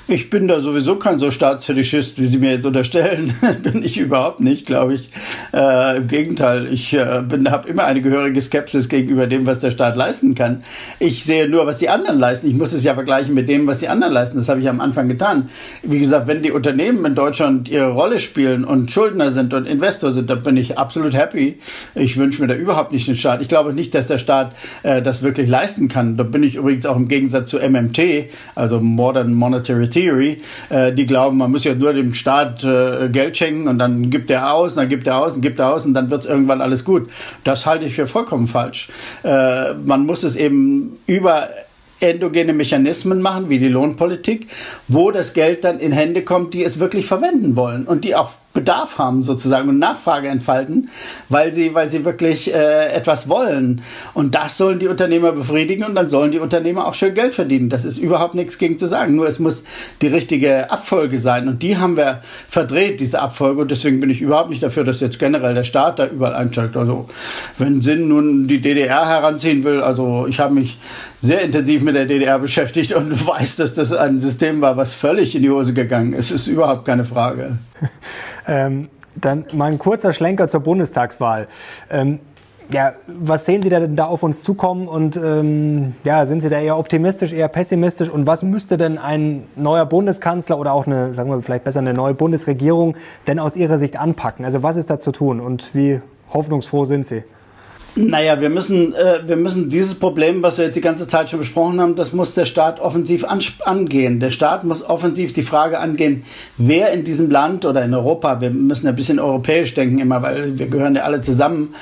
Ich 0.10 0.30
bin 0.30 0.48
da 0.48 0.62
sowieso 0.62 0.96
kein 0.96 1.20
so 1.20 1.32
Staatsfetischist, 1.32 2.17
wie 2.17 2.28
Sie 2.28 2.38
mir 2.38 2.52
jetzt 2.52 2.65
unterstellen. 2.65 3.34
bin 3.63 3.84
ich 3.84 3.98
überhaupt 3.98 4.39
nicht, 4.39 4.65
glaube 4.65 4.93
ich. 4.93 5.10
Äh, 5.54 5.98
Im 5.98 6.08
Gegenteil, 6.08 6.72
ich 6.72 6.93
äh, 6.93 7.04
habe 7.04 7.67
immer 7.67 7.84
eine 7.84 8.02
gehörige 8.02 8.41
Skepsis 8.41 8.88
gegenüber 8.88 9.28
dem, 9.28 9.46
was 9.46 9.60
der 9.60 9.70
Staat 9.70 9.98
leisten 9.98 10.34
kann. 10.34 10.63
Ich 11.00 11.26
sehe 11.26 11.50
nur, 11.50 11.65
was 11.65 11.80
die 11.80 11.89
anderen 11.89 12.20
leisten. 12.20 12.48
Ich 12.48 12.54
muss 12.54 12.72
es 12.72 12.86
ja 12.86 12.93
vergleichen 12.93 13.34
mit 13.34 13.50
dem, 13.50 13.67
was 13.67 13.80
die 13.80 13.89
anderen 13.89 14.13
leisten. 14.13 14.38
Das 14.38 14.48
habe 14.48 14.62
ich 14.62 14.70
am 14.70 14.80
Anfang 14.80 15.10
getan. 15.10 15.50
Wie 15.84 16.00
gesagt, 16.00 16.28
wenn 16.28 16.41
die 16.41 16.52
Unternehmen 16.52 17.04
in 17.04 17.13
Deutschland 17.13 17.67
ihre 17.67 17.91
Rolle 17.91 18.22
spielen 18.22 18.63
und 18.63 18.89
Schuldner 18.89 19.34
sind 19.34 19.54
und 19.54 19.65
Investor 19.65 20.12
sind, 20.12 20.30
dann 20.30 20.41
bin 20.41 20.56
ich 20.56 20.78
absolut 20.78 21.15
happy. 21.15 21.60
Ich 21.96 22.15
wünsche 22.15 22.41
mir 22.41 22.48
da 22.48 22.56
überhaupt 22.56 22.93
nicht 22.93 23.10
den 23.10 23.17
Staat. 23.17 23.41
Ich 23.41 23.50
glaube 23.50 23.74
nicht, 23.74 23.93
dass 23.93 24.08
der 24.08 24.20
Staat 24.20 24.56
äh, 24.84 25.02
das 25.02 25.22
wirklich 25.22 25.50
leisten 25.50 25.89
kann. 25.89 26.15
Da 26.15 26.24
bin 26.24 26.43
ich 26.43 26.56
übrigens 26.56 26.86
auch 26.86 26.96
im 26.96 27.10
Gegensatz 27.10 27.50
zu 27.50 27.60
MMT, 27.60 28.30
also 28.56 28.80
Modern 28.80 29.34
Monetary 29.34 29.96
Theory, 29.97 30.41
äh, 30.69 30.93
die 30.93 31.07
glauben, 31.07 31.38
man 31.38 31.51
muss 31.51 31.63
ja 31.63 31.73
nur 31.73 31.91
dem 31.91 32.13
Staat 32.13 32.63
äh, 32.63 33.10
Geld 33.10 33.36
schenken 33.36 33.67
und 33.67 33.79
dann 33.79 34.12
gibt 34.12 34.29
er 34.29 34.53
aus, 34.53 34.75
dann 34.75 34.89
gibt 34.89 35.07
er 35.07 35.17
aus 35.17 35.36
und 35.36 35.41
gibt 35.41 35.60
er 35.60 35.73
aus 35.73 35.88
und 35.88 35.95
dann 35.95 36.12
wird 36.12 36.23
es 36.23 36.29
irgendwann 36.29 36.62
alles 36.62 36.86
gut. 36.86 37.10
Das 37.43 37.65
halte 37.65 37.86
ich 37.86 37.95
für 37.95 38.05
vollkommen 38.05 38.47
falsch. 38.47 38.89
Äh, 39.23 39.73
man 39.73 40.05
muss 40.05 40.23
es 40.23 40.36
eben 40.36 40.99
über 41.07 41.49
endogene 41.99 42.53
Mechanismen 42.53 43.21
machen, 43.21 43.49
wie 43.49 43.57
die 43.57 43.69
Lohnpolitik, 43.69 44.47
wo 44.88 45.10
das 45.10 45.33
Geld 45.33 45.63
dann 45.63 45.79
in 45.79 45.91
Hände 45.91 46.21
kommt, 46.21 46.53
die 46.53 46.63
es 46.63 46.77
wirklich 46.77 47.07
verwenden 47.07 47.55
wollen 47.55 47.86
und 47.86 48.05
die 48.05 48.15
auch 48.15 48.33
Bedarf 48.58 48.98
haben 48.98 49.24
sozusagen 49.24 49.70
und 49.70 49.78
Nachfrage 49.78 50.30
entfalten, 50.30 50.89
weil 51.30 51.54
sie, 51.54 51.76
weil 51.76 51.91
sie 51.91 52.04
wirklich 52.06 52.52
äh, 52.52 52.91
etwas 52.91 53.30
wollen. 53.30 53.84
Und 54.15 54.34
das 54.34 54.58
sollen 54.58 54.80
die 54.80 54.88
Unternehmer 54.88 55.32
befriedigen 55.32 55.84
und 55.84 55.93
dann 55.93 56.10
sollen 56.10 56.32
die 56.32 56.39
Unternehmer 56.39 56.88
auch 56.88 56.96
schön 56.96 57.13
Geld 57.13 57.36
verdienen. 57.36 57.70
Das 57.70 57.86
ist 57.86 58.00
überhaupt 58.00 58.34
nichts 58.34 58.58
gegen 58.58 58.80
zu 58.80 58.88
sagen. 58.88 59.15
Nur 59.15 59.28
es 59.28 59.38
muss 59.38 59.63
die 60.02 60.08
richtige 60.08 60.72
Abfolge 60.72 61.20
sein. 61.20 61.48
Und 61.48 61.62
die 61.62 61.78
haben 61.78 61.98
wir 61.98 62.22
verdreht, 62.50 63.00
diese 63.00 63.22
Abfolge. 63.22 63.62
Und 63.62 63.70
deswegen 63.70 64.00
bin 64.00 64.10
ich 64.10 64.22
überhaupt 64.22 64.50
nicht 64.50 64.63
dafür, 64.63 64.84
dass 64.84 65.02
jetzt 65.02 65.20
generell 65.20 65.54
der 65.54 65.63
Staat 65.63 66.00
da 66.00 66.08
überall 66.08 66.34
einsteigt. 66.34 66.76
Also 66.76 67.08
wenn 67.60 67.84
Sinn 67.84 68.08
nun 68.08 68.48
die 68.48 68.60
DDR 68.60 69.08
heranziehen 69.08 69.63
will, 69.65 69.82
also 69.82 70.26
ich 70.26 70.39
habe 70.39 70.56
mich 70.56 70.80
sehr 71.22 71.41
intensiv 71.41 71.82
mit 71.82 71.96
der 71.96 72.06
DDR 72.06 72.39
beschäftigt 72.39 72.93
und 72.93 73.28
weiß, 73.28 73.58
dass 73.58 73.74
das 73.74 73.91
ein 73.91 74.20
System 74.20 74.62
war, 74.62 74.78
was 74.78 74.93
völlig 74.93 75.36
in 75.36 75.43
die 75.43 75.50
Hose 75.50 75.74
gegangen 75.74 76.13
ist. 76.13 76.32
Ist 76.32 76.48
überhaupt 76.48 76.86
keine 76.86 77.06
Frage. 77.06 77.58
ähm, 78.48 78.90
dann 79.16 79.46
mal 79.54 79.72
ein 79.72 79.80
kurzer 79.80 80.13
Schlenker 80.13 80.48
zur 80.48 80.62
Bundestagswahl. 80.62 81.48
Ähm, 81.90 82.20
ja, 82.70 82.94
was 83.08 83.46
sehen 83.46 83.62
Sie 83.62 83.70
denn 83.70 83.96
da 83.96 84.06
auf 84.06 84.24
uns 84.24 84.42
zukommen 84.42 84.88
und 84.88 85.16
ähm, 85.16 85.96
ja, 86.04 86.26
sind 86.26 86.42
Sie 86.42 86.50
da 86.50 86.60
eher 86.60 86.78
optimistisch, 86.78 87.32
eher 87.32 87.48
pessimistisch 87.48 88.10
und 88.10 88.28
was 88.28 88.44
müsste 88.44 88.78
denn 88.78 88.98
ein 88.98 89.46
neuer 89.56 89.86
Bundeskanzler 89.86 90.60
oder 90.60 90.74
auch 90.74 90.86
eine, 90.86 91.13
sagen 91.13 91.30
wir 91.30 91.42
vielleicht 91.42 91.63
besser 91.63 91.80
eine 91.80 91.94
neue 91.94 92.13
Bundesregierung 92.13 92.96
denn 93.26 93.40
aus 93.40 93.56
Ihrer 93.56 93.80
Sicht 93.80 93.98
anpacken? 93.98 94.44
Also 94.44 94.63
was 94.63 94.76
ist 94.76 94.90
da 94.90 95.00
zu 95.00 95.13
tun 95.13 95.40
und 95.40 95.74
wie 95.74 96.02
hoffnungsfroh 96.34 96.84
sind 96.86 97.06
Sie? 97.06 97.24
Naja, 97.95 98.39
wir 98.39 98.50
müssen, 98.50 98.93
äh, 98.93 99.21
wir 99.26 99.38
müssen 99.38 99.69
dieses 99.69 99.95
Problem, 99.95 100.43
was 100.43 100.60
wir 100.60 100.65
jetzt 100.65 100.76
die 100.76 100.82
ganze 100.82 101.08
Zeit 101.08 101.30
schon 101.30 101.39
besprochen 101.39 101.82
haben, 101.82 101.95
das 101.95 102.13
muss 102.13 102.36
der 102.36 102.45
Staat 102.45 102.80
offensiv 102.80 103.26
angehen. 103.26 104.19
Der 104.19 104.30
Staat 104.30 104.63
muss 104.63 104.88
offensiv 104.88 105.34
die 105.34 105.41
Frage 105.41 105.80
angehen, 105.80 106.23
wer 106.58 106.91
in 106.91 107.04
diesem 107.04 107.32
Land 107.32 107.65
oder 107.65 107.84
in 107.84 107.93
Europa, 107.93 108.39
wir 108.39 108.52
müssen 108.52 108.88
ein 108.88 108.95
bisschen 108.95 109.19
europäisch 109.19 109.73
denken 109.73 109.97
immer, 109.97 110.21
weil 110.21 110.60
wir 110.60 110.67
gehören 110.67 110.95
ja 110.95 111.04
alle 111.04 111.21
zusammen. 111.21 111.73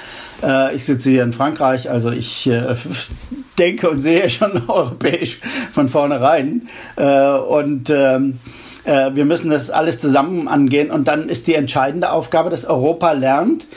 Äh, 0.42 0.76
ich 0.76 0.86
sitze 0.86 1.10
hier 1.10 1.24
in 1.24 1.34
Frankreich, 1.34 1.90
also 1.90 2.12
ich 2.12 2.48
äh, 2.48 2.76
denke 3.60 3.90
und 3.90 4.02
sehe 4.02 4.30
schon 4.30 4.62
europäisch 4.70 5.40
von 5.74 5.90
vornherein. 5.90 6.70
Äh, 6.96 7.38
und 7.38 7.90
ähm, 7.90 8.40
äh, 8.86 9.14
wir 9.14 9.26
müssen 9.26 9.50
das 9.50 9.70
alles 9.70 10.00
zusammen 10.00 10.48
angehen 10.48 10.92
und 10.92 11.08
dann 11.08 11.28
ist 11.28 11.48
die 11.48 11.56
entscheidende 11.56 12.12
Aufgabe, 12.12 12.50
dass 12.50 12.66
Europa 12.66 13.12
lernt, 13.12 13.68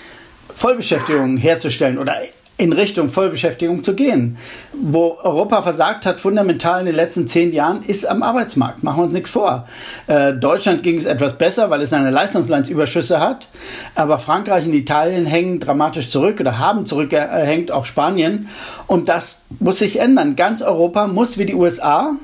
Vollbeschäftigung 0.58 1.36
herzustellen 1.36 1.98
oder 1.98 2.16
in 2.56 2.72
Richtung 2.72 3.08
Vollbeschäftigung 3.08 3.84
zu 3.84 3.94
gehen. 3.94 4.36
Wo 4.72 5.16
Europa 5.22 5.62
versagt 5.62 6.04
hat, 6.04 6.18
fundamental 6.18 6.80
in 6.80 6.86
den 6.86 6.96
letzten 6.96 7.28
zehn 7.28 7.52
Jahren, 7.52 7.84
ist 7.84 8.04
am 8.04 8.24
Arbeitsmarkt. 8.24 8.82
Machen 8.82 8.98
wir 8.98 9.04
uns 9.04 9.12
nichts 9.12 9.30
vor. 9.30 9.68
Äh, 10.08 10.32
Deutschland 10.32 10.82
ging 10.82 10.98
es 10.98 11.04
etwas 11.04 11.38
besser, 11.38 11.70
weil 11.70 11.80
es 11.80 11.92
eine 11.92 12.10
Leistungsbilanzüberschüsse 12.10 13.20
hat. 13.20 13.46
Aber 13.94 14.18
Frankreich 14.18 14.66
und 14.66 14.74
Italien 14.74 15.26
hängen 15.26 15.60
dramatisch 15.60 16.08
zurück 16.08 16.40
oder 16.40 16.58
haben 16.58 16.84
zurückgehängt, 16.84 17.70
auch 17.70 17.86
Spanien. 17.86 18.48
Und 18.88 19.08
das 19.08 19.42
muss 19.60 19.78
sich 19.78 20.00
ändern. 20.00 20.34
Ganz 20.34 20.60
Europa 20.60 21.06
muss 21.06 21.38
wie 21.38 21.46
die 21.46 21.54
USA 21.54 22.16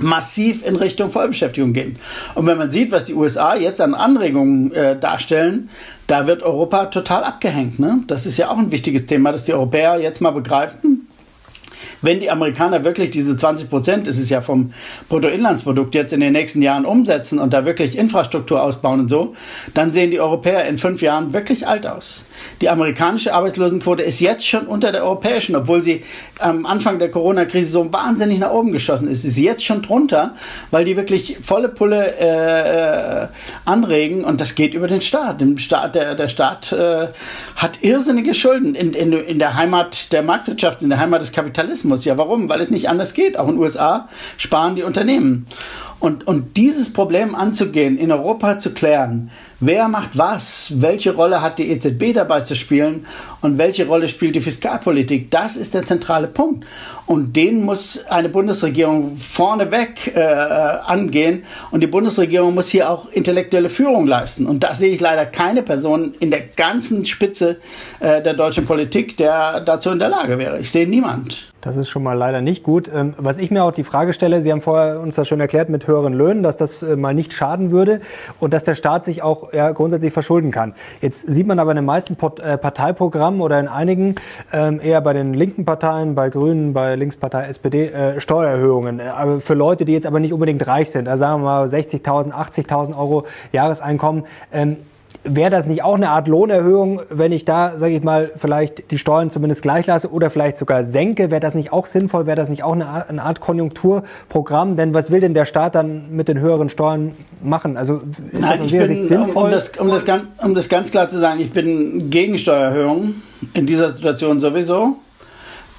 massiv 0.00 0.64
in 0.66 0.76
Richtung 0.76 1.10
Vollbeschäftigung 1.10 1.72
gehen. 1.72 1.96
Und 2.34 2.46
wenn 2.46 2.58
man 2.58 2.70
sieht, 2.70 2.90
was 2.90 3.04
die 3.04 3.14
USA 3.14 3.54
jetzt 3.54 3.80
an 3.80 3.94
Anregungen 3.94 4.72
äh, 4.72 4.98
darstellen, 4.98 5.68
da 6.12 6.26
wird 6.26 6.42
Europa 6.42 6.86
total 6.86 7.24
abgehängt. 7.24 7.78
Ne? 7.78 8.00
Das 8.06 8.26
ist 8.26 8.36
ja 8.36 8.50
auch 8.50 8.58
ein 8.58 8.70
wichtiges 8.70 9.06
Thema, 9.06 9.32
dass 9.32 9.46
die 9.46 9.54
Europäer 9.54 9.98
jetzt 9.98 10.20
mal 10.20 10.30
begreifen, 10.30 11.08
wenn 12.02 12.20
die 12.20 12.30
Amerikaner 12.30 12.84
wirklich 12.84 13.10
diese 13.10 13.34
20 13.34 13.70
Prozent, 13.70 14.06
ist 14.06 14.28
ja 14.28 14.42
vom 14.42 14.74
Bruttoinlandsprodukt, 15.08 15.94
jetzt 15.94 16.12
in 16.12 16.20
den 16.20 16.34
nächsten 16.34 16.60
Jahren 16.60 16.84
umsetzen 16.84 17.38
und 17.38 17.54
da 17.54 17.64
wirklich 17.64 17.96
Infrastruktur 17.96 18.62
ausbauen 18.62 19.00
und 19.00 19.08
so, 19.08 19.34
dann 19.72 19.90
sehen 19.90 20.10
die 20.10 20.20
Europäer 20.20 20.66
in 20.66 20.76
fünf 20.76 21.00
Jahren 21.00 21.32
wirklich 21.32 21.66
alt 21.66 21.86
aus. 21.86 22.26
Die 22.60 22.68
amerikanische 22.68 23.34
Arbeitslosenquote 23.34 24.02
ist 24.02 24.20
jetzt 24.20 24.46
schon 24.46 24.66
unter 24.66 24.92
der 24.92 25.04
europäischen, 25.04 25.56
obwohl 25.56 25.82
sie 25.82 26.02
am 26.38 26.66
Anfang 26.66 26.98
der 26.98 27.10
Corona-Krise 27.10 27.70
so 27.70 27.92
wahnsinnig 27.92 28.38
nach 28.38 28.52
oben 28.52 28.72
geschossen 28.72 29.08
ist. 29.08 29.22
Sie 29.22 29.28
ist 29.28 29.38
jetzt 29.38 29.64
schon 29.64 29.82
drunter, 29.82 30.34
weil 30.70 30.84
die 30.84 30.96
wirklich 30.96 31.38
volle 31.42 31.68
Pulle 31.68 32.14
äh, 32.18 33.24
äh, 33.24 33.28
anregen 33.64 34.24
und 34.24 34.40
das 34.40 34.54
geht 34.54 34.74
über 34.74 34.88
den 34.88 35.02
Staat. 35.02 35.40
Dem 35.40 35.58
Staat 35.58 35.94
der, 35.94 36.14
der 36.14 36.28
Staat 36.28 36.72
äh, 36.72 37.08
hat 37.56 37.78
irrsinnige 37.82 38.34
Schulden 38.34 38.74
in, 38.74 38.92
in, 38.94 39.12
in 39.12 39.38
der 39.38 39.56
Heimat 39.56 40.12
der 40.12 40.22
Marktwirtschaft, 40.22 40.82
in 40.82 40.90
der 40.90 41.00
Heimat 41.00 41.22
des 41.22 41.32
Kapitalismus. 41.32 42.04
Ja, 42.04 42.16
warum? 42.18 42.48
Weil 42.48 42.60
es 42.60 42.70
nicht 42.70 42.88
anders 42.88 43.14
geht. 43.14 43.38
Auch 43.38 43.48
in 43.48 43.54
den 43.54 43.60
USA 43.60 44.08
sparen 44.36 44.76
die 44.76 44.82
Unternehmen. 44.82 45.46
Und, 46.00 46.26
und 46.26 46.56
dieses 46.56 46.92
Problem 46.92 47.34
anzugehen, 47.36 47.96
in 47.96 48.10
Europa 48.10 48.58
zu 48.58 48.74
klären, 48.74 49.30
wer 49.62 49.88
macht 49.88 50.18
was, 50.18 50.74
welche 50.76 51.14
Rolle 51.14 51.40
hat 51.40 51.58
die 51.58 51.70
EZB 51.70 52.12
dabei 52.14 52.40
zu 52.42 52.54
spielen 52.54 53.06
und 53.42 53.58
welche 53.58 53.86
Rolle 53.86 54.08
spielt 54.08 54.34
die 54.34 54.40
Fiskalpolitik, 54.40 55.30
das 55.30 55.56
ist 55.56 55.74
der 55.74 55.84
zentrale 55.84 56.28
Punkt. 56.28 56.64
Und 57.06 57.34
den 57.34 57.64
muss 57.64 58.06
eine 58.06 58.28
Bundesregierung 58.28 59.16
vorneweg 59.16 60.14
äh, 60.14 60.20
angehen. 60.20 61.44
Und 61.72 61.82
die 61.82 61.88
Bundesregierung 61.88 62.54
muss 62.54 62.68
hier 62.68 62.88
auch 62.88 63.10
intellektuelle 63.10 63.68
Führung 63.68 64.06
leisten. 64.06 64.46
Und 64.46 64.62
da 64.62 64.74
sehe 64.74 64.92
ich 64.92 65.00
leider 65.00 65.26
keine 65.26 65.62
Person 65.62 66.14
in 66.20 66.30
der 66.30 66.40
ganzen 66.40 67.04
Spitze 67.04 67.56
äh, 68.00 68.22
der 68.22 68.34
deutschen 68.34 68.64
Politik, 68.64 69.16
der 69.16 69.60
dazu 69.60 69.90
in 69.90 69.98
der 69.98 70.08
Lage 70.08 70.38
wäre. 70.38 70.60
Ich 70.60 70.70
sehe 70.70 70.88
niemand. 70.88 71.52
Das 71.62 71.76
ist 71.76 71.88
schon 71.88 72.02
mal 72.02 72.14
leider 72.14 72.40
nicht 72.40 72.64
gut. 72.64 72.90
Ähm, 72.92 73.14
was 73.18 73.38
ich 73.38 73.52
mir 73.52 73.62
auch 73.62 73.70
die 73.70 73.84
Frage 73.84 74.12
stelle, 74.12 74.42
Sie 74.42 74.50
haben 74.50 74.60
vorher 74.60 74.98
uns 75.00 75.14
das 75.14 75.28
schon 75.28 75.38
erklärt 75.38 75.68
mit 75.68 75.86
höheren 75.86 76.12
Löhnen, 76.12 76.42
dass 76.42 76.56
das 76.56 76.82
äh, 76.82 76.96
mal 76.96 77.14
nicht 77.14 77.32
schaden 77.32 77.70
würde 77.70 78.00
und 78.40 78.52
dass 78.52 78.64
der 78.64 78.74
Staat 78.74 79.04
sich 79.04 79.22
auch 79.22 79.52
ja, 79.52 79.70
grundsätzlich 79.70 80.12
verschulden 80.12 80.50
kann. 80.50 80.74
Jetzt 81.00 81.24
sieht 81.24 81.46
man 81.46 81.60
aber 81.60 81.70
in 81.70 81.76
den 81.76 81.84
meisten 81.84 82.16
äh, 82.40 82.58
Parteiprogrammen 83.32 83.40
oder 83.40 83.58
in 83.60 83.68
einigen 83.68 84.14
ähm, 84.52 84.80
eher 84.82 85.00
bei 85.00 85.12
den 85.12 85.34
linken 85.34 85.64
Parteien, 85.64 86.14
bei 86.14 86.30
Grünen, 86.30 86.72
bei 86.72 86.94
Linkspartei, 86.96 87.46
SPD 87.46 87.88
äh, 87.88 88.20
Steuererhöhungen. 88.20 89.00
Aber 89.00 89.40
für 89.40 89.54
Leute, 89.54 89.84
die 89.84 89.92
jetzt 89.92 90.06
aber 90.06 90.20
nicht 90.20 90.32
unbedingt 90.32 90.66
reich 90.66 90.90
sind, 90.90 91.08
also 91.08 91.20
sagen 91.20 91.42
wir 91.42 91.46
mal 91.46 91.68
60.000, 91.68 92.32
80.000 92.32 92.98
Euro 92.98 93.24
Jahreseinkommen. 93.52 94.24
Ähm, 94.52 94.76
Wäre 95.24 95.50
das 95.50 95.66
nicht 95.66 95.84
auch 95.84 95.94
eine 95.94 96.10
Art 96.10 96.26
Lohnerhöhung, 96.26 97.00
wenn 97.08 97.30
ich 97.30 97.44
da, 97.44 97.78
sage 97.78 97.94
ich 97.94 98.02
mal, 98.02 98.32
vielleicht 98.36 98.90
die 98.90 98.98
Steuern 98.98 99.30
zumindest 99.30 99.62
gleich 99.62 99.86
lasse 99.86 100.10
oder 100.10 100.30
vielleicht 100.30 100.56
sogar 100.56 100.82
senke? 100.82 101.30
Wäre 101.30 101.40
das 101.40 101.54
nicht 101.54 101.72
auch 101.72 101.86
sinnvoll? 101.86 102.26
Wäre 102.26 102.36
das 102.36 102.48
nicht 102.48 102.64
auch 102.64 102.72
eine 102.72 102.86
Art, 102.86 103.08
eine 103.08 103.22
Art, 103.22 103.40
Konjunkturprogramm? 103.40 104.76
Denn 104.76 104.94
was 104.94 105.12
will 105.12 105.20
denn 105.20 105.34
der 105.34 105.44
Staat 105.44 105.76
dann 105.76 106.10
mit 106.10 106.26
den 106.26 106.40
höheren 106.40 106.68
Steuern 106.68 107.12
machen? 107.40 107.76
Also 107.76 107.96
ist 108.32 108.40
Nein, 108.40 108.58
das 108.58 108.60
aus 108.62 108.72
Ihrer 108.72 108.86
Sicht 108.88 109.06
sinnvoll? 109.06 109.44
Um 109.44 109.50
das, 109.52 109.68
um, 109.78 109.88
das 109.88 110.04
ganz, 110.04 110.24
um 110.42 110.54
das 110.54 110.68
ganz 110.68 110.90
klar 110.90 111.08
zu 111.08 111.20
sagen, 111.20 111.40
ich 111.40 111.52
bin 111.52 112.10
gegen 112.10 112.36
Steuererhöhungen 112.36 113.22
in 113.54 113.66
dieser 113.66 113.90
Situation 113.90 114.40
sowieso 114.40 114.96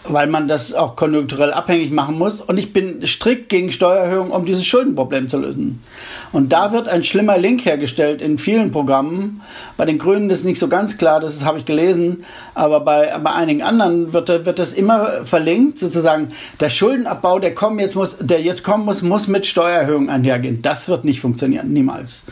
weil 0.05 0.27
man 0.27 0.47
das 0.47 0.73
auch 0.73 0.95
konjunkturell 0.95 1.53
abhängig 1.53 1.91
machen 1.91 2.17
muss. 2.17 2.41
Und 2.41 2.57
ich 2.57 2.73
bin 2.73 3.05
strikt 3.05 3.49
gegen 3.49 3.71
Steuererhöhungen, 3.71 4.31
um 4.31 4.45
dieses 4.45 4.65
Schuldenproblem 4.65 5.29
zu 5.29 5.37
lösen. 5.37 5.81
Und 6.33 6.51
da 6.51 6.73
wird 6.73 6.87
ein 6.87 7.03
schlimmer 7.03 7.37
Link 7.37 7.63
hergestellt 7.63 8.21
in 8.21 8.39
vielen 8.39 8.71
Programmen. 8.71 9.41
Bei 9.77 9.85
den 9.85 9.99
Grünen 9.99 10.29
ist 10.31 10.43
nicht 10.43 10.59
so 10.59 10.67
ganz 10.67 10.97
klar, 10.97 11.19
das 11.19 11.45
habe 11.45 11.59
ich 11.59 11.65
gelesen, 11.65 12.25
aber 12.55 12.79
bei, 12.79 13.15
bei 13.23 13.31
einigen 13.31 13.61
anderen 13.61 14.13
wird, 14.13 14.29
wird 14.29 14.59
das 14.59 14.73
immer 14.73 15.23
verlinkt, 15.25 15.77
sozusagen 15.77 16.29
der 16.59 16.71
Schuldenabbau, 16.71 17.39
der 17.39 17.53
kommen 17.53 17.79
jetzt 17.79 17.95
muss, 17.95 18.17
der 18.19 18.41
jetzt 18.41 18.63
kommen 18.63 18.85
muss, 18.85 19.03
muss 19.03 19.27
mit 19.27 19.45
Steuererhöhungen 19.45 20.09
einhergehen. 20.09 20.61
Das 20.63 20.89
wird 20.89 21.05
nicht 21.05 21.21
funktionieren, 21.21 21.71
niemals. 21.71 22.23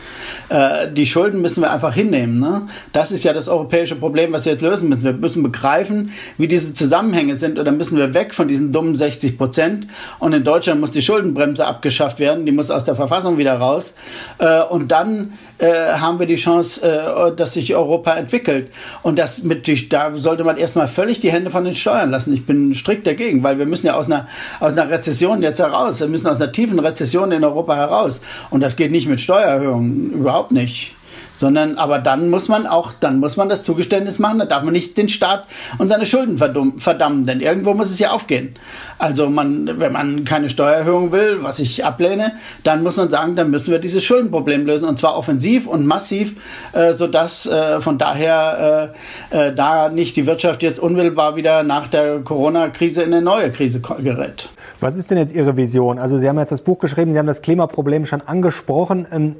Äh, 0.49 0.91
die 0.91 1.05
Schulden 1.05 1.41
müssen 1.41 1.62
wir 1.62 1.71
einfach 1.71 1.93
hinnehmen. 1.93 2.39
Ne? 2.39 2.63
Das 2.93 3.12
ist 3.12 3.23
ja 3.23 3.34
das 3.34 3.47
europäische 3.47 3.95
Problem, 3.95 4.34
was 4.34 4.45
wir 4.45 4.53
jetzt 4.53 4.62
lösen 4.62 4.89
müssen. 4.89 5.03
Wir 5.03 5.13
müssen 5.13 5.43
begreifen, 5.43 6.12
wie 6.38 6.47
diese 6.47 6.73
Zusammenhänge 6.73 7.36
sind 7.36 7.57
oder 7.62 7.71
müssen 7.71 7.97
wir 7.97 8.13
weg 8.13 8.34
von 8.34 8.47
diesen 8.47 8.71
dummen 8.71 8.95
60 8.95 9.38
Prozent. 9.38 9.88
Und 10.19 10.34
in 10.34 10.43
Deutschland 10.43 10.82
muss 10.82 10.91
die 10.91 11.02
Schuldenbremse 11.02 11.65
abgeschafft 11.65 12.19
werden, 12.19 12.45
die 12.45 12.52
muss 12.52 12.69
aus 12.69 12.86
der 12.86 12.95
Verfassung 12.95 13.38
wieder 13.38 13.54
raus. 13.56 13.93
Äh, 14.39 14.63
und 14.63 14.91
dann 14.91 15.34
äh, 15.60 15.93
haben 15.93 16.19
wir 16.19 16.26
die 16.26 16.36
Chance, 16.36 16.86
äh, 16.86 17.36
dass 17.36 17.54
sich 17.54 17.76
Europa 17.76 18.13
entwickelt. 18.15 18.71
Und 19.04 19.17
das 19.17 19.43
mit, 19.43 19.67
da 19.93 20.15
sollte 20.15 20.43
man 20.43 20.58
erstmal 20.58 20.88
völlig 20.88 21.21
die 21.21 21.32
Hände 21.32 21.52
von 21.52 21.63
den 21.63 21.76
Steuern 21.76 22.12
lassen. 22.12 22.34
Ich 22.34 22.45
bin 22.45 22.74
strikt 22.76 23.08
dagegen, 23.08 23.43
weil 23.43 23.60
wir 23.60 23.65
müssen 23.65 23.88
ja 23.88 23.95
aus 23.95 24.08
einer, 24.08 24.28
aus 24.60 24.74
einer 24.74 24.89
Rezession 24.89 25.41
jetzt 25.41 25.60
heraus. 25.60 26.00
Wir 26.00 26.08
müssen 26.08 26.28
aus 26.28 26.41
einer 26.41 26.52
tiefen 26.52 26.80
Rezession 26.80 27.32
in 27.32 27.43
Europa 27.43 27.76
heraus. 27.76 28.21
Und 28.50 28.62
das 28.62 28.76
geht 28.76 28.91
nicht 28.91 29.08
mit 29.08 29.21
Steuererhöhungen, 29.21 30.12
überhaupt 30.12 30.52
nicht 30.52 30.95
sondern 31.41 31.80
aber 31.80 31.97
dann 31.97 32.30
muss 32.30 32.49
man 32.49 32.67
auch, 32.67 32.93
dann 32.99 33.19
muss 33.19 33.36
man 33.36 33.49
das 33.49 33.63
Zugeständnis 33.63 34.19
machen, 34.19 34.38
da 34.38 34.45
darf 34.45 34.62
man 34.62 34.73
nicht 34.73 34.95
den 34.95 35.10
Staat 35.10 35.45
und 35.80 35.89
seine 35.89 36.06
Schulden 36.06 36.38
verdammen, 36.38 37.25
denn 37.25 37.41
irgendwo 37.41 37.73
muss 37.73 37.89
es 37.89 37.97
ja 37.97 38.12
aufgehen. 38.12 38.54
Also 38.99 39.27
man, 39.27 39.80
wenn 39.80 39.91
man 39.91 40.23
keine 40.23 40.51
Steuererhöhung 40.51 41.12
will, 41.12 41.39
was 41.41 41.58
ich 41.58 41.84
ablehne, 41.84 42.34
dann 42.63 42.84
muss 42.84 42.97
man 42.97 43.10
sagen, 43.10 43.36
dann 43.36 43.49
müssen 43.49 43.71
wir 43.71 43.80
dieses 43.80 44.04
Schuldenproblem 44.04 44.67
lösen 44.67 44.86
und 44.86 44.99
zwar 44.99 45.17
offensiv 45.17 45.65
und 45.65 45.84
massiv, 45.84 46.36
äh, 46.73 46.93
sodass 46.93 47.47
äh, 47.47 47.82
von 47.82 47.97
daher 47.97 48.93
äh, 49.32 49.47
äh, 49.47 49.56
da 49.56 49.89
nicht 49.89 50.15
die 50.17 50.27
Wirtschaft 50.27 50.62
jetzt 50.62 50.77
unmittelbar 50.77 51.36
wieder 51.36 51.63
nach 51.63 51.88
der 51.88 52.19
Corona-Krise 52.19 53.01
in 53.01 53.15
eine 53.15 53.24
neue 53.24 53.51
Krise 53.51 53.80
gerät. 53.80 54.47
Was 54.80 54.95
ist 54.95 55.09
denn 55.09 55.18
jetzt 55.18 55.34
Ihre 55.34 55.57
Vision? 55.57 55.97
Also 55.97 56.20
Sie 56.20 56.30
haben 56.30 56.38
jetzt 56.38 56.51
das 56.51 56.61
Buch 56.61 56.78
geschrieben, 56.78 57.13
Sie 57.13 57.18
haben 57.18 57.26
das 57.26 57.41
Klimaproblem 57.41 58.05
schon 58.05 58.22
angesprochen. 58.22 59.07
Ähm 59.11 59.36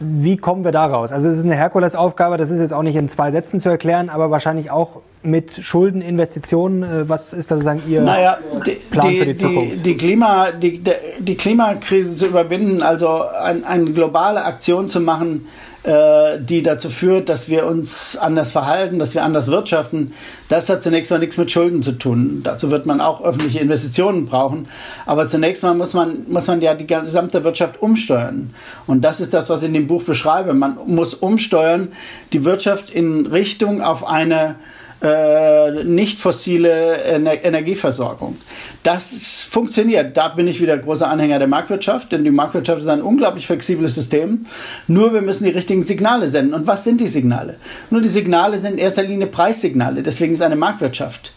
Wie 0.00 0.38
kommen 0.38 0.64
wir 0.64 0.72
da 0.72 0.86
raus? 0.86 1.12
Also 1.12 1.28
es 1.28 1.38
ist 1.38 1.44
eine 1.44 1.56
Herkulesaufgabe, 1.56 2.38
das 2.38 2.50
ist 2.50 2.58
jetzt 2.58 2.72
auch 2.72 2.82
nicht 2.82 2.96
in 2.96 3.10
zwei 3.10 3.30
Sätzen 3.30 3.60
zu 3.60 3.68
erklären, 3.68 4.08
aber 4.08 4.30
wahrscheinlich 4.30 4.70
auch 4.70 5.02
mit 5.22 5.64
Schulden, 5.64 6.00
Investitionen. 6.00 6.82
Äh, 6.82 7.08
was 7.08 7.32
ist 7.32 7.50
da 7.50 7.56
sozusagen 7.56 7.82
Ihr 7.88 8.02
naja, 8.02 8.38
die, 8.66 8.72
Plan 8.72 9.08
die, 9.08 9.18
für 9.18 9.26
die 9.26 9.36
Zukunft? 9.36 9.72
Die, 9.76 9.78
die, 9.78 9.96
Klima, 9.96 10.50
die, 10.52 10.82
die 11.18 11.34
Klimakrise 11.36 12.14
zu 12.14 12.26
überwinden, 12.26 12.82
also 12.82 13.22
ein, 13.22 13.64
eine 13.64 13.92
globale 13.92 14.44
Aktion 14.44 14.88
zu 14.88 15.00
machen, 15.00 15.46
äh, 15.82 16.38
die 16.40 16.62
dazu 16.62 16.90
führt, 16.90 17.30
dass 17.30 17.48
wir 17.48 17.64
uns 17.64 18.18
anders 18.18 18.52
verhalten, 18.52 18.98
dass 18.98 19.14
wir 19.14 19.24
anders 19.24 19.46
wirtschaften, 19.46 20.12
das 20.50 20.68
hat 20.68 20.82
zunächst 20.82 21.10
mal 21.10 21.18
nichts 21.18 21.38
mit 21.38 21.50
Schulden 21.50 21.82
zu 21.82 21.92
tun. 21.92 22.40
Dazu 22.42 22.70
wird 22.70 22.84
man 22.84 23.00
auch 23.00 23.22
öffentliche 23.22 23.60
Investitionen 23.60 24.26
brauchen. 24.26 24.68
Aber 25.06 25.26
zunächst 25.26 25.62
mal 25.62 25.74
muss 25.74 25.94
man, 25.94 26.26
muss 26.28 26.46
man 26.46 26.60
ja 26.60 26.74
die 26.74 26.86
gesamte 26.86 27.44
Wirtschaft 27.44 27.80
umsteuern. 27.80 28.52
Und 28.86 29.02
das 29.02 29.22
ist 29.22 29.32
das, 29.32 29.48
was 29.48 29.62
ich 29.62 29.68
in 29.68 29.74
dem 29.74 29.86
Buch 29.86 30.02
beschreibe. 30.02 30.52
Man 30.52 30.76
muss 30.86 31.14
umsteuern, 31.14 31.92
die 32.34 32.44
Wirtschaft 32.44 32.90
in 32.90 33.26
Richtung 33.26 33.80
auf 33.80 34.06
eine 34.06 34.56
äh, 35.02 35.84
nicht 35.84 36.18
fossile 36.18 36.98
Ener 37.04 37.42
Energieversorgung. 37.42 38.36
Das 38.82 39.46
funktioniert. 39.50 40.16
Da 40.16 40.28
bin 40.28 40.48
ich 40.48 40.60
wieder 40.60 40.76
großer 40.76 41.08
Anhänger 41.08 41.38
der 41.38 41.48
Marktwirtschaft, 41.48 42.12
denn 42.12 42.24
die 42.24 42.30
Marktwirtschaft 42.30 42.82
ist 42.82 42.88
ein 42.88 43.02
unglaublich 43.02 43.46
flexibles 43.46 43.94
System. 43.94 44.46
Nur 44.88 45.12
wir 45.12 45.22
müssen 45.22 45.44
die 45.44 45.50
richtigen 45.50 45.84
Signale 45.84 46.28
senden. 46.28 46.54
Und 46.54 46.66
was 46.66 46.84
sind 46.84 47.00
die 47.00 47.08
Signale? 47.08 47.56
Nur 47.90 48.02
die 48.02 48.08
Signale 48.08 48.58
sind 48.58 48.74
in 48.74 48.78
erster 48.78 49.02
Linie 49.02 49.26
Preissignale. 49.26 50.02
Deswegen 50.02 50.34
ist 50.34 50.42
eine 50.42 50.56
Marktwirtschaft. 50.56 51.32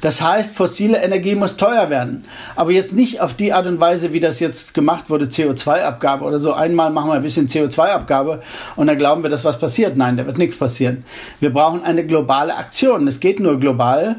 Das 0.00 0.22
heißt, 0.22 0.54
fossile 0.54 0.98
Energie 0.98 1.34
muss 1.34 1.56
teuer 1.56 1.90
werden. 1.90 2.24
Aber 2.56 2.70
jetzt 2.70 2.92
nicht 2.92 3.20
auf 3.20 3.34
die 3.34 3.52
Art 3.52 3.66
und 3.66 3.80
Weise, 3.80 4.12
wie 4.12 4.20
das 4.20 4.40
jetzt 4.40 4.74
gemacht 4.74 5.10
wurde, 5.10 5.26
CO2-Abgabe 5.26 6.24
oder 6.24 6.38
so. 6.38 6.52
Einmal 6.52 6.90
machen 6.90 7.10
wir 7.10 7.14
ein 7.14 7.22
bisschen 7.22 7.48
CO2-Abgabe 7.48 8.42
und 8.76 8.86
dann 8.86 8.98
glauben 8.98 9.22
wir, 9.22 9.30
dass 9.30 9.44
was 9.44 9.58
passiert. 9.58 9.96
Nein, 9.96 10.16
da 10.16 10.26
wird 10.26 10.38
nichts 10.38 10.56
passieren. 10.56 11.04
Wir 11.40 11.52
brauchen 11.52 11.82
eine 11.82 12.06
globale 12.06 12.56
Aktion 12.56 13.07
es 13.08 13.20
geht 13.20 13.40
nur 13.40 13.58
global. 13.58 14.16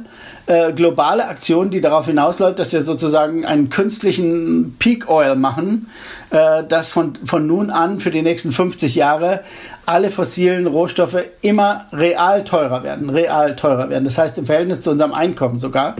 Äh, 0.47 0.73
globale 0.73 1.27
Aktion, 1.27 1.69
die 1.69 1.79
darauf 1.79 2.07
hinausläuft, 2.07 2.57
dass 2.57 2.73
wir 2.73 2.83
sozusagen 2.83 3.45
einen 3.45 3.69
künstlichen 3.69 4.75
Peak 4.79 5.07
Oil 5.07 5.35
machen, 5.35 5.89
äh, 6.31 6.63
dass 6.63 6.89
von, 6.89 7.19
von 7.23 7.45
nun 7.45 7.69
an 7.69 7.99
für 7.99 8.09
die 8.09 8.23
nächsten 8.23 8.51
50 8.51 8.95
Jahre 8.95 9.41
alle 9.85 10.09
fossilen 10.09 10.65
Rohstoffe 10.67 11.17
immer 11.41 11.85
real 11.93 12.43
teurer 12.43 12.83
werden. 12.83 13.09
Real 13.09 13.55
teurer 13.55 13.89
werden. 13.89 14.05
Das 14.05 14.17
heißt 14.17 14.37
im 14.39 14.47
Verhältnis 14.47 14.81
zu 14.81 14.91
unserem 14.91 15.13
Einkommen 15.13 15.59
sogar. 15.59 15.95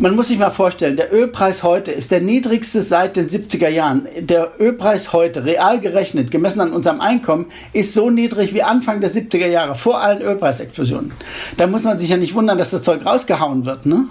Man 0.00 0.14
muss 0.14 0.28
sich 0.28 0.38
mal 0.38 0.52
vorstellen, 0.52 0.96
der 0.96 1.12
Ölpreis 1.12 1.64
heute 1.64 1.90
ist 1.90 2.12
der 2.12 2.20
niedrigste 2.20 2.84
seit 2.84 3.16
den 3.16 3.28
70er 3.28 3.68
Jahren. 3.68 4.06
Der 4.20 4.52
Ölpreis 4.60 5.12
heute, 5.12 5.44
real 5.44 5.80
gerechnet, 5.80 6.30
gemessen 6.30 6.60
an 6.60 6.72
unserem 6.72 7.00
Einkommen, 7.00 7.46
ist 7.72 7.94
so 7.94 8.08
niedrig 8.08 8.54
wie 8.54 8.62
Anfang 8.62 9.00
der 9.00 9.10
70er 9.10 9.48
Jahre, 9.48 9.74
vor 9.74 10.00
allen 10.00 10.22
Ölpreisexplosionen. 10.22 11.10
Da 11.56 11.66
muss 11.66 11.82
man 11.82 11.98
sich 11.98 12.10
ja 12.10 12.16
nicht 12.16 12.36
wundern, 12.36 12.58
dass 12.58 12.70
das 12.70 12.84
Zeug 12.84 13.04
rausgehauen 13.04 13.64
wird, 13.64 13.86
ne? 13.86 14.04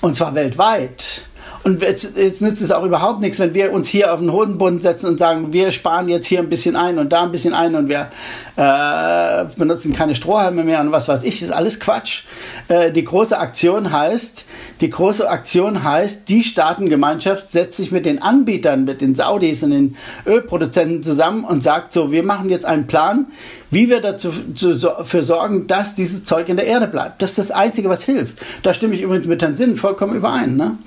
Und 0.00 0.16
zwar 0.16 0.34
weltweit. 0.34 1.20
Und 1.66 1.82
jetzt, 1.82 2.16
jetzt, 2.16 2.42
nützt 2.42 2.62
es 2.62 2.70
auch 2.70 2.84
überhaupt 2.84 3.20
nichts, 3.20 3.40
wenn 3.40 3.52
wir 3.52 3.72
uns 3.72 3.88
hier 3.88 4.14
auf 4.14 4.20
den 4.20 4.30
Hosenboden 4.30 4.80
setzen 4.80 5.06
und 5.06 5.18
sagen, 5.18 5.52
wir 5.52 5.72
sparen 5.72 6.08
jetzt 6.08 6.26
hier 6.26 6.38
ein 6.38 6.48
bisschen 6.48 6.76
ein 6.76 6.96
und 6.96 7.12
da 7.12 7.24
ein 7.24 7.32
bisschen 7.32 7.54
ein 7.54 7.74
und 7.74 7.88
wir 7.88 8.12
äh, 8.54 9.46
benutzen 9.58 9.92
keine 9.92 10.14
Strohhalme 10.14 10.62
mehr 10.62 10.80
und 10.80 10.92
was 10.92 11.08
weiß 11.08 11.24
ich. 11.24 11.40
Das 11.40 11.48
ist 11.48 11.54
alles 11.54 11.80
Quatsch. 11.80 12.22
Äh, 12.68 12.92
die 12.92 13.02
große 13.02 13.36
Aktion 13.36 13.90
heißt, 13.90 14.44
die 14.80 14.90
große 14.90 15.28
Aktion 15.28 15.82
heißt, 15.82 16.28
die 16.28 16.44
Staatengemeinschaft 16.44 17.50
setzt 17.50 17.78
sich 17.78 17.90
mit 17.90 18.06
den 18.06 18.22
Anbietern, 18.22 18.84
mit 18.84 19.00
den 19.00 19.16
Saudis 19.16 19.64
und 19.64 19.72
den 19.72 19.96
Ölproduzenten 20.24 21.02
zusammen 21.02 21.42
und 21.42 21.64
sagt 21.64 21.92
so, 21.92 22.12
wir 22.12 22.22
machen 22.22 22.48
jetzt 22.48 22.64
einen 22.64 22.86
Plan, 22.86 23.26
wie 23.72 23.90
wir 23.90 24.00
dafür 24.00 25.24
sorgen, 25.24 25.66
dass 25.66 25.96
dieses 25.96 26.22
Zeug 26.22 26.48
in 26.48 26.58
der 26.58 26.66
Erde 26.66 26.86
bleibt. 26.86 27.22
Das 27.22 27.30
ist 27.30 27.38
das 27.38 27.50
Einzige, 27.50 27.88
was 27.88 28.04
hilft. 28.04 28.38
Da 28.62 28.72
stimme 28.72 28.94
ich 28.94 29.02
übrigens 29.02 29.26
mit 29.26 29.42
Herrn 29.42 29.56
Sinn 29.56 29.76
vollkommen 29.76 30.14
überein. 30.14 30.56
Ne? 30.56 30.78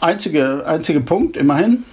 Einzige, 0.00 0.64
einzige 0.66 1.00
Punkt, 1.00 1.36
immerhin, 1.36 1.84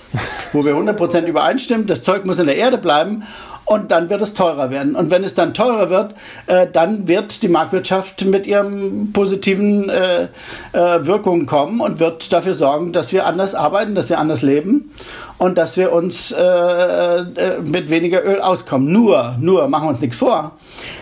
wo 0.54 0.66
wir 0.66 0.74
100% 0.74 1.26
übereinstimmen. 1.26 1.88
Das 1.88 2.02
Zeug 2.02 2.26
muss 2.26 2.40
in 2.40 2.48
der 2.48 2.58
Erde 2.58 2.78
bleiben 2.78 3.24
und 3.68 3.92
dann 3.92 4.10
wird 4.10 4.22
es 4.22 4.34
teurer 4.34 4.70
werden. 4.70 4.96
Und 4.96 5.12
wenn 5.12 5.26
es 5.26 5.36
dann 5.36 5.54
teurer 5.54 5.90
wird, 5.90 6.16
äh, 6.48 6.68
dann 6.72 7.08
wird 7.08 7.44
die 7.44 7.50
Marktwirtschaft 7.50 8.24
mit 8.26 8.48
ihren 8.48 9.12
positiven 9.12 9.90
äh, 9.90 10.24
äh, 10.72 11.06
Wirkungen 11.06 11.46
kommen 11.46 11.82
und 11.82 12.00
wird 12.00 12.32
dafür 12.32 12.54
sorgen, 12.54 12.94
dass 12.94 13.12
wir 13.12 13.26
anders 13.26 13.56
arbeiten, 13.56 13.94
dass 13.94 14.10
wir 14.10 14.20
anders 14.20 14.42
leben 14.42 14.92
und 15.38 15.58
dass 15.58 15.76
wir 15.76 15.92
uns 15.92 16.32
äh, 16.32 16.42
äh, 16.42 17.62
mit 17.62 17.90
weniger 17.90 18.26
Öl 18.26 18.40
auskommen. 18.40 18.92
Nur, 18.92 19.36
nur, 19.40 19.68
machen 19.68 19.88
wir 19.88 19.90
uns 19.92 20.02
nichts 20.02 20.18
vor. 20.18 20.54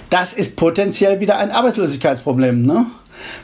Das 0.09 0.33
ist 0.33 0.57
potenziell 0.57 1.19
wieder 1.19 1.37
ein 1.37 1.51
Arbeitslosigkeitsproblem. 1.51 2.63
Ne? 2.63 2.87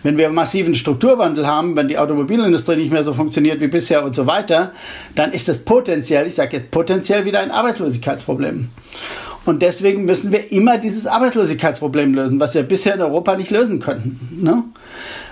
Wenn 0.04 0.18
wir 0.18 0.30
massiven 0.30 0.76
Strukturwandel 0.76 1.48
haben, 1.48 1.76
wenn 1.76 1.88
die 1.88 1.98
Automobilindustrie 1.98 2.76
nicht 2.76 2.92
mehr 2.92 3.04
so 3.04 3.14
funktioniert 3.14 3.62
wie 3.62 3.68
bisher 3.68 4.04
und 4.04 4.16
so 4.16 4.28
weiter, 4.28 4.72
dann 5.16 5.32
ist 5.32 5.48
das 5.48 5.60
potenziell, 5.60 6.28
ich 6.28 6.36
sage 6.36 6.58
jetzt 6.58 6.72
potenziell 6.72 7.26
wieder 7.26 7.40
ein 7.40 7.52
Arbeitslosigkeitsproblem. 7.52 8.70
Und 9.46 9.62
deswegen 9.62 10.06
müssen 10.06 10.32
wir 10.32 10.52
immer 10.52 10.78
dieses 10.78 11.08
Arbeitslosigkeitsproblem 11.08 12.14
lösen, 12.14 12.40
was 12.40 12.54
wir 12.54 12.64
bisher 12.64 12.96
in 12.96 13.02
Europa 13.02 13.36
nicht 13.36 13.50
lösen 13.50 13.80
könnten. 13.80 14.40
Ne? 14.44 14.64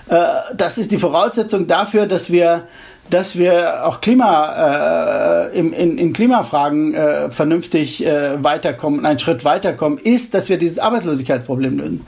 Äh, 0.09 0.55
das 0.55 0.77
ist 0.77 0.91
die 0.91 0.97
Voraussetzung 0.97 1.67
dafür, 1.67 2.07
dass 2.07 2.31
wir 2.31 2.67
dass 3.09 3.37
wir 3.37 3.85
auch 3.85 4.01
Klima, 4.01 5.47
äh, 5.49 5.57
in, 5.57 5.73
in, 5.73 5.97
in 5.97 6.13
Klimafragen 6.13 6.93
äh, 6.93 7.31
vernünftig 7.31 8.05
äh, 8.05 8.43
weiterkommen, 8.43 9.05
einen 9.05 9.19
Schritt 9.19 9.43
weiterkommen, 9.45 9.97
ist, 9.97 10.33
dass 10.33 10.49
wir 10.49 10.57
dieses 10.57 10.79
Arbeitslosigkeitsproblem 10.79 11.77
lösen. 11.77 12.07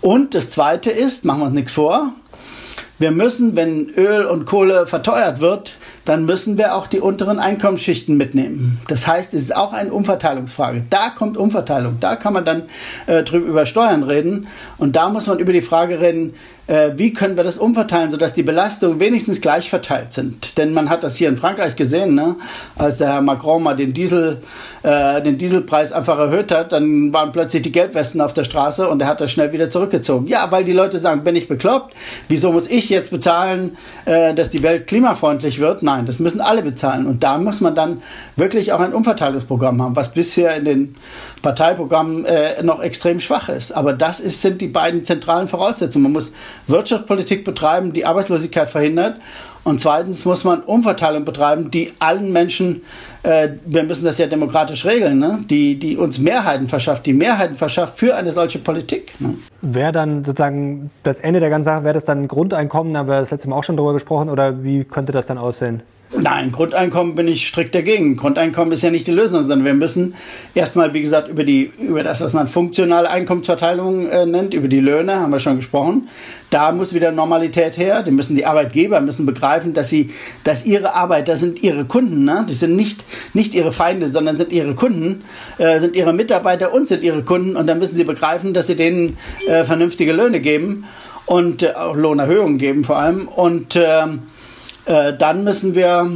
Und 0.00 0.34
das 0.34 0.50
Zweite 0.50 0.90
ist, 0.90 1.24
machen 1.24 1.40
wir 1.40 1.46
uns 1.46 1.54
nichts 1.54 1.72
vor, 1.72 2.12
wir 2.98 3.10
müssen, 3.10 3.56
wenn 3.56 3.90
Öl 3.96 4.26
und 4.26 4.46
Kohle 4.46 4.86
verteuert 4.86 5.40
wird, 5.40 5.72
dann 6.04 6.24
müssen 6.24 6.56
wir 6.56 6.76
auch 6.76 6.86
die 6.86 7.00
unteren 7.00 7.40
Einkommensschichten 7.40 8.16
mitnehmen. 8.16 8.80
Das 8.86 9.08
heißt, 9.08 9.34
es 9.34 9.42
ist 9.42 9.56
auch 9.56 9.72
eine 9.72 9.92
Umverteilungsfrage. 9.92 10.84
Da 10.88 11.10
kommt 11.10 11.36
Umverteilung. 11.36 11.98
Da 11.98 12.14
kann 12.14 12.32
man 12.32 12.44
dann 12.44 12.62
äh, 13.06 13.24
drüber 13.24 13.46
über 13.46 13.66
Steuern 13.66 14.04
reden. 14.04 14.46
Und 14.78 14.94
da 14.94 15.08
muss 15.08 15.26
man 15.26 15.40
über 15.40 15.52
die 15.52 15.62
Frage 15.62 16.00
reden, 16.00 16.34
wie 16.68 17.12
können 17.12 17.36
wir 17.36 17.44
das 17.44 17.58
umverteilen, 17.58 18.10
sodass 18.12 18.34
die 18.34 18.42
Belastungen 18.42 19.00
wenigstens 19.00 19.40
gleich 19.40 19.68
verteilt 19.68 20.12
sind. 20.12 20.56
Denn 20.58 20.72
man 20.72 20.88
hat 20.88 21.02
das 21.02 21.16
hier 21.16 21.28
in 21.28 21.36
Frankreich 21.36 21.76
gesehen, 21.76 22.14
ne? 22.14 22.36
als 22.76 22.98
der 22.98 23.08
Herr 23.08 23.20
Macron 23.20 23.62
mal 23.62 23.74
den, 23.74 23.92
Diesel, 23.92 24.42
äh, 24.82 25.20
den 25.22 25.38
Dieselpreis 25.38 25.92
einfach 25.92 26.18
erhöht 26.18 26.52
hat, 26.52 26.72
dann 26.72 27.12
waren 27.12 27.32
plötzlich 27.32 27.62
die 27.62 27.72
Gelbwesten 27.72 28.20
auf 28.20 28.32
der 28.32 28.44
Straße 28.44 28.88
und 28.88 29.02
er 29.02 29.08
hat 29.08 29.20
das 29.20 29.32
schnell 29.32 29.52
wieder 29.52 29.70
zurückgezogen. 29.70 30.26
Ja, 30.26 30.50
weil 30.50 30.64
die 30.64 30.72
Leute 30.72 30.98
sagen, 30.98 31.24
bin 31.24 31.36
ich 31.36 31.48
bekloppt? 31.48 31.94
Wieso 32.28 32.52
muss 32.52 32.68
ich 32.68 32.88
jetzt 32.88 33.10
bezahlen, 33.10 33.76
äh, 34.04 34.34
dass 34.34 34.50
die 34.50 34.62
Welt 34.62 34.86
klimafreundlich 34.86 35.58
wird? 35.58 35.82
Nein, 35.82 36.06
das 36.06 36.18
müssen 36.18 36.40
alle 36.40 36.62
bezahlen. 36.62 37.06
Und 37.06 37.22
da 37.22 37.38
muss 37.38 37.60
man 37.60 37.74
dann 37.74 38.02
wirklich 38.36 38.72
auch 38.72 38.80
ein 38.80 38.94
Umverteilungsprogramm 38.94 39.82
haben, 39.82 39.96
was 39.96 40.12
bisher 40.12 40.56
in 40.56 40.64
den 40.64 40.94
Parteiprogrammen 41.42 42.24
äh, 42.24 42.62
noch 42.62 42.80
extrem 42.80 43.20
schwach 43.20 43.48
ist. 43.48 43.72
Aber 43.72 43.92
das 43.92 44.20
ist, 44.20 44.40
sind 44.42 44.60
die 44.60 44.68
beiden 44.68 45.04
zentralen 45.04 45.48
Voraussetzungen. 45.48 46.04
Man 46.04 46.12
muss 46.12 46.30
Wirtschaftspolitik 46.66 47.44
betreiben, 47.44 47.92
die 47.92 48.04
Arbeitslosigkeit 48.04 48.70
verhindert. 48.70 49.16
Und 49.64 49.80
zweitens 49.80 50.24
muss 50.24 50.42
man 50.42 50.60
Umverteilung 50.60 51.24
betreiben, 51.24 51.70
die 51.70 51.92
allen 52.00 52.32
Menschen, 52.32 52.82
äh, 53.22 53.50
wir 53.64 53.84
müssen 53.84 54.04
das 54.04 54.18
ja 54.18 54.26
demokratisch 54.26 54.84
regeln, 54.84 55.20
ne? 55.20 55.38
die, 55.48 55.78
die 55.78 55.96
uns 55.96 56.18
Mehrheiten 56.18 56.66
verschafft, 56.66 57.06
die 57.06 57.12
Mehrheiten 57.12 57.56
verschafft 57.56 57.98
für 57.98 58.16
eine 58.16 58.32
solche 58.32 58.58
Politik. 58.58 59.12
Ne? 59.20 59.34
Wäre 59.60 59.92
dann 59.92 60.24
sozusagen 60.24 60.90
das 61.04 61.20
Ende 61.20 61.38
der 61.38 61.50
ganzen 61.50 61.66
Sache, 61.66 61.84
wäre 61.84 61.94
das 61.94 62.04
dann 62.04 62.22
ein 62.22 62.28
Grundeinkommen, 62.28 62.92
da 62.92 63.00
haben 63.00 63.08
wir 63.08 63.20
das 63.20 63.30
letzte 63.30 63.48
Mal 63.48 63.56
auch 63.56 63.64
schon 63.64 63.76
drüber 63.76 63.92
gesprochen, 63.92 64.30
oder 64.30 64.64
wie 64.64 64.82
könnte 64.82 65.12
das 65.12 65.26
dann 65.26 65.38
aussehen? 65.38 65.82
Nein, 66.20 66.52
Grundeinkommen 66.52 67.14
bin 67.14 67.26
ich 67.26 67.48
strikt 67.48 67.74
dagegen. 67.74 68.16
Grundeinkommen 68.16 68.72
ist 68.72 68.82
ja 68.82 68.90
nicht 68.90 69.06
die 69.06 69.12
Lösung, 69.12 69.40
sondern 69.40 69.64
wir 69.64 69.72
müssen 69.72 70.14
erstmal, 70.54 70.92
wie 70.92 71.00
gesagt, 71.00 71.28
über 71.28 71.42
die, 71.42 71.72
über 71.80 72.02
das, 72.02 72.20
was 72.20 72.34
man 72.34 72.48
funktionale 72.48 73.08
Einkommensverteilung 73.08 74.08
äh, 74.08 74.26
nennt, 74.26 74.52
über 74.52 74.68
die 74.68 74.80
Löhne, 74.80 75.20
haben 75.20 75.32
wir 75.32 75.38
schon 75.38 75.56
gesprochen. 75.56 76.08
Da 76.50 76.70
muss 76.72 76.92
wieder 76.92 77.12
Normalität 77.12 77.78
her. 77.78 78.02
Die 78.02 78.10
müssen 78.10 78.36
die 78.36 78.44
Arbeitgeber 78.44 79.00
müssen 79.00 79.24
begreifen, 79.24 79.72
dass 79.72 79.88
sie, 79.88 80.10
dass 80.44 80.66
ihre 80.66 80.94
Arbeiter 80.94 81.38
sind 81.38 81.62
ihre 81.62 81.86
Kunden, 81.86 82.24
ne? 82.24 82.44
Die 82.46 82.54
sind 82.54 82.76
nicht, 82.76 83.04
nicht 83.32 83.54
ihre 83.54 83.72
Feinde, 83.72 84.10
sondern 84.10 84.36
sind 84.36 84.52
ihre 84.52 84.74
Kunden, 84.74 85.24
äh, 85.56 85.80
sind 85.80 85.96
ihre 85.96 86.12
Mitarbeiter 86.12 86.74
und 86.74 86.88
sind 86.88 87.02
ihre 87.02 87.22
Kunden. 87.22 87.56
Und 87.56 87.66
dann 87.66 87.78
müssen 87.78 87.94
sie 87.94 88.04
begreifen, 88.04 88.52
dass 88.52 88.66
sie 88.66 88.76
denen 88.76 89.16
äh, 89.48 89.64
vernünftige 89.64 90.12
Löhne 90.12 90.40
geben 90.40 90.84
und 91.24 91.62
äh, 91.62 91.72
auch 91.72 91.96
Lohnerhöhungen 91.96 92.58
geben 92.58 92.84
vor 92.84 92.98
allem. 92.98 93.28
Und, 93.28 93.76
ähm, 93.76 94.24
äh, 94.86 95.12
dann 95.12 95.44
müssen 95.44 95.74
wir 95.74 96.10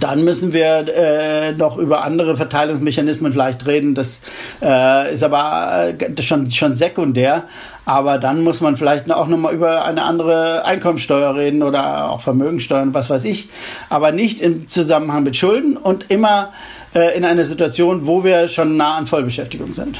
dann 0.00 0.24
müssen 0.24 0.52
wir 0.52 0.88
äh, 0.88 1.52
noch 1.52 1.78
über 1.78 2.02
andere 2.02 2.36
Verteilungsmechanismen 2.36 3.32
vielleicht 3.32 3.66
reden. 3.66 3.94
Das 3.94 4.20
äh, 4.60 5.14
ist 5.14 5.22
aber 5.22 5.94
äh, 5.96 6.22
schon, 6.22 6.50
schon 6.50 6.74
sekundär. 6.74 7.44
Aber 7.84 8.18
dann 8.18 8.42
muss 8.42 8.60
man 8.60 8.76
vielleicht 8.76 9.08
auch 9.12 9.28
nochmal 9.28 9.54
über 9.54 9.84
eine 9.84 10.02
andere 10.02 10.64
Einkommensteuer 10.64 11.36
reden 11.36 11.62
oder 11.62 12.10
auch 12.10 12.20
Vermögensteuern, 12.20 12.94
was 12.94 13.10
weiß 13.10 13.24
ich. 13.24 13.48
Aber 13.88 14.10
nicht 14.10 14.40
im 14.40 14.66
Zusammenhang 14.66 15.22
mit 15.22 15.36
Schulden 15.36 15.76
und 15.76 16.10
immer 16.10 16.52
äh, 16.92 17.16
in 17.16 17.24
einer 17.24 17.44
Situation, 17.44 18.08
wo 18.08 18.24
wir 18.24 18.48
schon 18.48 18.76
nah 18.76 18.96
an 18.96 19.06
Vollbeschäftigung 19.06 19.72
sind. 19.74 19.98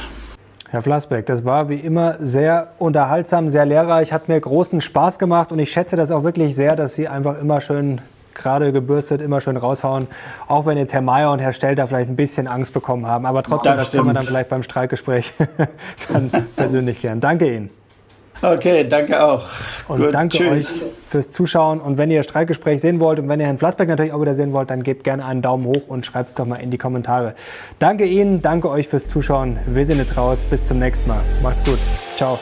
Herr 0.70 0.82
Flassbeck, 0.82 1.26
das 1.26 1.44
war 1.44 1.68
wie 1.68 1.76
immer 1.76 2.16
sehr 2.20 2.68
unterhaltsam, 2.78 3.50
sehr 3.50 3.64
lehrreich, 3.64 4.12
hat 4.12 4.28
mir 4.28 4.40
großen 4.40 4.80
Spaß 4.80 5.18
gemacht 5.18 5.52
und 5.52 5.60
ich 5.60 5.70
schätze 5.70 5.96
das 5.96 6.10
auch 6.10 6.24
wirklich 6.24 6.56
sehr, 6.56 6.74
dass 6.74 6.96
Sie 6.96 7.06
einfach 7.06 7.40
immer 7.40 7.60
schön 7.60 8.00
gerade 8.34 8.72
gebürstet, 8.72 9.22
immer 9.22 9.40
schön 9.40 9.56
raushauen. 9.56 10.08
Auch 10.46 10.66
wenn 10.66 10.76
jetzt 10.76 10.92
Herr 10.92 11.02
Mayer 11.02 11.32
und 11.32 11.38
Herr 11.38 11.52
Stelter 11.52 11.86
vielleicht 11.86 12.10
ein 12.10 12.16
bisschen 12.16 12.46
Angst 12.46 12.72
bekommen 12.72 13.06
haben. 13.06 13.26
Aber 13.26 13.42
trotzdem, 13.42 13.76
das, 13.76 13.86
das 13.86 13.90
können 13.92 14.06
wir 14.08 14.14
dann 14.14 14.26
vielleicht 14.26 14.50
beim 14.50 14.62
Streikgespräch 14.62 15.32
dann 16.12 16.30
persönlich 16.54 17.00
klären. 17.00 17.20
Danke 17.20 17.54
Ihnen. 17.54 17.70
Okay, 18.42 18.86
danke 18.88 19.22
auch. 19.22 19.44
Und 19.88 20.02
Gut, 20.02 20.14
danke 20.14 20.36
tschüss. 20.36 20.70
euch 20.70 20.82
fürs 21.10 21.30
Zuschauen. 21.30 21.80
Und 21.80 21.98
wenn 21.98 22.10
ihr 22.10 22.22
Streikgespräch 22.22 22.80
sehen 22.80 23.00
wollt 23.00 23.18
und 23.18 23.28
wenn 23.28 23.40
ihr 23.40 23.46
Herrn 23.46 23.58
Flassbeck 23.58 23.88
natürlich 23.88 24.12
auch 24.12 24.20
wieder 24.20 24.34
sehen 24.34 24.52
wollt, 24.52 24.70
dann 24.70 24.82
gebt 24.82 25.04
gerne 25.04 25.24
einen 25.24 25.42
Daumen 25.42 25.66
hoch 25.66 25.88
und 25.88 26.04
schreibt 26.04 26.30
es 26.30 26.34
doch 26.34 26.46
mal 26.46 26.56
in 26.56 26.70
die 26.70 26.78
Kommentare. 26.78 27.34
Danke 27.78 28.04
Ihnen, 28.04 28.42
danke 28.42 28.68
euch 28.68 28.88
fürs 28.88 29.06
Zuschauen. 29.06 29.58
Wir 29.66 29.86
sind 29.86 29.98
jetzt 29.98 30.16
raus. 30.16 30.44
Bis 30.50 30.64
zum 30.64 30.78
nächsten 30.78 31.08
Mal. 31.08 31.20
Macht's 31.42 31.62
gut. 31.68 31.78
Ciao. 32.16 32.38